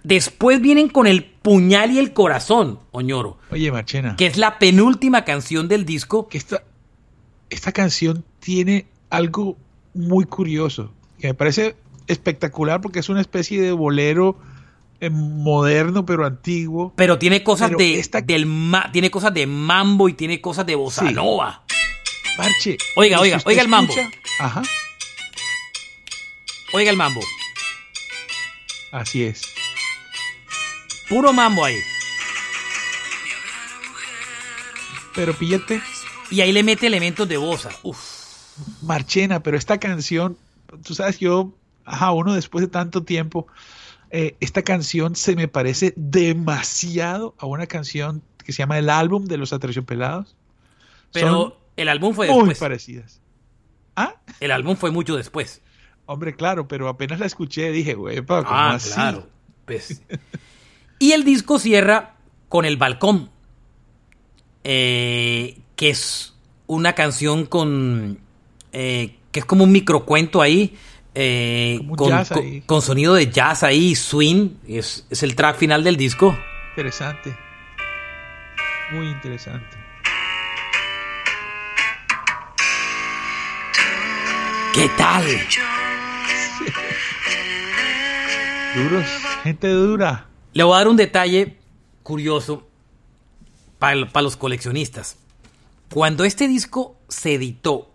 Después 0.04 0.60
vienen 0.60 0.90
con 0.90 1.06
el 1.06 1.24
puñal 1.24 1.92
y 1.92 2.00
el 2.00 2.14
corazón, 2.14 2.80
Oñoro. 2.92 3.38
Oye, 3.52 3.72
Marchena. 3.72 4.16
Que 4.16 4.26
es 4.26 4.38
la 4.38 4.58
penúltima 4.58 5.24
canción 5.24 5.68
del 5.68 5.86
disco. 5.86 6.28
Que 6.28 6.40
esta, 6.40 6.64
esta 7.52 7.72
canción 7.72 8.26
tiene 8.40 8.88
algo 9.12 9.56
muy 9.94 10.26
curioso, 10.26 10.92
que 11.20 11.28
me 11.28 11.34
parece 11.36 11.76
espectacular 12.08 12.82
porque 12.82 13.00
es 13.00 13.10
una 13.10 13.22
especie 13.22 13.62
de 13.62 13.72
bolero 13.72 14.40
moderno 15.10 16.06
pero 16.06 16.26
antiguo. 16.26 16.94
Pero 16.96 17.18
tiene 17.18 17.44
cosas 17.44 17.72
de 17.72 18.04
del 18.26 18.48
tiene 18.92 19.12
cosas 19.12 19.34
de 19.34 19.48
mambo 19.48 20.10
y 20.10 20.14
tiene 20.14 20.42
cosas 20.42 20.66
de 20.66 20.76
bossa 20.76 21.10
nova. 21.12 21.64
Marche. 22.38 22.78
Oiga, 22.96 23.20
oiga, 23.20 23.40
oiga 23.46 23.62
el 23.62 23.68
mambo. 23.68 23.94
Ajá. 24.40 24.64
Oiga 26.74 26.90
el 26.90 26.98
mambo. 26.98 27.22
Así 28.92 29.24
es. 29.24 29.42
Puro 31.10 31.34
mambo 31.34 31.64
ahí. 31.66 31.80
Pero 35.16 35.34
píllate. 35.34 35.82
Y 36.32 36.42
ahí 36.42 36.52
le 36.52 36.64
mete 36.64 36.88
elementos 36.88 37.28
de 37.28 37.38
bossa. 37.38 37.70
Uf. 37.84 38.00
Marchena, 38.82 39.42
pero 39.42 39.58
esta 39.58 39.80
canción, 39.80 40.38
tú 40.84 40.96
sabes, 40.96 41.20
yo 41.20 41.54
ajá, 41.86 42.12
uno 42.12 42.34
después 42.34 42.64
de 42.64 42.70
tanto 42.70 43.04
tiempo, 43.04 43.48
eh, 44.14 44.36
esta 44.40 44.62
canción 44.62 45.16
se 45.18 45.36
me 45.36 45.48
parece 45.50 45.94
demasiado 45.98 47.36
a 47.38 47.46
una 47.48 47.68
canción 47.68 48.22
que 48.46 48.54
se 48.54 48.60
llama 48.60 48.78
El 48.80 48.90
álbum 48.90 49.26
de 49.26 49.38
los 49.38 49.52
Aterciopelados. 49.54 50.36
Pero 51.12 51.60
el 51.76 51.90
álbum 51.90 52.14
fue 52.14 52.28
muy 52.28 52.38
después. 52.40 52.60
parecidas. 52.60 53.20
¿Ah? 53.96 54.16
El 54.40 54.52
álbum 54.52 54.76
fue 54.78 54.92
mucho 54.92 55.16
después. 55.16 55.62
Hombre, 56.06 56.36
claro, 56.36 56.68
pero 56.68 56.88
apenas 56.90 57.20
la 57.20 57.26
escuché 57.26 57.72
dije, 57.72 57.94
güey, 57.96 58.24
¿cómo 58.26 58.44
Ah, 58.48 58.74
así? 58.76 58.92
claro. 58.94 59.28
Pues. 59.66 60.02
y 61.00 61.12
el 61.14 61.24
disco 61.24 61.58
cierra 61.60 62.16
con 62.50 62.66
El 62.66 62.78
Balcón, 62.78 63.30
eh, 64.64 65.60
que 65.76 65.90
es 65.90 66.34
una 66.68 66.94
canción 66.94 67.46
con... 67.46 68.20
eh, 68.72 69.16
que 69.32 69.40
es 69.40 69.46
como 69.46 69.64
un 69.64 69.72
microcuento 69.72 70.42
ahí, 70.42 70.76
eh, 71.16 71.80
con, 71.96 72.12
con- 72.66 72.82
sonido 72.82 73.14
de 73.14 73.30
jazz 73.30 73.64
ahí, 73.64 73.96
swing, 73.96 74.50
es, 74.68 75.06
es 75.10 75.24
el 75.24 75.36
track 75.36 75.58
final 75.58 75.84
del 75.84 75.98
disco. 75.98 76.36
Interesante. 76.72 77.36
Muy 78.92 79.08
interesante. 79.08 79.78
¿Qué 84.74 84.90
tal? 84.98 85.24
Duros, 88.76 89.06
gente 89.44 89.68
dura. 89.68 90.26
Le 90.54 90.64
voy 90.64 90.74
a 90.74 90.78
dar 90.80 90.88
un 90.88 90.98
detalle 90.98 91.58
curioso 92.02 92.68
para 93.78 94.22
los 94.24 94.36
coleccionistas. 94.36 95.18
Cuando 95.92 96.24
este 96.24 96.48
disco 96.48 96.98
se 97.08 97.36
editó, 97.36 97.92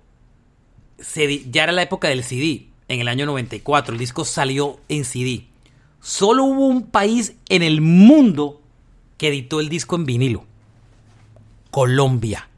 se 1.00 1.50
ya 1.50 1.64
era 1.64 1.72
la 1.72 1.82
época 1.82 2.06
del 2.08 2.22
CD, 2.22 2.67
en 2.88 3.00
el 3.00 3.08
año 3.08 3.26
94, 3.26 3.92
el 3.92 3.98
disco 3.98 4.24
salió 4.24 4.80
en 4.88 5.04
CD. 5.04 5.44
Solo 6.00 6.44
hubo 6.44 6.66
un 6.66 6.86
país 6.86 7.34
en 7.48 7.62
el 7.62 7.80
mundo 7.80 8.62
que 9.18 9.28
editó 9.28 9.60
el 9.60 9.68
disco 9.68 9.96
en 9.96 10.06
vinilo. 10.06 10.44
Colombia. 11.70 12.48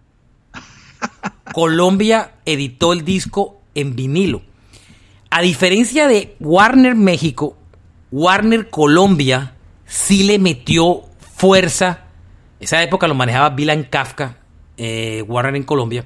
Colombia 1.53 2.35
editó 2.45 2.93
el 2.93 3.05
disco 3.05 3.61
en 3.75 3.97
vinilo. 3.97 4.43
A 5.31 5.43
diferencia 5.43 6.07
de 6.07 6.37
Warner 6.39 6.95
México, 6.95 7.57
Warner 8.13 8.71
Colombia 8.71 9.55
sí 9.87 10.25
le 10.25 10.39
metió 10.39 11.03
fuerza. 11.19 12.05
Esa 12.61 12.83
época 12.83 13.09
lo 13.09 13.15
manejaba 13.15 13.51
Dylan 13.51 13.85
Kafka, 13.85 14.39
eh, 14.77 15.25
Warner 15.27 15.57
en 15.57 15.65
Colombia. 15.65 16.05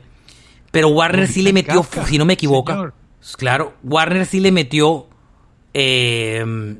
Pero 0.70 0.89
Warner 0.89 1.27
sí 1.29 1.43
le 1.43 1.53
metió, 1.53 1.83
Kafka, 1.83 2.07
si 2.07 2.16
no 2.16 2.25
me 2.25 2.35
equivoco. 2.35 2.72
señor. 2.72 3.03
Claro, 3.37 3.75
Warner 3.83 4.27
sí 4.27 4.41
le 4.41 4.53
metió 4.53 5.07
eh, 5.72 6.77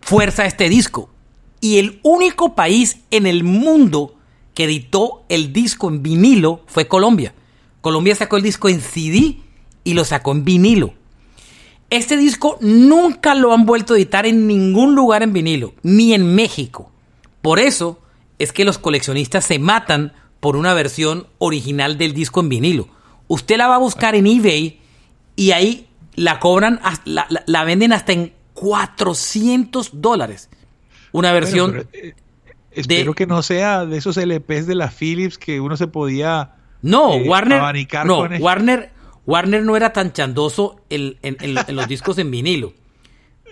fuerza 0.00 0.42
a 0.42 0.46
este 0.46 0.68
disco. 0.68 1.10
Y 1.60 1.78
el 1.78 2.00
único 2.02 2.54
país 2.54 2.98
en 3.10 3.26
el 3.26 3.42
mundo 3.42 4.16
que 4.52 4.64
editó 4.64 5.24
el 5.28 5.52
disco 5.52 5.88
en 5.88 6.02
vinilo 6.02 6.62
fue 6.66 6.86
Colombia. 6.86 7.34
Colombia 7.80 8.14
sacó 8.14 8.36
el 8.36 8.42
disco 8.42 8.68
en 8.68 8.80
CD 8.80 9.38
y 9.82 9.94
lo 9.94 10.04
sacó 10.04 10.32
en 10.32 10.44
vinilo. 10.44 10.94
Este 11.90 12.16
disco 12.16 12.58
nunca 12.60 13.34
lo 13.34 13.52
han 13.52 13.66
vuelto 13.66 13.94
a 13.94 13.96
editar 13.96 14.26
en 14.26 14.46
ningún 14.46 14.94
lugar 14.94 15.22
en 15.22 15.32
vinilo, 15.32 15.74
ni 15.82 16.12
en 16.12 16.34
México. 16.34 16.90
Por 17.40 17.58
eso 17.58 18.00
es 18.38 18.52
que 18.52 18.64
los 18.64 18.78
coleccionistas 18.78 19.44
se 19.44 19.58
matan 19.58 20.12
por 20.40 20.56
una 20.56 20.74
versión 20.74 21.26
original 21.38 21.96
del 21.98 22.14
disco 22.14 22.40
en 22.40 22.48
vinilo. 22.48 22.88
Usted 23.28 23.56
la 23.56 23.66
va 23.68 23.76
a 23.76 23.78
buscar 23.78 24.14
en 24.14 24.26
eBay 24.26 24.80
y 25.36 25.50
ahí 25.52 25.88
la 26.14 26.38
cobran, 26.40 26.80
la, 27.04 27.26
la- 27.28 27.42
la 27.46 27.64
venden 27.64 27.92
hasta 27.92 28.12
en 28.12 28.32
400 28.54 30.00
dólares. 30.00 30.48
Una 31.12 31.32
versión... 31.32 31.70
Bueno, 31.72 31.88
pero, 31.90 32.06
eh, 32.08 32.14
espero 32.72 33.12
de- 33.12 33.16
que 33.16 33.26
no 33.26 33.42
sea 33.42 33.86
de 33.86 33.96
esos 33.96 34.16
LPs 34.16 34.66
de 34.66 34.74
la 34.74 34.88
Philips 34.90 35.38
que 35.38 35.60
uno 35.60 35.76
se 35.76 35.86
podía. 35.86 36.52
No, 36.82 37.14
eh, 37.14 37.28
Warner. 37.28 37.58
abanicar 37.60 38.06
No, 38.06 38.18
con 38.18 38.40
Warner, 38.42 38.90
Warner 39.26 39.62
no 39.64 39.76
era 39.76 39.92
tan 39.92 40.12
chandoso 40.12 40.80
en, 40.90 41.16
en- 41.22 41.36
en- 41.40 41.58
en 41.66 41.76
los 41.76 41.88
discos 41.88 42.18
en 42.18 42.30
vinilo. 42.30 42.72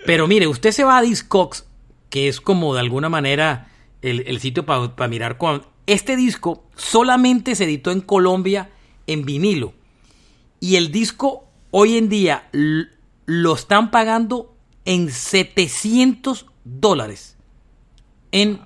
Pero 0.05 0.27
mire, 0.27 0.47
usted 0.47 0.71
se 0.71 0.83
va 0.83 0.97
a 0.97 1.01
Discogs, 1.01 1.65
que 2.09 2.27
es 2.27 2.41
como 2.41 2.73
de 2.73 2.81
alguna 2.81 3.07
manera 3.09 3.69
el, 4.01 4.23
el 4.27 4.39
sitio 4.39 4.65
para 4.65 5.07
mirar 5.07 5.37
cuando. 5.37 5.71
Este 5.87 6.15
disco 6.15 6.63
solamente 6.75 7.55
se 7.55 7.63
editó 7.65 7.91
en 7.91 8.01
Colombia 8.01 8.69
en 9.07 9.25
vinilo. 9.25 9.73
Y 10.59 10.75
el 10.75 10.91
disco 10.91 11.45
hoy 11.71 11.97
en 11.97 12.09
día 12.09 12.49
lo 13.25 13.53
están 13.55 13.91
pagando 13.91 14.55
en 14.85 15.09
700 15.11 16.45
dólares 16.63 17.37
en, 18.31 18.59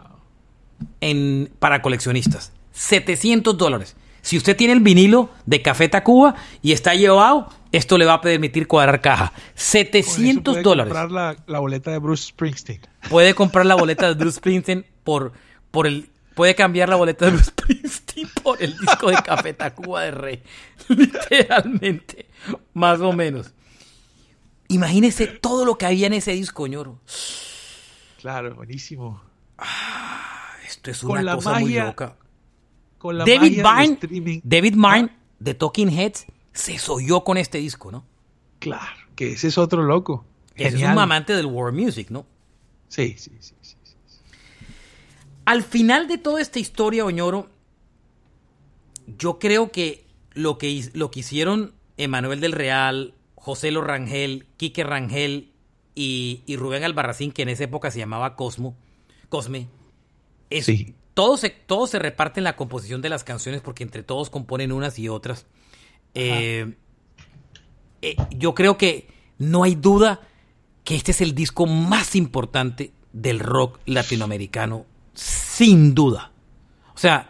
en, 1.01 1.51
para 1.59 1.81
coleccionistas. 1.81 2.51
700 2.71 3.57
dólares. 3.57 3.95
Si 4.21 4.35
usted 4.37 4.57
tiene 4.57 4.73
el 4.73 4.81
vinilo 4.81 5.29
de 5.45 5.61
Café 5.61 5.87
Tacuba 5.87 6.35
y 6.61 6.73
está 6.73 6.93
llevado, 6.95 7.47
esto 7.71 7.97
le 7.97 8.05
va 8.05 8.15
a 8.15 8.21
permitir 8.21 8.67
cuadrar 8.67 9.01
caja. 9.01 9.31
con 9.31 9.41
eso 9.41 9.55
700 9.55 10.53
puede 10.53 10.63
dólares. 10.63 10.93
comprar 10.93 11.11
la, 11.11 11.37
la 11.47 11.59
boleta 11.59 11.91
de 11.91 11.99
Bruce 11.99 12.25
Springsteen. 12.27 12.81
Puede 13.09 13.33
comprar 13.33 13.65
la 13.65 13.75
boleta 13.75 14.07
de 14.07 14.15
Bruce 14.15 14.37
Springsteen 14.37 14.85
por, 15.03 15.31
por 15.71 15.87
el... 15.87 16.09
Puede 16.37 16.53
cambiar 16.53 16.87
la 16.87 16.97
boleta 16.97 17.25
de 17.25 17.31
Bruce 17.31 17.45
Springsteen 17.49 18.29
por 18.43 18.61
el 18.61 18.77
disco 18.77 19.09
de 19.09 19.15
Café 19.23 19.55
Tacuba 19.55 20.03
de 20.03 20.11
Rey. 20.11 20.43
Literalmente. 20.87 22.27
Más 22.75 22.99
o 22.99 23.11
menos. 23.11 23.55
Imagínese 24.67 25.25
todo 25.25 25.65
lo 25.65 25.79
que 25.79 25.87
había 25.87 26.05
en 26.05 26.13
ese 26.13 26.33
disco, 26.33 26.67
ñoro. 26.67 26.99
Claro, 28.19 28.53
buenísimo. 28.53 29.19
Esto 30.63 30.91
es 30.91 31.01
una 31.01 31.33
cosa 31.33 31.53
magia 31.53 31.65
muy 31.65 31.87
loca. 31.89 32.17
Con 32.99 33.17
la 33.17 33.25
David 33.25 33.63
magia 33.63 33.97
Byrne. 33.97 34.41
David 34.43 34.75
Ah, 34.77 34.93
Byrne 34.93 35.17
de 35.39 35.53
Talking 35.55 35.89
Heads 35.89 36.27
se 36.53 36.77
soyó 36.77 37.23
con 37.23 37.37
este 37.37 37.57
disco, 37.57 37.91
¿no? 37.91 38.05
Claro, 38.59 39.07
que 39.15 39.31
ese 39.31 39.47
es 39.47 39.57
otro 39.57 39.81
loco. 39.81 40.23
Ese 40.53 40.77
es 40.77 40.83
un 40.83 40.99
amante 40.99 41.33
del 41.33 41.47
world 41.47 41.75
music, 41.79 42.11
¿no? 42.11 42.27
Sí, 42.89 43.15
sí. 43.17 43.31
sí, 43.39 43.55
sí. 43.59 43.76
Al 45.47 45.63
final 45.63 46.09
de 46.09 46.17
toda 46.17 46.41
esta 46.41 46.59
historia, 46.59 47.05
Oñoro, 47.05 47.47
yo 49.17 49.39
creo 49.39 49.71
que 49.71 50.05
lo 50.33 50.57
que, 50.57 50.89
lo 50.93 51.09
que 51.09 51.21
hicieron 51.21 51.73
Emanuel 51.95 52.41
del 52.41 52.51
Real, 52.51 53.13
José 53.35 53.71
Lo 53.71 53.79
Rangel, 53.79 54.45
Quique 54.57 54.83
Rangel 54.83 55.53
y, 55.95 56.41
y 56.45 56.57
Rubén 56.57 56.83
Albarracín, 56.83 57.31
que 57.31 57.43
en 57.43 57.49
esa 57.49 57.63
época 57.63 57.91
se 57.91 57.99
llamaba 57.99 58.35
Cosmo, 58.35 58.75
Cosme, 59.29 59.69
es, 60.49 60.65
Sí. 60.65 60.95
todos, 61.13 61.39
se, 61.39 61.49
todos 61.49 61.91
se 61.91 61.99
reparten 61.99 62.43
la 62.43 62.57
composición 62.57 63.01
de 63.01 63.07
las 63.07 63.23
canciones 63.23 63.61
porque 63.61 63.83
entre 63.83 64.03
todos 64.03 64.29
componen 64.29 64.73
unas 64.73 64.99
y 64.99 65.07
otras. 65.07 65.45
Eh, 66.13 66.75
eh, 68.01 68.17
yo 68.31 68.53
creo 68.53 68.77
que 68.77 69.07
no 69.37 69.63
hay 69.63 69.75
duda 69.75 70.19
que 70.83 70.95
este 70.95 71.11
es 71.11 71.21
el 71.21 71.33
disco 71.33 71.67
más 71.67 72.17
importante 72.17 72.91
del 73.13 73.39
rock 73.39 73.79
latinoamericano, 73.85 74.85
sin 75.17 75.95
duda. 75.95 76.31
O 76.93 76.97
sea, 76.97 77.29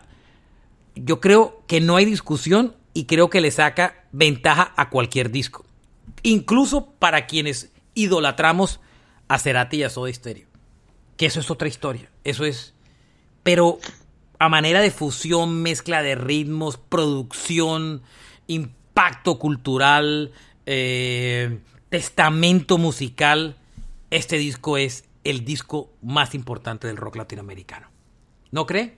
yo 0.95 1.21
creo 1.21 1.63
que 1.67 1.79
no 1.79 1.95
hay 1.95 2.05
discusión 2.05 2.75
y 2.93 3.05
creo 3.05 3.29
que 3.29 3.41
le 3.41 3.51
saca 3.51 4.05
ventaja 4.11 4.73
a 4.75 4.89
cualquier 4.89 5.31
disco. 5.31 5.65
Incluso 6.23 6.91
para 6.91 7.27
quienes 7.27 7.71
idolatramos 7.93 8.81
a 9.27 9.39
Cerati 9.39 9.77
y 9.77 9.83
a 9.83 9.89
Soda 9.89 10.11
Stereo. 10.11 10.47
Que 11.15 11.27
eso 11.27 11.39
es 11.39 11.49
otra 11.49 11.67
historia. 11.67 12.11
Eso 12.23 12.43
es. 12.43 12.73
Pero 13.43 13.79
a 14.39 14.49
manera 14.49 14.81
de 14.81 14.91
fusión, 14.91 15.61
mezcla 15.61 16.01
de 16.03 16.15
ritmos, 16.15 16.77
producción, 16.77 18.01
impacto 18.47 19.39
cultural, 19.39 20.31
eh, 20.65 21.59
testamento 21.89 22.77
musical, 22.77 23.55
este 24.09 24.37
disco 24.37 24.77
es 24.77 25.05
el 25.29 25.45
disco 25.45 25.89
más 26.01 26.35
importante 26.35 26.87
del 26.87 26.97
rock 26.97 27.17
latinoamericano. 27.17 27.87
¿No 28.51 28.65
cree? 28.65 28.97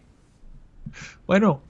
Bueno, 1.28 1.62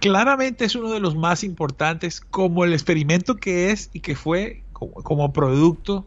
claramente 0.00 0.64
es 0.64 0.74
uno 0.74 0.90
de 0.90 1.00
los 1.00 1.16
más 1.16 1.44
importantes 1.44 2.20
como 2.20 2.64
el 2.64 2.72
experimento 2.72 3.36
que 3.36 3.70
es 3.70 3.90
y 3.92 4.00
que 4.00 4.14
fue 4.14 4.62
como, 4.72 4.92
como 4.94 5.32
producto. 5.32 6.06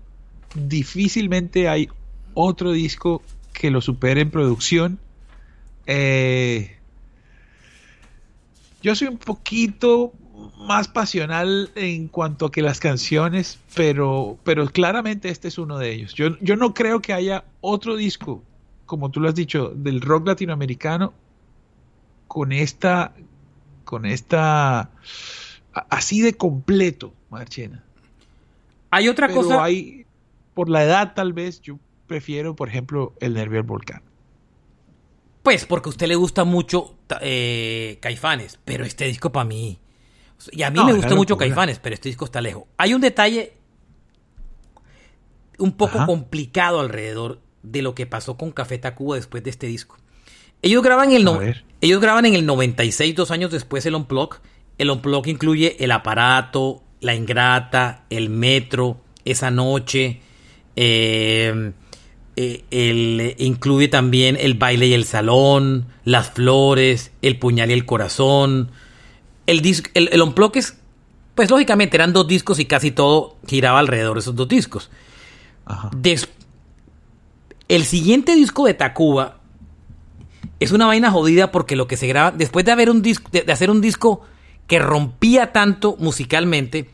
Difícilmente 0.55 1.67
hay 1.67 1.89
otro 2.33 2.71
disco 2.71 3.21
que 3.53 3.71
lo 3.71 3.81
supere 3.81 4.21
en 4.21 4.31
producción. 4.31 4.99
Eh, 5.85 6.77
yo 8.81 8.95
soy 8.95 9.07
un 9.07 9.17
poquito 9.17 10.13
más 10.57 10.87
pasional 10.87 11.71
en 11.75 12.07
cuanto 12.07 12.47
a 12.47 12.51
que 12.51 12.61
las 12.61 12.79
canciones, 12.79 13.59
pero, 13.75 14.37
pero 14.43 14.65
claramente 14.67 15.29
este 15.29 15.47
es 15.47 15.57
uno 15.57 15.77
de 15.77 15.91
ellos. 15.91 16.13
Yo, 16.13 16.37
yo 16.39 16.55
no 16.55 16.73
creo 16.73 17.01
que 17.01 17.13
haya 17.13 17.43
otro 17.61 17.95
disco, 17.95 18.41
como 18.85 19.11
tú 19.11 19.19
lo 19.19 19.29
has 19.29 19.35
dicho, 19.35 19.73
del 19.75 20.01
rock 20.01 20.27
latinoamericano 20.27 21.13
con 22.27 22.51
esta, 22.51 23.13
con 23.83 24.05
esta, 24.05 24.89
así 25.89 26.21
de 26.21 26.33
completo, 26.33 27.13
Marchena. 27.29 27.83
Hay 28.89 29.09
otra 29.09 29.27
pero 29.27 29.41
cosa. 29.41 29.63
hay, 29.63 30.05
por 30.53 30.69
la 30.69 30.83
edad 30.83 31.13
tal 31.13 31.33
vez, 31.33 31.61
yo 31.61 31.77
prefiero, 32.07 32.55
por 32.55 32.69
ejemplo, 32.69 33.13
el 33.19 33.33
Nervio 33.33 33.57
del 33.57 33.67
Volcán. 33.67 34.01
Pues 35.43 35.65
porque 35.65 35.89
a 35.89 35.91
usted 35.91 36.07
le 36.07 36.15
gusta 36.15 36.45
mucho 36.45 36.95
eh, 37.21 37.97
Caifanes, 38.01 38.59
pero 38.63 38.85
este 38.85 39.05
disco 39.05 39.31
para 39.31 39.45
mí. 39.45 39.77
Y 40.51 40.63
a 40.63 40.69
mí 40.71 40.77
No, 40.77 40.85
me 40.85 40.93
gusta 40.93 41.15
mucho. 41.15 41.37
Caifanes, 41.37 41.79
pero 41.79 41.93
este 41.93 42.09
disco 42.09 42.25
está 42.25 42.41
lejos. 42.41 42.63
Hay 42.77 42.93
un 42.93 43.01
detalle 43.01 43.53
un 45.59 45.71
poco 45.73 45.97
Ajá. 45.97 46.05
complicado 46.05 46.79
alrededor 46.79 47.39
de 47.61 47.81
lo 47.81 47.95
que 47.95 48.05
pasó 48.05 48.35
con 48.37 48.51
Café 48.51 48.77
Tacuba 48.77 49.15
después 49.15 49.43
de 49.43 49.49
este 49.49 49.67
disco. 49.67 49.97
Ellos 50.61 50.81
graban, 50.83 51.11
el 51.11 51.23
no- 51.23 51.39
ellos 51.81 52.01
graban 52.01 52.25
en 52.25 52.35
el 52.35 52.45
96, 52.45 53.15
dos 53.15 53.31
años 53.31 53.51
después 53.51 53.85
el 53.85 53.95
Unplug. 53.95 54.37
El 54.77 54.89
Unplug 54.89 55.27
incluye 55.27 55.75
El 55.83 55.91
Aparato, 55.91 56.83
La 57.01 57.13
Ingrata, 57.15 58.05
El 58.09 58.29
Metro, 58.29 59.01
Esa 59.25 59.51
Noche. 59.51 60.21
eh, 60.75 61.71
eh, 62.35 62.63
el- 62.71 63.35
incluye 63.37 63.89
también 63.89 64.35
El 64.39 64.55
Baile 64.55 64.87
y 64.87 64.93
el 64.93 65.05
Salón, 65.05 65.85
Las 66.03 66.31
Flores, 66.31 67.11
El 67.21 67.37
Puñal 67.37 67.69
y 67.69 67.73
el 67.73 67.85
Corazón. 67.85 68.71
El, 69.47 69.61
dis- 69.61 69.89
el, 69.93 70.09
el 70.11 70.21
Unplug 70.21 70.51
es, 70.57 70.77
pues 71.35 71.49
lógicamente 71.49 71.97
eran 71.97 72.13
dos 72.13 72.27
discos 72.27 72.59
y 72.59 72.65
casi 72.65 72.91
todo 72.91 73.37
giraba 73.47 73.79
alrededor 73.79 74.15
de 74.15 74.19
esos 74.21 74.35
dos 74.35 74.47
discos. 74.47 74.89
Ajá. 75.65 75.89
Des- 75.95 76.29
el 77.67 77.85
siguiente 77.85 78.35
disco 78.35 78.65
de 78.65 78.73
Tacuba 78.73 79.39
es 80.59 80.71
una 80.71 80.85
vaina 80.87 81.11
jodida 81.11 81.51
porque 81.51 81.75
lo 81.75 81.87
que 81.87 81.97
se 81.97 82.07
graba, 82.07 82.31
después 82.31 82.65
de, 82.65 82.71
haber 82.71 82.89
un 82.89 83.01
disco, 83.01 83.29
de, 83.31 83.41
de 83.41 83.51
hacer 83.51 83.69
un 83.69 83.81
disco 83.81 84.21
que 84.67 84.79
rompía 84.79 85.51
tanto 85.51 85.95
musicalmente, 85.99 86.89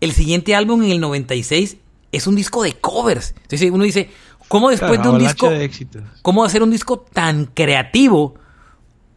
el 0.00 0.12
siguiente 0.12 0.54
álbum 0.54 0.82
en 0.82 0.90
el 0.90 1.00
96 1.00 1.76
es 2.12 2.26
un 2.26 2.34
disco 2.36 2.62
de 2.62 2.74
covers. 2.74 3.34
Entonces 3.42 3.70
uno 3.70 3.84
dice, 3.84 4.10
¿cómo 4.48 4.70
después 4.70 4.98
Claro, 4.98 5.12
de 5.12 5.16
un 5.16 5.22
disco, 5.22 5.48
de 5.50 5.70
cómo 6.22 6.44
hacer 6.44 6.62
un 6.62 6.70
disco 6.70 6.98
tan 7.00 7.46
creativo 7.46 8.34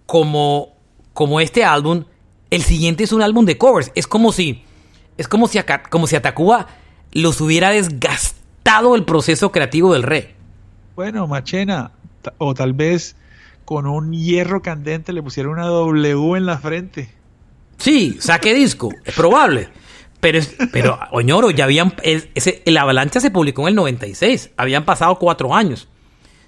como, 0.05 0.73
como 1.13 1.39
este 1.41 1.63
álbum, 1.63 2.05
el 2.51 2.61
siguiente 2.63 3.03
es 3.03 3.11
un 3.11 3.21
álbum 3.21 3.45
de 3.45 3.57
covers? 3.57 3.91
Es 3.95 4.07
como 4.07 4.31
si, 4.31 4.63
es 5.17 5.27
como 5.27 5.47
si, 5.47 5.57
a, 5.57 5.65
como 5.89 6.07
si 6.07 6.15
a 6.15 6.21
Tacuba 6.21 6.67
los 7.11 7.41
hubiera 7.41 7.69
desgastado 7.71 8.95
el 8.95 9.03
proceso 9.05 9.51
creativo 9.51 9.93
del 9.93 10.03
rey. 10.03 10.35
Bueno, 10.95 11.27
Machena, 11.27 11.91
o 12.37 12.53
tal 12.53 12.73
vez 12.73 13.15
con 13.65 13.85
un 13.87 14.13
hierro 14.13 14.61
candente 14.61 15.13
le 15.13 15.21
pusieron 15.21 15.53
una 15.53 15.67
W 15.67 16.37
en 16.37 16.45
la 16.45 16.57
frente. 16.57 17.09
Sí, 17.77 18.17
saque 18.19 18.53
disco, 18.53 18.89
es 19.05 19.13
probable. 19.13 19.69
Pero, 20.19 20.39
es- 20.39 20.55
pero 20.71 20.97
Oñoro, 21.11 21.51
ya 21.51 21.65
habían. 21.65 21.93
es- 22.01 22.27
ese- 22.33 22.63
el 22.65 22.75
Avalancha 22.77 23.19
se 23.19 23.29
publicó 23.29 23.63
en 23.63 23.67
el 23.69 23.75
96. 23.75 24.49
Habían 24.57 24.83
pasado 24.83 25.19
cuatro 25.19 25.53
años. 25.53 25.87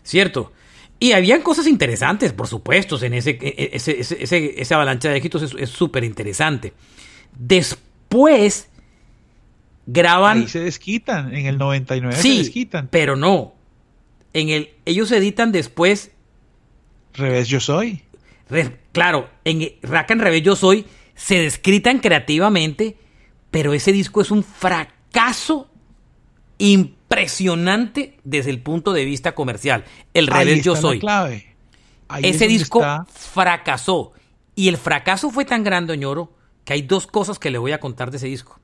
¿Cierto? 0.02 0.52
Y 1.00 1.14
habían 1.14 1.41
cosas 1.41 1.66
interesantes, 1.68 2.34
por 2.34 2.47
supuesto. 2.47 3.02
En 3.04 3.14
ese, 3.14 3.32
e- 3.32 3.56
e- 3.58 3.70
ese, 3.74 4.00
ese, 4.02 4.22
ese- 4.24 4.62
ese 4.62 4.74
Avalancha 4.74 5.10
de 5.10 5.18
éxitos 5.18 5.54
es- 5.56 5.70
súper 5.70 6.04
interesante. 6.04 6.74
Después 7.38 8.68
graban. 9.86 10.39
Ahí 10.41 10.47
se 10.47 10.60
desquitan, 10.60 11.34
en 11.34 11.45
el 11.45 11.58
99 11.58 12.16
se 12.16 12.22
sí, 12.22 12.38
desquitan. 12.39 12.88
pero 12.91 13.16
no. 13.16 13.54
En 14.34 14.50
el, 14.50 14.70
ellos 14.86 15.12
editan 15.12 15.52
después 15.52 16.12
Revés 17.14 17.47
yo 17.47 17.60
soy. 17.60 18.04
Re- 18.50 18.78
claro, 18.91 19.30
en 19.45 19.72
Rack 19.82 20.12
and 20.12 20.22
Rebel 20.22 20.43
Yo 20.43 20.56
Soy 20.56 20.86
se 21.16 21.39
descritan 21.39 22.00
creativamente, 22.00 22.97
pero 23.52 23.74
ese 23.74 23.91
disco 23.91 24.22
es 24.22 24.32
un 24.32 24.43
fracaso 24.43 25.70
impresionante 26.58 26.99
desde 28.24 28.49
el 28.49 28.62
punto 28.62 28.93
de 28.93 29.05
vista 29.05 29.34
comercial. 29.34 29.84
El 30.14 30.28
Rebel 30.28 30.62
Yo 30.62 30.76
Soy. 30.76 30.99
clave. 30.99 31.55
Ahí 32.07 32.24
es 32.26 32.38
Ese 32.38 32.47
disco 32.47 32.80
está. 32.80 33.05
fracasó. 33.05 34.14
Y 34.55 34.68
el 34.68 34.78
fracaso 34.78 35.30
fue 35.30 35.45
tan 35.45 35.64
grande, 35.64 35.93
Oñoro, 35.93 36.34
que 36.66 36.74
hay 36.74 36.82
dos 36.82 37.07
cosas 37.07 37.39
que 37.39 37.51
le 37.51 37.57
voy 37.57 37.72
a 37.72 37.80
contar 37.80 38.12
de 38.12 38.18
ese 38.18 38.28
disco. 38.28 38.60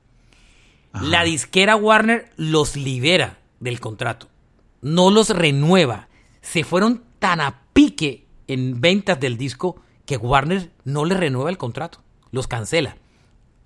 La 1.00 1.24
disquera 1.24 1.76
Warner 1.76 2.30
los 2.36 2.76
libera 2.76 3.38
del 3.60 3.80
contrato. 3.80 4.28
No 4.80 5.10
los 5.10 5.30
renueva. 5.30 6.08
Se 6.40 6.64
fueron 6.64 7.04
tan 7.18 7.40
a 7.40 7.62
pique 7.72 8.26
en 8.46 8.80
ventas 8.80 9.20
del 9.20 9.36
disco 9.36 9.80
que 10.06 10.16
Warner 10.16 10.70
no 10.84 11.04
le 11.04 11.14
renueva 11.14 11.50
el 11.50 11.58
contrato. 11.58 12.02
Los 12.30 12.46
cancela. 12.46 12.96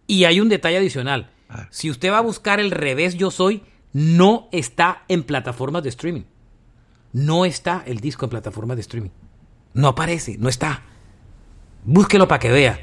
Y 0.06 0.24
hay 0.24 0.40
un 0.40 0.48
detalle 0.48 0.78
adicional. 0.78 1.30
Si 1.70 1.90
usted 1.90 2.10
va 2.10 2.18
a 2.18 2.22
buscar 2.22 2.58
el 2.60 2.70
revés 2.70 3.14
Yo 3.14 3.30
Soy, 3.30 3.62
no 3.92 4.48
está 4.52 5.04
en 5.08 5.22
plataformas 5.24 5.82
de 5.82 5.88
streaming. 5.88 6.22
No 7.12 7.44
está 7.44 7.82
el 7.86 7.98
disco 8.00 8.24
en 8.26 8.30
plataformas 8.30 8.76
de 8.76 8.82
streaming. 8.82 9.10
No 9.74 9.88
aparece, 9.88 10.36
no 10.38 10.48
está. 10.48 10.82
Búsquelo 11.84 12.28
para 12.28 12.38
que 12.38 12.50
vea. 12.50 12.80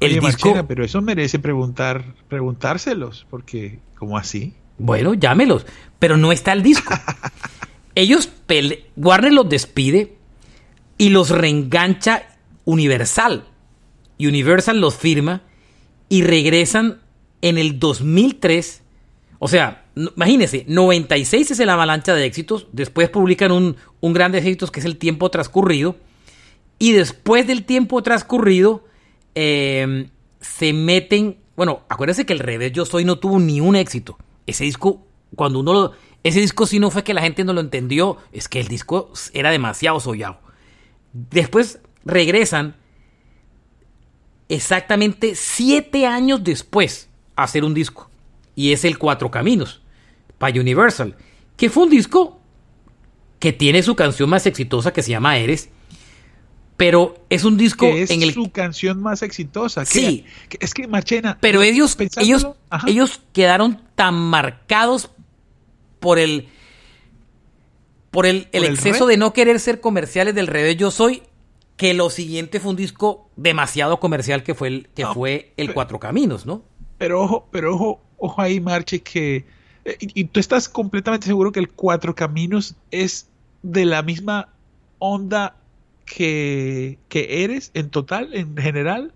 El 0.00 0.18
Oye, 0.18 0.26
disco. 0.26 0.64
Pero 0.66 0.84
eso 0.84 1.00
merece 1.02 1.38
preguntar, 1.38 2.14
preguntárselos, 2.28 3.26
porque, 3.30 3.78
¿cómo 3.96 4.18
así? 4.18 4.54
Bueno, 4.78 5.14
llámelos. 5.14 5.66
Pero 5.98 6.16
no 6.16 6.32
está 6.32 6.52
el 6.52 6.62
disco. 6.62 6.94
Ellos, 7.94 8.28
pele- 8.46 8.86
Warner 8.96 9.32
los 9.32 9.48
despide 9.48 10.16
y 10.98 11.10
los 11.10 11.30
reengancha 11.30 12.24
Universal. 12.64 13.46
Universal 14.18 14.80
los 14.80 14.96
firma 14.96 15.42
y 16.08 16.22
regresan 16.22 17.00
en 17.40 17.58
el 17.58 17.78
2003. 17.78 18.82
O 19.38 19.46
sea, 19.48 19.83
imagínense, 19.96 20.64
96 20.68 21.50
es 21.50 21.60
el 21.60 21.68
avalancha 21.68 22.14
de 22.14 22.24
éxitos. 22.24 22.68
Después 22.72 23.08
publican 23.10 23.52
un, 23.52 23.76
un 24.00 24.12
grandes 24.12 24.44
éxitos 24.44 24.70
que 24.70 24.80
es 24.80 24.86
el 24.86 24.96
tiempo 24.96 25.30
transcurrido. 25.30 25.96
Y 26.78 26.92
después 26.92 27.46
del 27.46 27.64
tiempo 27.64 28.02
transcurrido, 28.02 28.84
eh, 29.34 30.08
se 30.40 30.72
meten. 30.72 31.38
Bueno, 31.56 31.82
acuérdense 31.88 32.26
que 32.26 32.32
el 32.32 32.40
revés 32.40 32.72
Yo 32.72 32.84
Soy 32.84 33.04
no 33.04 33.18
tuvo 33.18 33.38
ni 33.38 33.60
un 33.60 33.76
éxito. 33.76 34.18
Ese 34.46 34.64
disco, 34.64 35.06
cuando 35.34 35.60
uno 35.60 35.72
lo. 35.72 35.92
Ese 36.22 36.40
disco 36.40 36.66
sí 36.66 36.78
no 36.78 36.90
fue 36.90 37.04
que 37.04 37.12
la 37.12 37.20
gente 37.20 37.44
no 37.44 37.52
lo 37.52 37.60
entendió, 37.60 38.16
es 38.32 38.48
que 38.48 38.58
el 38.58 38.68
disco 38.68 39.12
era 39.34 39.50
demasiado 39.50 40.00
sollado. 40.00 40.38
Después 41.12 41.80
regresan 42.04 42.76
exactamente 44.48 45.34
siete 45.34 46.06
años 46.06 46.42
después 46.42 47.10
a 47.36 47.44
hacer 47.44 47.62
un 47.62 47.74
disco. 47.74 48.10
Y 48.56 48.72
es 48.72 48.84
el 48.84 48.98
Cuatro 48.98 49.30
Caminos, 49.30 49.82
para 50.38 50.58
Universal. 50.60 51.16
Que 51.56 51.70
fue 51.70 51.84
un 51.84 51.90
disco 51.90 52.40
que 53.38 53.52
tiene 53.52 53.82
su 53.82 53.94
canción 53.94 54.30
más 54.30 54.46
exitosa 54.46 54.92
que 54.92 55.02
se 55.02 55.10
llama 55.10 55.36
Eres. 55.38 55.68
Pero 56.76 57.14
es 57.30 57.44
un 57.44 57.56
disco 57.56 57.86
Que 57.86 58.02
es 58.02 58.10
en 58.10 58.22
el 58.22 58.32
su 58.34 58.50
canción 58.50 59.00
más 59.00 59.22
exitosa. 59.22 59.82
que- 59.82 59.86
Sí. 59.90 60.24
que- 60.48 60.58
es 60.60 60.74
que, 60.74 60.88
Machena. 60.88 61.38
Pero 61.40 61.62
ellos, 61.62 61.96
ellos, 62.16 62.48
ajá. 62.68 62.88
ellos 62.90 63.20
quedaron 63.32 63.80
tan 63.94 64.14
marcados 64.16 65.10
por 66.00 66.18
el 66.18 66.48
por 68.10 68.26
el, 68.26 68.48
el 68.52 68.62
Por 68.62 68.70
exceso 68.72 69.06
de 69.06 69.16
no 69.16 69.32
querer 69.32 69.58
ser 69.58 69.80
comerciales 69.80 70.34
del 70.36 70.46
revés 70.46 70.76
yo 70.76 70.90
soy 70.92 71.22
que 71.76 71.94
lo 71.94 72.10
siguiente 72.10 72.60
fue 72.60 72.70
un 72.70 72.76
disco 72.76 73.28
demasiado 73.34 73.98
comercial 73.98 74.44
que 74.44 74.54
fue 74.54 74.68
el 74.68 74.88
que 74.94 75.02
No, 75.02 75.14
fue 75.14 75.52
el 75.56 75.74
Cuatro 75.74 75.98
Caminos, 75.98 76.46
¿no? 76.46 76.62
Pero 76.98 77.22
ojo, 77.22 77.48
pero 77.50 77.74
ojo, 77.74 78.00
ojo 78.18 78.40
ahí, 78.40 78.60
Marche, 78.60 79.00
que. 79.02 79.44
Eh, 79.84 79.96
Y, 80.00 80.20
y 80.20 80.24
tú 80.24 80.40
estás 80.40 80.68
completamente 80.68 81.26
seguro 81.26 81.52
que 81.52 81.60
el 81.60 81.68
Cuatro 81.70 82.14
Caminos 82.14 82.74
es 82.90 83.28
de 83.62 83.84
la 83.84 84.02
misma 84.02 84.48
onda 84.98 85.56
que, 86.06 86.98
que 87.08 87.44
eres 87.44 87.70
en 87.74 87.90
total, 87.90 88.34
en 88.34 88.56
general. 88.56 89.12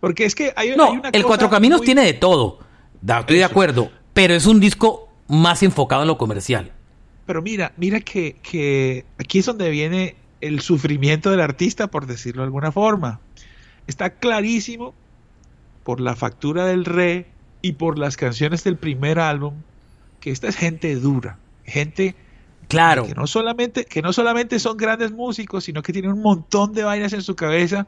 Porque 0.00 0.24
es 0.24 0.34
que 0.34 0.52
hay, 0.56 0.72
una 0.72 0.84
el 0.86 1.12
cosa 1.12 1.26
Cuatro 1.26 1.50
Caminos 1.50 1.78
muy- 1.78 1.86
tiene 1.86 2.04
de 2.04 2.12
todo. 2.14 2.58
Estoy 3.06 3.38
de 3.38 3.44
acuerdo, 3.44 3.90
pero 4.12 4.34
es 4.34 4.46
un 4.46 4.60
disco 4.60 5.08
más 5.28 5.62
enfocado 5.62 6.02
en 6.02 6.08
lo 6.08 6.18
comercial. 6.18 6.72
Pero 7.26 7.40
mira, 7.42 7.72
mira 7.76 8.00
que, 8.00 8.36
que 8.42 9.04
aquí 9.18 9.38
es 9.38 9.46
donde 9.46 9.70
viene 9.70 10.16
el 10.40 10.60
sufrimiento 10.60 11.30
del 11.30 11.40
artista, 11.40 11.86
por 11.86 12.06
decirlo 12.06 12.42
de 12.42 12.46
alguna 12.46 12.70
forma. 12.72 13.20
Está 13.86 14.10
clarísimo 14.10 14.94
por 15.84 16.00
la 16.00 16.16
factura 16.16 16.66
del 16.66 16.84
re 16.84 17.26
y 17.64 17.72
por 17.72 17.98
las 17.98 18.18
canciones 18.18 18.62
del 18.62 18.76
primer 18.76 19.18
álbum 19.18 19.54
que 20.20 20.30
esta 20.30 20.48
es 20.48 20.56
gente 20.56 20.94
dura, 20.96 21.38
gente 21.64 22.14
Claro. 22.68 23.06
que 23.06 23.14
no 23.14 23.26
solamente 23.26 23.86
que 23.86 24.02
no 24.02 24.12
solamente 24.12 24.58
son 24.58 24.76
grandes 24.76 25.12
músicos, 25.12 25.64
sino 25.64 25.82
que 25.82 25.92
tienen 25.92 26.12
un 26.12 26.20
montón 26.20 26.74
de 26.74 26.82
vainas 26.84 27.14
en 27.14 27.22
su 27.22 27.34
cabeza 27.36 27.86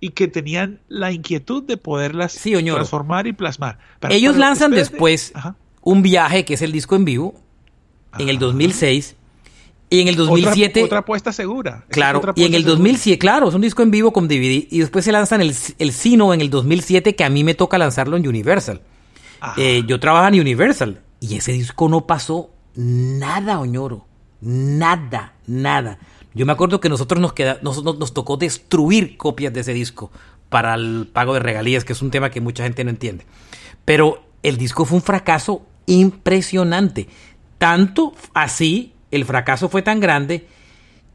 y 0.00 0.10
que 0.10 0.28
tenían 0.28 0.80
la 0.88 1.12
inquietud 1.12 1.62
de 1.62 1.76
poderlas 1.76 2.32
Sí, 2.32 2.52
transformar 2.52 3.26
y 3.26 3.32
plasmar. 3.34 3.78
Ellos 4.08 4.36
lanzan 4.38 4.70
después 4.70 5.32
Ajá. 5.34 5.56
un 5.82 6.00
viaje 6.02 6.46
que 6.46 6.54
es 6.54 6.62
el 6.62 6.72
disco 6.72 6.96
en 6.96 7.04
vivo 7.04 7.34
en 8.18 8.30
el 8.30 8.36
Ajá. 8.36 8.46
2006 8.46 9.14
y 9.90 10.00
en 10.00 10.08
el 10.08 10.14
Otra- 10.14 10.26
2007 10.26 10.84
Otra, 10.84 10.98
apuesta 11.00 11.32
segura. 11.34 11.84
Claro, 11.90 12.18
otra 12.20 12.32
y 12.34 12.44
en 12.44 12.54
el 12.54 12.62
segura. 12.62 12.76
2007, 12.76 13.18
claro, 13.18 13.48
es 13.50 13.54
un 13.54 13.60
disco 13.62 13.82
en 13.82 13.90
vivo 13.90 14.10
con 14.12 14.26
DVD. 14.28 14.66
Y 14.70 14.78
después 14.80 15.04
se 15.04 15.12
lanzan 15.12 15.40
el, 15.42 15.54
el 15.78 15.92
Sino 15.92 16.32
en 16.32 16.40
el 16.40 16.48
2007, 16.50 17.14
que 17.14 17.24
a 17.24 17.28
mí 17.30 17.44
me 17.44 17.54
toca 17.54 17.76
lanzarlo 17.76 18.16
en 18.16 18.26
Universal. 18.28 18.80
Eh, 19.56 19.84
yo 19.86 20.00
trabajo 20.00 20.28
en 20.28 20.40
Universal. 20.40 21.02
Y 21.20 21.36
ese 21.36 21.52
disco 21.52 21.88
no 21.88 22.06
pasó 22.06 22.50
nada, 22.74 23.60
Oñoro. 23.60 24.06
Nada, 24.40 25.34
nada. 25.46 25.98
Yo 26.34 26.46
me 26.46 26.52
acuerdo 26.52 26.80
que 26.80 26.88
nosotros 26.88 27.20
nos, 27.20 27.82
nos, 27.82 28.14
tocó 28.14 28.36
destruir 28.36 29.16
copias 29.16 29.52
de 29.52 29.60
ese 29.60 29.72
disco 29.74 30.12
para 30.48 30.74
el 30.74 31.08
pago 31.12 31.34
de 31.34 31.40
regalías, 31.40 31.84
que 31.84 31.92
es 31.92 32.02
un 32.02 32.10
tema 32.10 32.30
que 32.30 32.40
mucha 32.40 32.62
gente 32.62 32.84
no 32.84 32.90
entiende. 32.90 33.26
Pero 33.84 34.22
el 34.42 34.56
disco 34.56 34.84
fue 34.84 34.96
un 34.96 35.02
fracaso 35.02 35.62
impresionante. 35.86 37.08
Tanto 37.58 38.14
así, 38.34 38.92
el 39.10 39.24
fracaso 39.24 39.68
fue 39.68 39.82
tan 39.82 39.98
grande 40.00 40.46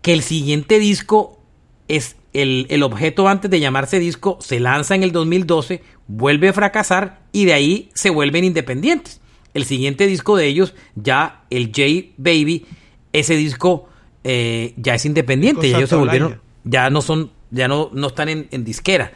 que 0.02 0.14
el 0.14 0.24
siguiente 0.24 0.80
disco 0.80 1.40
es 1.88 2.18
el, 2.34 2.84
objeto 2.84 3.28
antes 3.28 3.50
de 3.50 3.60
llamarse 3.60 4.00
disco, 4.00 4.38
se 4.42 4.60
lanza 4.60 4.96
en 4.96 5.04
el 5.04 5.12
2012, 5.12 5.82
vuelve 6.08 6.50
a 6.50 6.54
fracasar 6.54 7.23
y 7.34 7.44
de 7.44 7.54
ahí 7.54 7.90
se 7.94 8.10
vuelven 8.10 8.46
independientes. 8.46 9.20
El 9.54 9.66
siguiente 9.66 10.08
disco 10.08 10.38
de 10.38 10.48
ellos, 10.48 10.74
ya 10.96 11.44
el 11.50 11.68
J 11.68 12.14
Baby, 12.18 12.66
ese 13.12 13.36
disco 13.36 13.90
eh, 14.24 14.74
ya 14.78 14.96
es 14.96 15.06
independiente, 15.06 15.68
y 15.68 15.74
ellos 15.74 15.90
se 15.90 15.98
volvieron, 15.98 16.40
ya 16.64 16.90
no 16.90 17.02
son, 17.02 17.32
ya 17.52 17.68
no, 17.68 17.90
no 17.92 18.08
están 18.08 18.30
en, 18.30 18.48
en 18.52 18.64
disquera. 18.64 19.12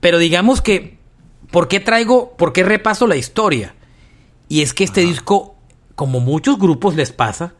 Pero 0.00 0.18
digamos 0.18 0.60
que, 0.60 0.98
¿por 1.52 1.68
qué 1.68 1.78
traigo, 1.78 2.36
por 2.36 2.52
qué 2.52 2.64
repaso 2.64 3.06
la 3.06 3.16
historia? 3.16 3.76
Y 4.48 4.62
es 4.62 4.74
que 4.74 4.84
este 4.84 5.02
disco, 5.02 5.54
como 5.94 6.18
muchos 6.18 6.58
grupos 6.58 6.96
les 6.96 7.12
pasa, 7.12 7.54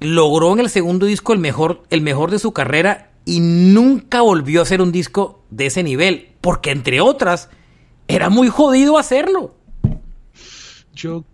logró 0.00 0.52
en 0.54 0.60
el 0.60 0.70
segundo 0.70 1.06
disco 1.06 1.32
el 1.32 1.38
mejor, 1.38 1.82
el 1.90 2.00
mejor 2.00 2.30
de 2.30 2.38
su 2.38 2.52
carrera 2.52 3.10
y 3.24 3.40
nunca 3.40 4.22
volvió 4.22 4.60
a 4.60 4.62
hacer 4.62 4.80
un 4.80 4.92
disco 4.92 5.44
de 5.50 5.66
ese 5.66 5.82
nivel, 5.82 6.30
porque 6.40 6.70
entre 6.70 7.00
otras, 7.00 7.50
era 8.10 8.28
muy 8.28 8.48
jodido 8.48 8.98
hacerlo. 8.98 9.54
Yo, 10.94 11.24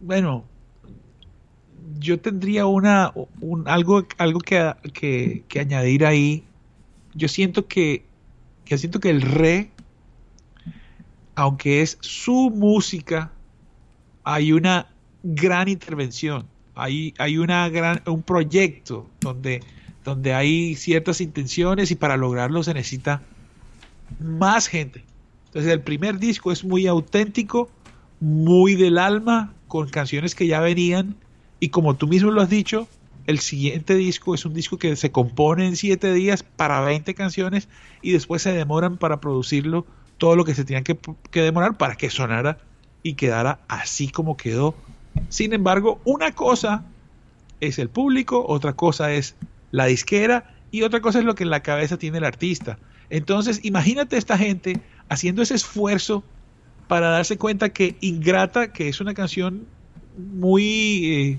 bueno, 0.00 0.44
yo 1.98 2.20
tendría 2.20 2.66
una, 2.66 3.12
un, 3.40 3.68
algo, 3.68 4.06
algo 4.16 4.40
que, 4.40 5.42
que, 5.48 5.60
añadir 5.60 6.06
ahí. 6.06 6.44
Yo 7.14 7.28
siento 7.28 7.66
que, 7.66 8.04
que 8.64 8.78
siento 8.78 9.00
que 9.00 9.10
el 9.10 9.22
re, 9.22 9.70
aunque 11.34 11.82
es 11.82 11.98
su 12.00 12.50
música, 12.54 13.32
hay 14.22 14.52
una 14.52 14.86
gran 15.22 15.68
intervención. 15.68 16.46
Hay, 16.76 17.12
hay 17.18 17.38
una 17.38 17.68
gran, 17.68 18.02
un 18.06 18.22
proyecto 18.22 19.10
donde, 19.20 19.64
donde 20.04 20.32
hay 20.32 20.76
ciertas 20.76 21.20
intenciones 21.20 21.90
y 21.90 21.96
para 21.96 22.16
lograrlo 22.16 22.62
se 22.62 22.72
necesita 22.72 23.22
más 24.20 24.68
gente. 24.68 25.07
Entonces 25.48 25.72
el 25.72 25.80
primer 25.80 26.18
disco 26.18 26.52
es 26.52 26.64
muy 26.64 26.86
auténtico, 26.86 27.70
muy 28.20 28.74
del 28.74 28.98
alma, 28.98 29.54
con 29.66 29.88
canciones 29.88 30.34
que 30.34 30.46
ya 30.46 30.60
venían. 30.60 31.16
Y 31.60 31.70
como 31.70 31.96
tú 31.96 32.06
mismo 32.06 32.30
lo 32.30 32.40
has 32.40 32.50
dicho, 32.50 32.88
el 33.26 33.40
siguiente 33.40 33.94
disco 33.94 34.34
es 34.34 34.44
un 34.44 34.54
disco 34.54 34.78
que 34.78 34.96
se 34.96 35.10
compone 35.10 35.66
en 35.66 35.76
7 35.76 36.12
días 36.12 36.42
para 36.42 36.80
20 36.80 37.14
canciones 37.14 37.68
y 38.02 38.12
después 38.12 38.42
se 38.42 38.52
demoran 38.52 38.96
para 38.96 39.20
producirlo 39.20 39.86
todo 40.16 40.36
lo 40.36 40.44
que 40.44 40.54
se 40.54 40.64
tenían 40.64 40.84
que, 40.84 40.98
que, 41.30 41.42
demorar 41.42 41.76
para 41.76 41.96
que 41.96 42.10
sonara 42.10 42.58
y 43.02 43.14
quedara 43.14 43.60
así 43.68 44.08
como 44.08 44.36
quedó. 44.36 44.74
Sin 45.28 45.52
embargo, 45.52 46.00
una 46.04 46.32
cosa 46.32 46.84
es 47.60 47.78
el 47.78 47.88
público, 47.88 48.44
otra 48.46 48.74
cosa 48.74 49.12
es 49.12 49.36
la 49.70 49.86
disquera 49.86 50.54
y 50.70 50.82
otra 50.82 51.00
cosa 51.00 51.18
es 51.18 51.24
lo 51.24 51.34
que 51.34 51.44
en 51.44 51.50
la 51.50 51.62
cabeza 51.62 51.98
tiene 51.98 52.18
el 52.18 52.24
artista. 52.24 52.78
Entonces, 53.10 53.60
imagínate 53.62 54.16
esta 54.16 54.36
gente 54.36 54.80
haciendo 55.08 55.42
ese 55.42 55.54
esfuerzo 55.54 56.24
para 56.86 57.10
darse 57.10 57.36
cuenta 57.36 57.68
que 57.70 57.96
Ingrata, 58.00 58.72
que 58.72 58.88
es 58.88 59.00
una 59.00 59.14
canción 59.14 59.66
muy... 60.16 61.04
Eh, 61.06 61.38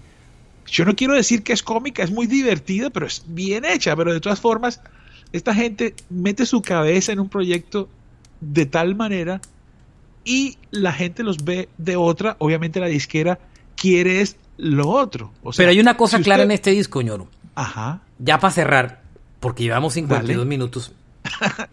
yo 0.67 0.86
no 0.86 0.95
quiero 0.95 1.15
decir 1.15 1.41
que 1.41 1.53
es 1.53 1.63
cómica, 1.63 2.03
es 2.03 2.11
muy 2.11 2.28
divertida, 2.28 2.91
pero 2.91 3.07
es 3.07 3.24
bien 3.28 3.65
hecha, 3.65 3.95
pero 3.95 4.13
de 4.13 4.20
todas 4.20 4.39
formas, 4.39 4.82
esta 5.34 5.53
gente 5.55 5.95
mete 6.09 6.45
su 6.45 6.61
cabeza 6.61 7.11
en 7.11 7.20
un 7.20 7.30
proyecto 7.30 7.89
de 8.39 8.67
tal 8.67 8.95
manera 8.95 9.41
y 10.24 10.57
la 10.70 10.93
gente 10.93 11.24
los 11.24 11.43
ve 11.43 11.70
de 11.80 11.95
otra, 11.95 12.36
obviamente 12.39 12.80
la 12.80 12.86
disquera 12.86 13.39
quiere 13.76 14.22
es 14.22 14.38
lo 14.57 14.89
otro. 14.89 15.34
pero 15.57 15.70
hay 15.70 15.80
una 15.80 15.97
cosa 15.97 16.22
clara 16.22 16.43
en 16.43 16.51
este 16.51 16.72
disco, 16.72 17.01
ñoro. 17.01 17.28
Ajá. 17.55 18.01
Ya 18.20 18.39
para 18.39 18.53
cerrar, 18.53 19.01
porque 19.39 19.63
llevamos 19.63 19.93
52 19.93 20.45
minutos. 20.45 20.91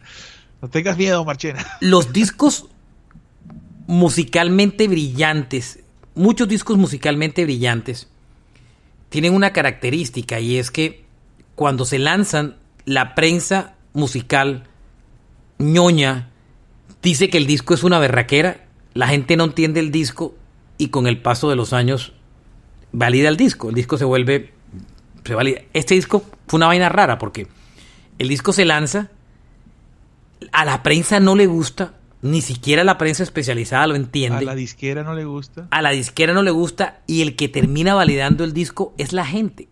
no 0.63 0.69
tengas 0.69 0.97
miedo, 0.97 1.25
Marchena. 1.25 1.65
Los 1.81 2.13
discos 2.13 2.67
musicalmente 3.87 4.89
brillantes, 4.89 5.81
muchos 6.15 6.49
discos 6.49 6.77
musicalmente 6.77 7.45
brillantes, 7.45 8.09
tienen 9.09 9.35
una 9.35 9.53
característica 9.53 10.41
y 10.41 10.59
es 10.59 10.71
que 10.71 11.05
cuando 11.55 11.85
se 11.85 11.99
lanzan, 11.99 12.57
la 12.85 13.15
prensa 13.15 13.75
musical 13.93 14.65
ñoña 15.59 16.31
dice 17.03 17.31
que 17.31 17.39
el 17.39 17.47
disco 17.47 17.75
es 17.75 17.85
una 17.85 17.99
berraquera, 17.99 18.67
la 18.95 19.09
gente 19.09 19.37
no 19.37 19.45
entiende 19.45 19.81
el 19.81 19.91
disco 19.91 20.35
y 20.79 20.89
con 20.89 21.07
el 21.07 21.21
paso 21.23 21.49
de 21.49 21.57
los 21.57 21.73
años 21.73 22.13
valida 22.93 23.29
el 23.29 23.37
disco, 23.37 23.69
el 23.69 23.75
disco 23.75 23.97
se 23.99 24.05
vuelve, 24.05 24.53
se. 25.23 25.67
Este 25.73 25.95
disco 25.95 26.25
fue 26.47 26.59
una 26.59 26.67
vaina 26.67 26.89
rara 26.89 27.19
porque 27.19 27.47
el 28.19 28.29
disco 28.29 28.53
se 28.53 28.65
lanza, 28.65 29.11
a 30.53 30.64
la 30.64 30.82
prensa 30.82 31.20
no 31.20 31.34
le 31.34 31.47
gusta, 31.47 31.95
ni 32.22 32.41
siquiera 32.41 32.84
la 32.84 32.99
prensa 32.99 33.22
especializada 33.22 33.87
lo 33.87 33.95
entiende. 33.95 34.39
A 34.39 34.43
la 34.43 34.55
disquera 34.55 35.03
no 35.03 35.14
le 35.14 35.24
gusta. 35.24 35.68
A 35.70 35.82
la 35.82 35.91
disquera 35.91 36.32
no 36.32 36.43
le 36.43 36.51
gusta 36.51 37.01
y 37.07 37.22
el 37.22 37.37
que 37.37 37.49
termina 37.49 37.95
validando 37.95 38.45
el 38.45 38.53
disco 38.53 38.95
es 38.99 39.12
la 39.12 39.24
gente. 39.24 39.68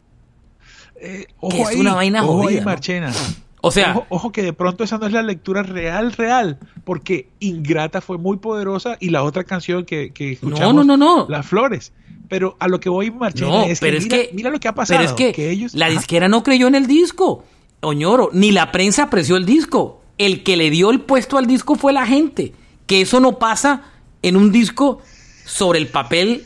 Eh, 1.00 1.26
ojo 1.40 1.68
es 1.68 1.76
una 1.76 1.94
vaina 1.94 2.22
jodida. 2.22 2.64
Marchena. 2.64 3.12
O 3.60 3.70
sea, 3.70 4.04
ojo, 4.10 4.30
que 4.30 4.42
de 4.42 4.52
pronto 4.52 4.84
esa 4.84 4.98
no 4.98 5.06
es 5.06 5.12
la 5.12 5.22
lectura 5.22 5.62
real, 5.62 6.12
real, 6.12 6.58
porque 6.84 7.30
Ingrata 7.40 8.02
fue 8.02 8.18
muy 8.18 8.36
poderosa 8.36 8.98
y 9.00 9.08
la 9.08 9.22
otra 9.22 9.44
canción 9.44 9.86
que, 9.86 10.12
que 10.12 10.32
escuchamos, 10.32 10.74
no, 10.74 10.84
no, 10.84 10.96
no, 10.98 11.20
no. 11.22 11.26
Las 11.30 11.46
Flores. 11.46 11.92
Pero 12.28 12.56
a 12.58 12.68
lo 12.68 12.78
que 12.78 12.90
voy, 12.90 13.10
Marchena, 13.10 13.64
es, 13.64 13.80
pero 13.80 13.92
que, 13.92 13.98
es 13.98 14.04
mira, 14.04 14.16
que 14.16 14.30
mira 14.34 14.50
lo 14.50 14.60
que 14.60 14.68
ha 14.68 14.74
pasado. 14.74 15.00
Pero 15.00 15.28
es 15.28 15.34
que, 15.34 15.50
ellos, 15.50 15.74
la 15.74 15.88
disquera 15.88 16.28
no 16.28 16.42
creyó 16.42 16.66
en 16.68 16.74
el 16.74 16.86
disco, 16.86 17.44
Oñoro, 17.80 18.28
ni 18.34 18.50
la 18.50 18.70
prensa 18.70 19.04
apreció 19.04 19.36
el 19.36 19.46
disco 19.46 20.03
el 20.18 20.42
que 20.42 20.56
le 20.56 20.70
dio 20.70 20.90
el 20.90 21.00
puesto 21.00 21.38
al 21.38 21.46
disco 21.46 21.74
fue 21.74 21.92
la 21.92 22.06
gente. 22.06 22.52
Que 22.86 23.00
eso 23.00 23.20
no 23.20 23.38
pasa 23.38 23.82
en 24.22 24.36
un 24.36 24.52
disco 24.52 25.00
sobre 25.44 25.78
el 25.78 25.88
papel 25.88 26.44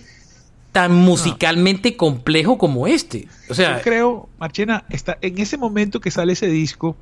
tan 0.72 0.94
musicalmente 0.94 1.96
complejo 1.96 2.58
como 2.58 2.86
este. 2.86 3.26
O 3.48 3.54
sea, 3.54 3.78
yo 3.78 3.82
creo, 3.82 4.28
Marchena, 4.38 4.84
está, 4.90 5.18
en 5.22 5.38
ese 5.38 5.56
momento 5.56 6.00
que 6.00 6.10
sale 6.10 6.34
ese 6.34 6.46
disco, 6.46 6.96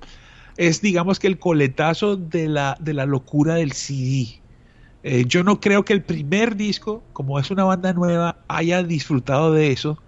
es 0.57 0.81
digamos 0.81 1.19
que 1.19 1.27
el 1.27 1.39
coletazo 1.39 2.17
de 2.17 2.49
la, 2.49 2.77
de 2.81 2.95
la 2.95 3.07
locura 3.07 3.57
del 3.57 3.73
CD. 3.73 4.41
Eh, 5.03 5.25
yo 5.27 5.45
no 5.45 5.61
creo 5.61 5.85
que 5.85 5.93
el 5.93 6.03
primer 6.03 6.57
disco, 6.57 7.03
como 7.13 7.39
es 7.39 7.51
una 7.51 7.65
banda 7.65 7.93
nueva, 7.93 8.39
haya 8.49 8.83
disfrutado 8.83 9.53
de 9.53 9.73
eso. 9.73 9.99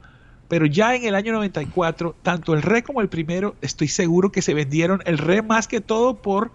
Pero 0.48 0.64
ya 0.64 0.94
en 0.94 1.04
el 1.04 1.14
año 1.14 1.32
94, 1.32 2.16
tanto 2.22 2.54
el 2.54 2.62
Re 2.62 2.82
como 2.82 3.02
el 3.02 3.08
primero, 3.08 3.54
estoy 3.60 3.88
seguro 3.88 4.32
que 4.32 4.40
se 4.40 4.54
vendieron. 4.54 5.02
El 5.04 5.18
Re 5.18 5.42
más 5.42 5.68
que 5.68 5.80
todo 5.80 6.16
por, 6.16 6.50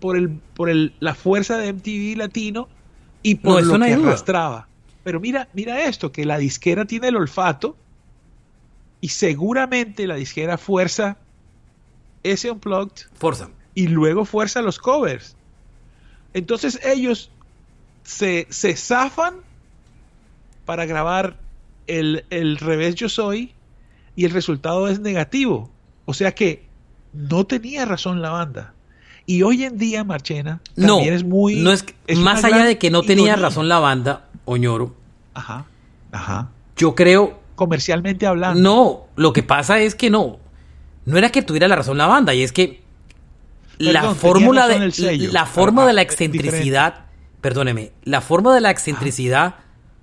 por, 0.00 0.16
el, 0.16 0.30
por 0.30 0.70
el, 0.70 0.94
la 1.00 1.14
fuerza 1.14 1.58
de 1.58 1.72
MTV 1.72 2.16
latino 2.16 2.68
y 3.22 3.36
por 3.36 3.64
lo 3.64 3.78
que 3.78 3.92
arrastraba. 3.92 4.68
Pero 5.02 5.18
mira, 5.18 5.48
mira 5.52 5.82
esto, 5.84 6.12
que 6.12 6.24
la 6.24 6.38
disquera 6.38 6.84
tiene 6.84 7.08
el 7.08 7.16
olfato 7.16 7.76
y 9.00 9.08
seguramente 9.08 10.06
la 10.06 10.14
disquera 10.14 10.56
fuerza 10.56 11.18
ese 12.22 12.52
unplugged. 12.52 13.06
Fuerza. 13.14 13.50
Y 13.74 13.88
luego 13.88 14.24
fuerza 14.24 14.62
los 14.62 14.78
covers. 14.78 15.34
Entonces 16.34 16.78
ellos 16.84 17.32
se, 18.04 18.46
se 18.50 18.76
zafan 18.76 19.34
para 20.64 20.86
grabar 20.86 21.41
el, 21.86 22.56
revés 22.58 22.94
yo 22.94 23.08
soy 23.08 23.52
y 24.16 24.24
el 24.24 24.30
resultado 24.30 24.88
es 24.88 25.00
negativo. 25.00 25.70
O 26.04 26.14
sea 26.14 26.34
que 26.34 26.66
no 27.12 27.44
tenía 27.44 27.84
razón 27.84 28.22
la 28.22 28.30
banda. 28.30 28.74
Y 29.24 29.42
hoy 29.42 29.64
en 29.64 29.78
día, 29.78 30.02
Marchena, 30.02 30.60
también 30.74 31.14
es 31.14 31.24
muy. 31.24 31.56
No 31.56 31.70
es, 31.70 31.84
más 32.16 32.42
allá 32.44 32.64
de 32.64 32.78
que 32.78 32.90
no 32.90 33.02
tenía 33.02 33.36
razón 33.36 33.68
la 33.68 33.78
banda, 33.78 34.28
Oñoro. 34.44 34.94
Ajá. 35.34 35.66
Ajá. 36.10 36.50
Yo 36.76 36.94
creo. 36.94 37.40
Comercialmente 37.54 38.26
hablando. 38.26 38.60
No, 38.60 39.06
lo 39.14 39.32
que 39.32 39.42
pasa 39.42 39.78
es 39.78 39.94
que 39.94 40.10
no. 40.10 40.38
No 41.04 41.18
era 41.18 41.30
que 41.30 41.42
tuviera 41.42 41.68
la 41.68 41.76
razón 41.76 41.98
la 41.98 42.06
banda, 42.06 42.34
y 42.34 42.42
es 42.42 42.52
que 42.52 42.82
la 43.78 44.14
fórmula 44.14 44.68
de 44.68 45.28
la 45.32 45.46
forma 45.46 45.86
de 45.86 45.92
la 45.92 46.02
excentricidad, 46.02 47.06
perdóneme, 47.40 47.92
la 48.04 48.20
forma 48.20 48.54
de 48.54 48.60
la 48.60 48.70
excentricidad 48.70 49.56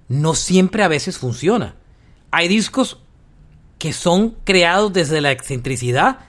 no 0.10 0.34
siempre 0.34 0.84
a 0.84 0.88
veces 0.88 1.18
funciona. 1.18 1.76
Hay 2.32 2.48
discos 2.48 2.98
que 3.78 3.94
son 3.94 4.36
creados 4.44 4.92
desde 4.92 5.22
la 5.22 5.32
excentricidad 5.32 6.20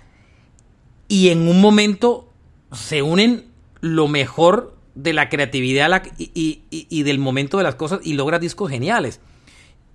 y 1.08 1.30
en 1.30 1.48
un 1.48 1.60
momento 1.60 2.32
se 2.72 3.02
unen 3.02 3.46
lo 3.80 4.06
mejor 4.06 4.76
de 4.94 5.12
la 5.12 5.28
creatividad 5.28 6.02
y, 6.18 7.02
del 7.02 7.18
momento 7.18 7.58
de 7.58 7.64
las 7.64 7.74
cosas 7.74 8.00
y 8.04 8.12
logra 8.12 8.38
discos 8.38 8.70
geniales. 8.70 9.20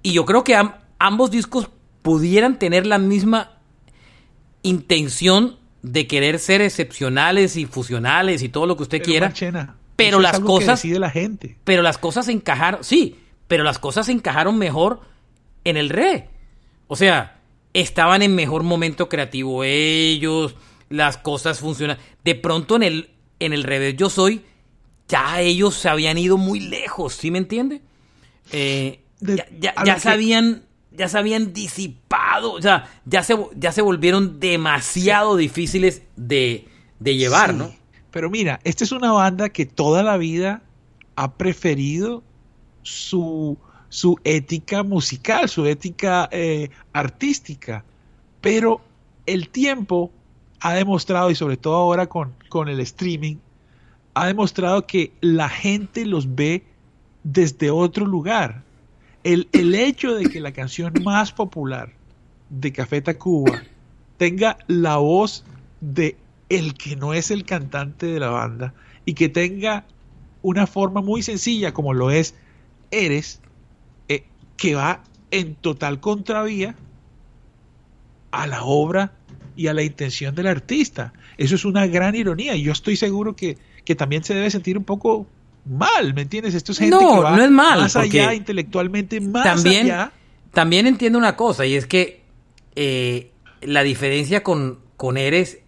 Y 0.04 0.14
yo 0.14 0.26
creo 0.26 0.44
que 0.44 0.60
ambos 1.00 1.32
discos 1.32 1.70
pudieran 2.02 2.60
tener 2.60 2.86
la 2.86 2.98
misma 2.98 3.60
intención 4.64 5.58
de 5.84 6.08
querer 6.08 6.40
ser 6.40 6.62
excepcionales 6.62 7.56
y 7.56 7.66
fusionales 7.66 8.42
y 8.42 8.50
todo 8.50 8.66
lo 8.66 8.76
que 8.76 8.84
usted 8.84 9.02
quiera. 9.02 9.34
pero 9.96 10.20
las 10.20 10.40
cosas. 10.40 10.84
la 10.84 11.10
gente. 11.10 11.58
Pero 11.64 11.82
las 11.82 11.98
cosas 11.98 12.28
encajaron. 12.28 12.84
Sí, 12.84 13.16
pero 13.48 13.64
las 13.64 13.80
cosas 13.80 14.10
encajaron 14.10 14.58
mejor 14.58 15.02
en 15.64 15.78
el 15.78 15.90
re. 15.90 16.30
O 16.88 16.96
sea, 16.96 17.40
estaban 17.74 18.22
en 18.22 18.36
mejor 18.36 18.64
momento 18.64 19.10
creativo 19.10 19.64
ellos, 19.64 20.56
las 20.90 21.18
cosas 21.18 21.60
funcionan. 21.60 21.98
De 22.24 22.36
pronto 22.36 22.76
en 22.76 22.84
el, 22.84 23.10
en 23.40 23.54
el 23.54 23.64
revés 23.64 23.96
yo 23.98 24.10
soy, 24.10 24.44
ya 25.08 25.42
ellos 25.42 25.76
se 25.76 25.90
habían 25.90 26.18
ido 26.18 26.38
muy 26.38 26.60
lejos, 26.60 27.14
¿sí 27.14 27.32
me 27.32 27.38
entiende? 27.38 27.82
Eh, 28.52 29.02
ya, 29.20 29.46
ya, 29.84 30.00
se 30.00 30.10
habían, 30.10 30.64
ya 30.92 31.08
se 31.10 31.18
habían 31.18 31.54
disipado, 31.54 32.54
o 32.54 32.62
sea, 32.62 32.90
ya 33.06 33.24
se, 33.24 33.36
ya 33.56 33.72
se 33.72 33.82
volvieron 33.82 34.40
demasiado 34.40 35.36
difíciles 35.36 36.04
de, 36.16 36.68
de 37.00 37.16
llevar, 37.16 37.54
¿no? 37.54 37.74
Pero 38.12 38.30
mira, 38.30 38.60
esta 38.64 38.84
es 38.84 38.92
una 38.92 39.12
banda 39.12 39.50
que 39.50 39.66
toda 39.66 40.02
la 40.02 40.18
vida 40.18 40.62
ha 41.16 41.34
preferido 41.34 42.24
su, 42.86 43.58
su 43.90 44.18
ética 44.24 44.84
musical, 44.84 45.50
su 45.50 45.66
ética 45.66 46.30
eh, 46.32 46.70
artística. 46.94 47.84
Pero 48.42 48.80
el 49.26 49.50
tiempo 49.50 50.12
ha 50.62 50.74
demostrado, 50.74 51.32
y 51.32 51.36
sobre 51.36 51.58
todo 51.58 51.76
ahora 51.76 52.08
con, 52.08 52.34
con 52.48 52.70
el 52.70 52.80
streaming, 52.80 53.38
ha 54.14 54.28
demostrado 54.28 54.86
que 54.86 55.12
la 55.20 55.50
gente 55.50 56.06
los 56.06 56.36
ve 56.36 56.64
desde 57.24 57.72
otro 57.72 58.06
lugar. 58.06 58.64
El, 59.24 59.50
el, 59.52 59.74
hecho 59.74 60.14
de 60.14 60.30
que 60.30 60.40
la 60.40 60.54
canción 60.54 60.94
más 61.04 61.32
popular 61.32 61.92
de 62.50 62.72
Café 62.72 63.02
Tacuba 63.02 63.64
tenga 64.18 64.58
la 64.68 64.98
voz 64.98 65.44
de 65.82 66.16
el 66.50 66.76
que 66.76 66.96
no 66.96 67.16
es 67.16 67.32
el 67.32 67.44
cantante 67.44 68.06
de 68.06 68.20
la 68.20 68.30
banda 68.30 68.76
y 69.04 69.16
que 69.16 69.28
tenga 69.28 69.86
una 70.44 70.68
forma 70.68 71.02
muy 71.02 71.24
sencilla 71.24 71.74
como 71.74 71.96
lo 71.96 72.12
es 72.12 72.36
Eres, 72.92 73.42
eh, 74.08 74.26
que 74.58 74.76
va 74.76 75.04
en 75.32 75.56
total 75.56 76.00
contravía 76.00 76.76
a 78.32 78.48
la 78.48 78.64
obra 78.64 79.14
y 79.56 79.68
a 79.68 79.74
la 79.74 79.84
intención 79.84 80.36
del 80.36 80.48
artista. 80.48 81.14
Eso 81.38 81.56
es 81.56 81.66
una 81.66 81.88
gran 81.88 82.16
ironía 82.16 82.56
y 82.56 82.64
yo 82.64 82.72
estoy 82.72 82.96
seguro 82.96 83.36
que, 83.36 83.58
que 83.84 83.96
también 83.96 84.24
se 84.24 84.34
debe 84.34 84.50
sentir 84.50 84.78
un 84.78 84.84
poco 84.84 85.28
mal, 85.66 86.14
¿me 86.14 86.22
entiendes? 86.22 86.54
Esto 86.54 86.72
es 86.72 86.80
gente 86.80 86.98
que 86.98 87.06
va 87.06 87.36
no 87.36 87.44
es 87.44 87.52
mal, 87.52 87.80
más 87.80 87.96
allá 87.96 88.34
intelectualmente, 88.34 89.20
más 89.22 89.44
también, 89.44 89.86
allá. 89.86 90.12
También 90.52 90.88
entiendo 90.88 91.18
una 91.18 91.36
cosa 91.36 91.66
y 91.66 91.76
es 91.76 91.86
que 91.86 92.22
eh, 92.76 93.32
la 93.62 93.84
diferencia 93.84 94.44
con, 94.44 94.80
con 94.98 95.18
Eres 95.18 95.60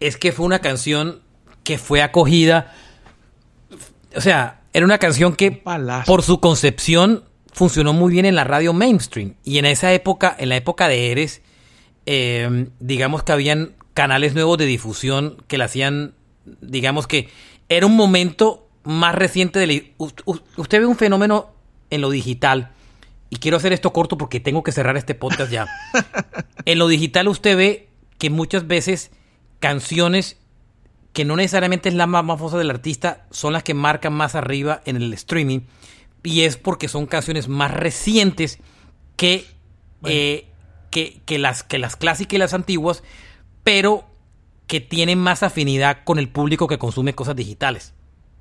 es 0.00 0.16
que 0.16 0.32
fue 0.32 0.46
una 0.46 0.58
canción 0.58 1.20
que 1.64 1.78
fue 1.78 2.02
acogida, 2.02 2.74
o 4.14 4.20
sea, 4.20 4.60
era 4.76 4.84
una 4.84 4.98
canción 4.98 5.34
que 5.34 5.62
por 6.04 6.22
su 6.22 6.38
concepción 6.38 7.24
funcionó 7.50 7.94
muy 7.94 8.12
bien 8.12 8.26
en 8.26 8.34
la 8.34 8.44
radio 8.44 8.74
mainstream. 8.74 9.36
Y 9.42 9.56
en 9.56 9.64
esa 9.64 9.90
época, 9.94 10.36
en 10.38 10.50
la 10.50 10.56
época 10.56 10.86
de 10.86 11.12
Eres, 11.12 11.40
eh, 12.04 12.68
digamos 12.78 13.22
que 13.22 13.32
habían 13.32 13.72
canales 13.94 14.34
nuevos 14.34 14.58
de 14.58 14.66
difusión 14.66 15.42
que 15.48 15.56
la 15.56 15.64
hacían, 15.64 16.12
digamos 16.60 17.06
que 17.06 17.30
era 17.70 17.86
un 17.86 17.96
momento 17.96 18.68
más 18.84 19.14
reciente 19.14 19.60
de 19.60 19.94
usted 19.96 20.80
ve 20.80 20.84
un 20.84 20.96
fenómeno 20.96 21.54
en 21.88 22.02
lo 22.02 22.10
digital 22.10 22.72
y 23.30 23.36
quiero 23.36 23.56
hacer 23.56 23.72
esto 23.72 23.94
corto 23.94 24.18
porque 24.18 24.40
tengo 24.40 24.62
que 24.62 24.72
cerrar 24.72 24.98
este 24.98 25.14
podcast 25.14 25.50
ya. 25.50 25.66
en 26.66 26.78
lo 26.78 26.86
digital 26.88 27.28
usted 27.28 27.56
ve 27.56 27.88
que 28.18 28.28
muchas 28.28 28.66
veces 28.66 29.10
canciones 29.58 30.36
que 31.16 31.24
no 31.24 31.34
necesariamente 31.34 31.88
es 31.88 31.94
la 31.94 32.06
más 32.06 32.26
famosa 32.26 32.58
del 32.58 32.68
artista, 32.68 33.24
son 33.30 33.54
las 33.54 33.62
que 33.62 33.72
marcan 33.72 34.12
más 34.12 34.34
arriba 34.34 34.82
en 34.84 34.96
el 34.96 35.14
streaming. 35.14 35.60
Y 36.22 36.42
es 36.42 36.58
porque 36.58 36.88
son 36.88 37.06
canciones 37.06 37.48
más 37.48 37.70
recientes 37.70 38.58
que, 39.16 39.46
eh, 40.04 40.44
que, 40.90 41.22
que, 41.24 41.38
las, 41.38 41.62
que 41.62 41.78
las 41.78 41.96
clásicas 41.96 42.34
y 42.34 42.36
las 42.36 42.52
antiguas, 42.52 43.02
pero 43.64 44.04
que 44.66 44.82
tienen 44.82 45.18
más 45.18 45.42
afinidad 45.42 46.04
con 46.04 46.18
el 46.18 46.28
público 46.28 46.68
que 46.68 46.76
consume 46.76 47.14
cosas 47.14 47.34
digitales. 47.34 47.94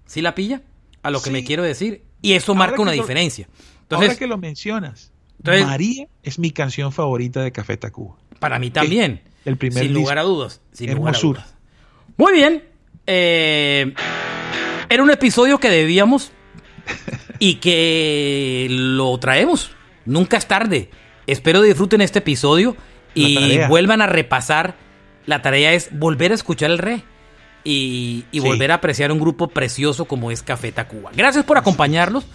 ¿Sí 0.06 0.22
la 0.22 0.36
pilla? 0.36 0.62
A 1.02 1.12
lo 1.12 1.22
que 1.22 1.32
me 1.32 1.46
quiero 1.46 1.64
decir. 1.64 2.04
Y 2.22 2.34
eso 2.34 2.56
marca 2.56 2.82
una 2.82 2.92
diferencia. 2.92 3.48
Entonces, 3.84 4.10
ahora 4.10 4.20
que 4.20 4.28
lo 4.28 4.38
mencionas, 4.38 5.14
María 5.42 6.10
es 6.24 6.40
mi 6.40 6.52
canción 6.52 6.92
favorita 6.92 7.42
de 7.42 7.54
Café 7.54 7.78
Tacuba. 7.78 8.18
Para 8.40 8.60
mí 8.60 8.70
también. 8.70 9.22
El 9.46 9.56
primer 9.56 9.86
sin 9.86 9.94
lugar 9.94 10.18
a 10.18 10.24
dudas. 10.24 10.60
Sin 10.74 10.94
lugar 10.94 11.16
a 11.16 11.20
dudas. 11.20 11.55
Muy 12.18 12.34
bien. 12.34 12.64
Eh, 13.08 13.94
era 14.90 15.04
un 15.04 15.12
episodio 15.12 15.60
que 15.60 15.70
debíamos 15.70 16.32
y 17.40 17.56
que 17.56 18.68
lo 18.70 19.18
traemos. 19.20 19.72
Nunca 20.06 20.38
es 20.38 20.48
tarde. 20.48 20.90
Espero 21.28 21.62
disfruten 21.62 22.02
este 22.02 22.20
episodio 22.20 22.76
y 23.14 23.60
vuelvan 23.68 24.02
a 24.02 24.08
repasar. 24.08 24.76
La 25.26 25.42
tarea 25.42 25.74
es 25.74 25.90
volver 25.92 26.32
a 26.32 26.36
escuchar 26.36 26.70
el 26.70 26.78
re 26.78 27.04
y, 27.64 28.26
volver 28.40 28.72
a 28.72 28.76
apreciar 28.76 29.12
un 29.12 29.20
grupo 29.20 29.48
precioso 29.48 30.06
como 30.06 30.30
es 30.32 30.44
Café 30.44 30.72
Tacuba. 30.72 31.12
Gracias 31.16 31.44
por 31.44 31.58
acompañarnos. 31.58 32.26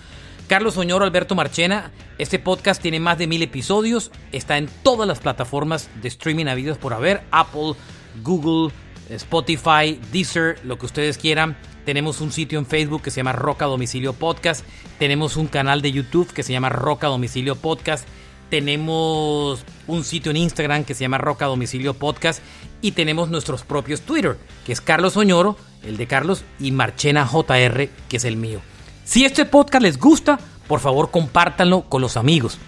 Carlos 0.48 0.74
Soñoro, 0.74 1.04
Alberto 1.04 1.36
Marchena. 1.36 1.92
Este 2.18 2.40
podcast 2.40 2.82
tiene 2.82 2.98
más 2.98 3.18
de 3.18 3.28
mil 3.28 3.40
episodios. 3.40 4.10
Está 4.32 4.58
en 4.58 4.68
todas 4.82 5.06
las 5.06 5.20
plataformas 5.20 5.88
de 6.02 6.08
streaming 6.08 6.46
habidos 6.46 6.76
por 6.76 6.92
haber. 6.92 7.22
Apple, 7.30 7.74
Google, 8.24 8.72
Spotify, 9.10 10.00
Deezer, 10.12 10.58
lo 10.64 10.78
que 10.78 10.86
ustedes 10.86 11.18
quieran. 11.18 11.56
Tenemos 11.84 12.20
un 12.20 12.30
sitio 12.30 12.58
en 12.58 12.66
Facebook 12.66 13.02
que 13.02 13.10
se 13.10 13.18
llama 13.18 13.32
Roca 13.32 13.66
Domicilio 13.66 14.12
Podcast. 14.12 14.64
Tenemos 14.98 15.36
un 15.36 15.46
canal 15.46 15.82
de 15.82 15.92
YouTube 15.92 16.32
que 16.32 16.42
se 16.42 16.52
llama 16.52 16.68
Roca 16.68 17.08
Domicilio 17.08 17.56
Podcast. 17.56 18.06
Tenemos 18.50 19.64
un 19.86 20.04
sitio 20.04 20.30
en 20.30 20.36
Instagram 20.36 20.84
que 20.84 20.94
se 20.94 21.02
llama 21.02 21.18
Roca 21.18 21.46
Domicilio 21.46 21.94
Podcast. 21.94 22.42
Y 22.82 22.92
tenemos 22.92 23.30
nuestros 23.30 23.62
propios 23.62 24.02
Twitter, 24.02 24.38
que 24.64 24.72
es 24.72 24.80
Carlos 24.80 25.16
Oñoro, 25.16 25.56
el 25.82 25.96
de 25.96 26.06
Carlos, 26.06 26.44
y 26.58 26.72
Marchena 26.72 27.26
JR, 27.26 27.88
que 28.08 28.16
es 28.16 28.24
el 28.24 28.36
mío. 28.36 28.60
Si 29.04 29.24
este 29.24 29.44
podcast 29.44 29.82
les 29.82 29.98
gusta, 29.98 30.38
por 30.68 30.80
favor 30.80 31.10
compártanlo 31.10 31.82
con 31.82 32.00
los 32.00 32.16
amigos. 32.16 32.58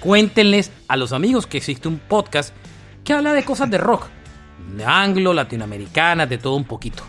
Cuéntenles 0.00 0.70
a 0.88 0.96
los 0.96 1.12
amigos 1.12 1.46
que 1.46 1.58
existe 1.58 1.88
un 1.88 1.98
podcast 1.98 2.54
que 3.04 3.12
habla 3.12 3.32
de 3.32 3.44
cosas 3.44 3.70
de 3.70 3.78
rock 3.78 4.06
anglo, 4.84 5.32
latinoamericana, 5.32 6.26
de 6.26 6.38
todo 6.38 6.56
un 6.56 6.64
poquito. 6.64 7.02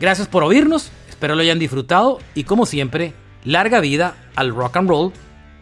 Gracias 0.00 0.28
por 0.28 0.42
oírnos, 0.42 0.90
espero 1.08 1.34
lo 1.34 1.42
hayan 1.42 1.58
disfrutado 1.58 2.18
y 2.34 2.44
como 2.44 2.66
siempre, 2.66 3.14
larga 3.44 3.80
vida 3.80 4.16
al 4.34 4.54
rock 4.54 4.78
and 4.78 4.88
roll 4.88 5.12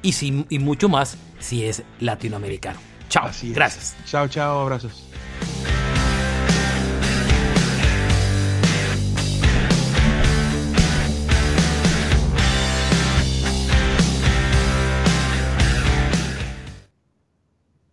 y, 0.02 0.44
y 0.48 0.58
mucho 0.58 0.88
más 0.88 1.18
si 1.38 1.64
es 1.64 1.82
latinoamericano. 2.00 2.78
Chao, 3.08 3.28
gracias. 3.42 3.96
Chao, 4.06 4.28
chao, 4.28 4.60
abrazos. 4.60 5.09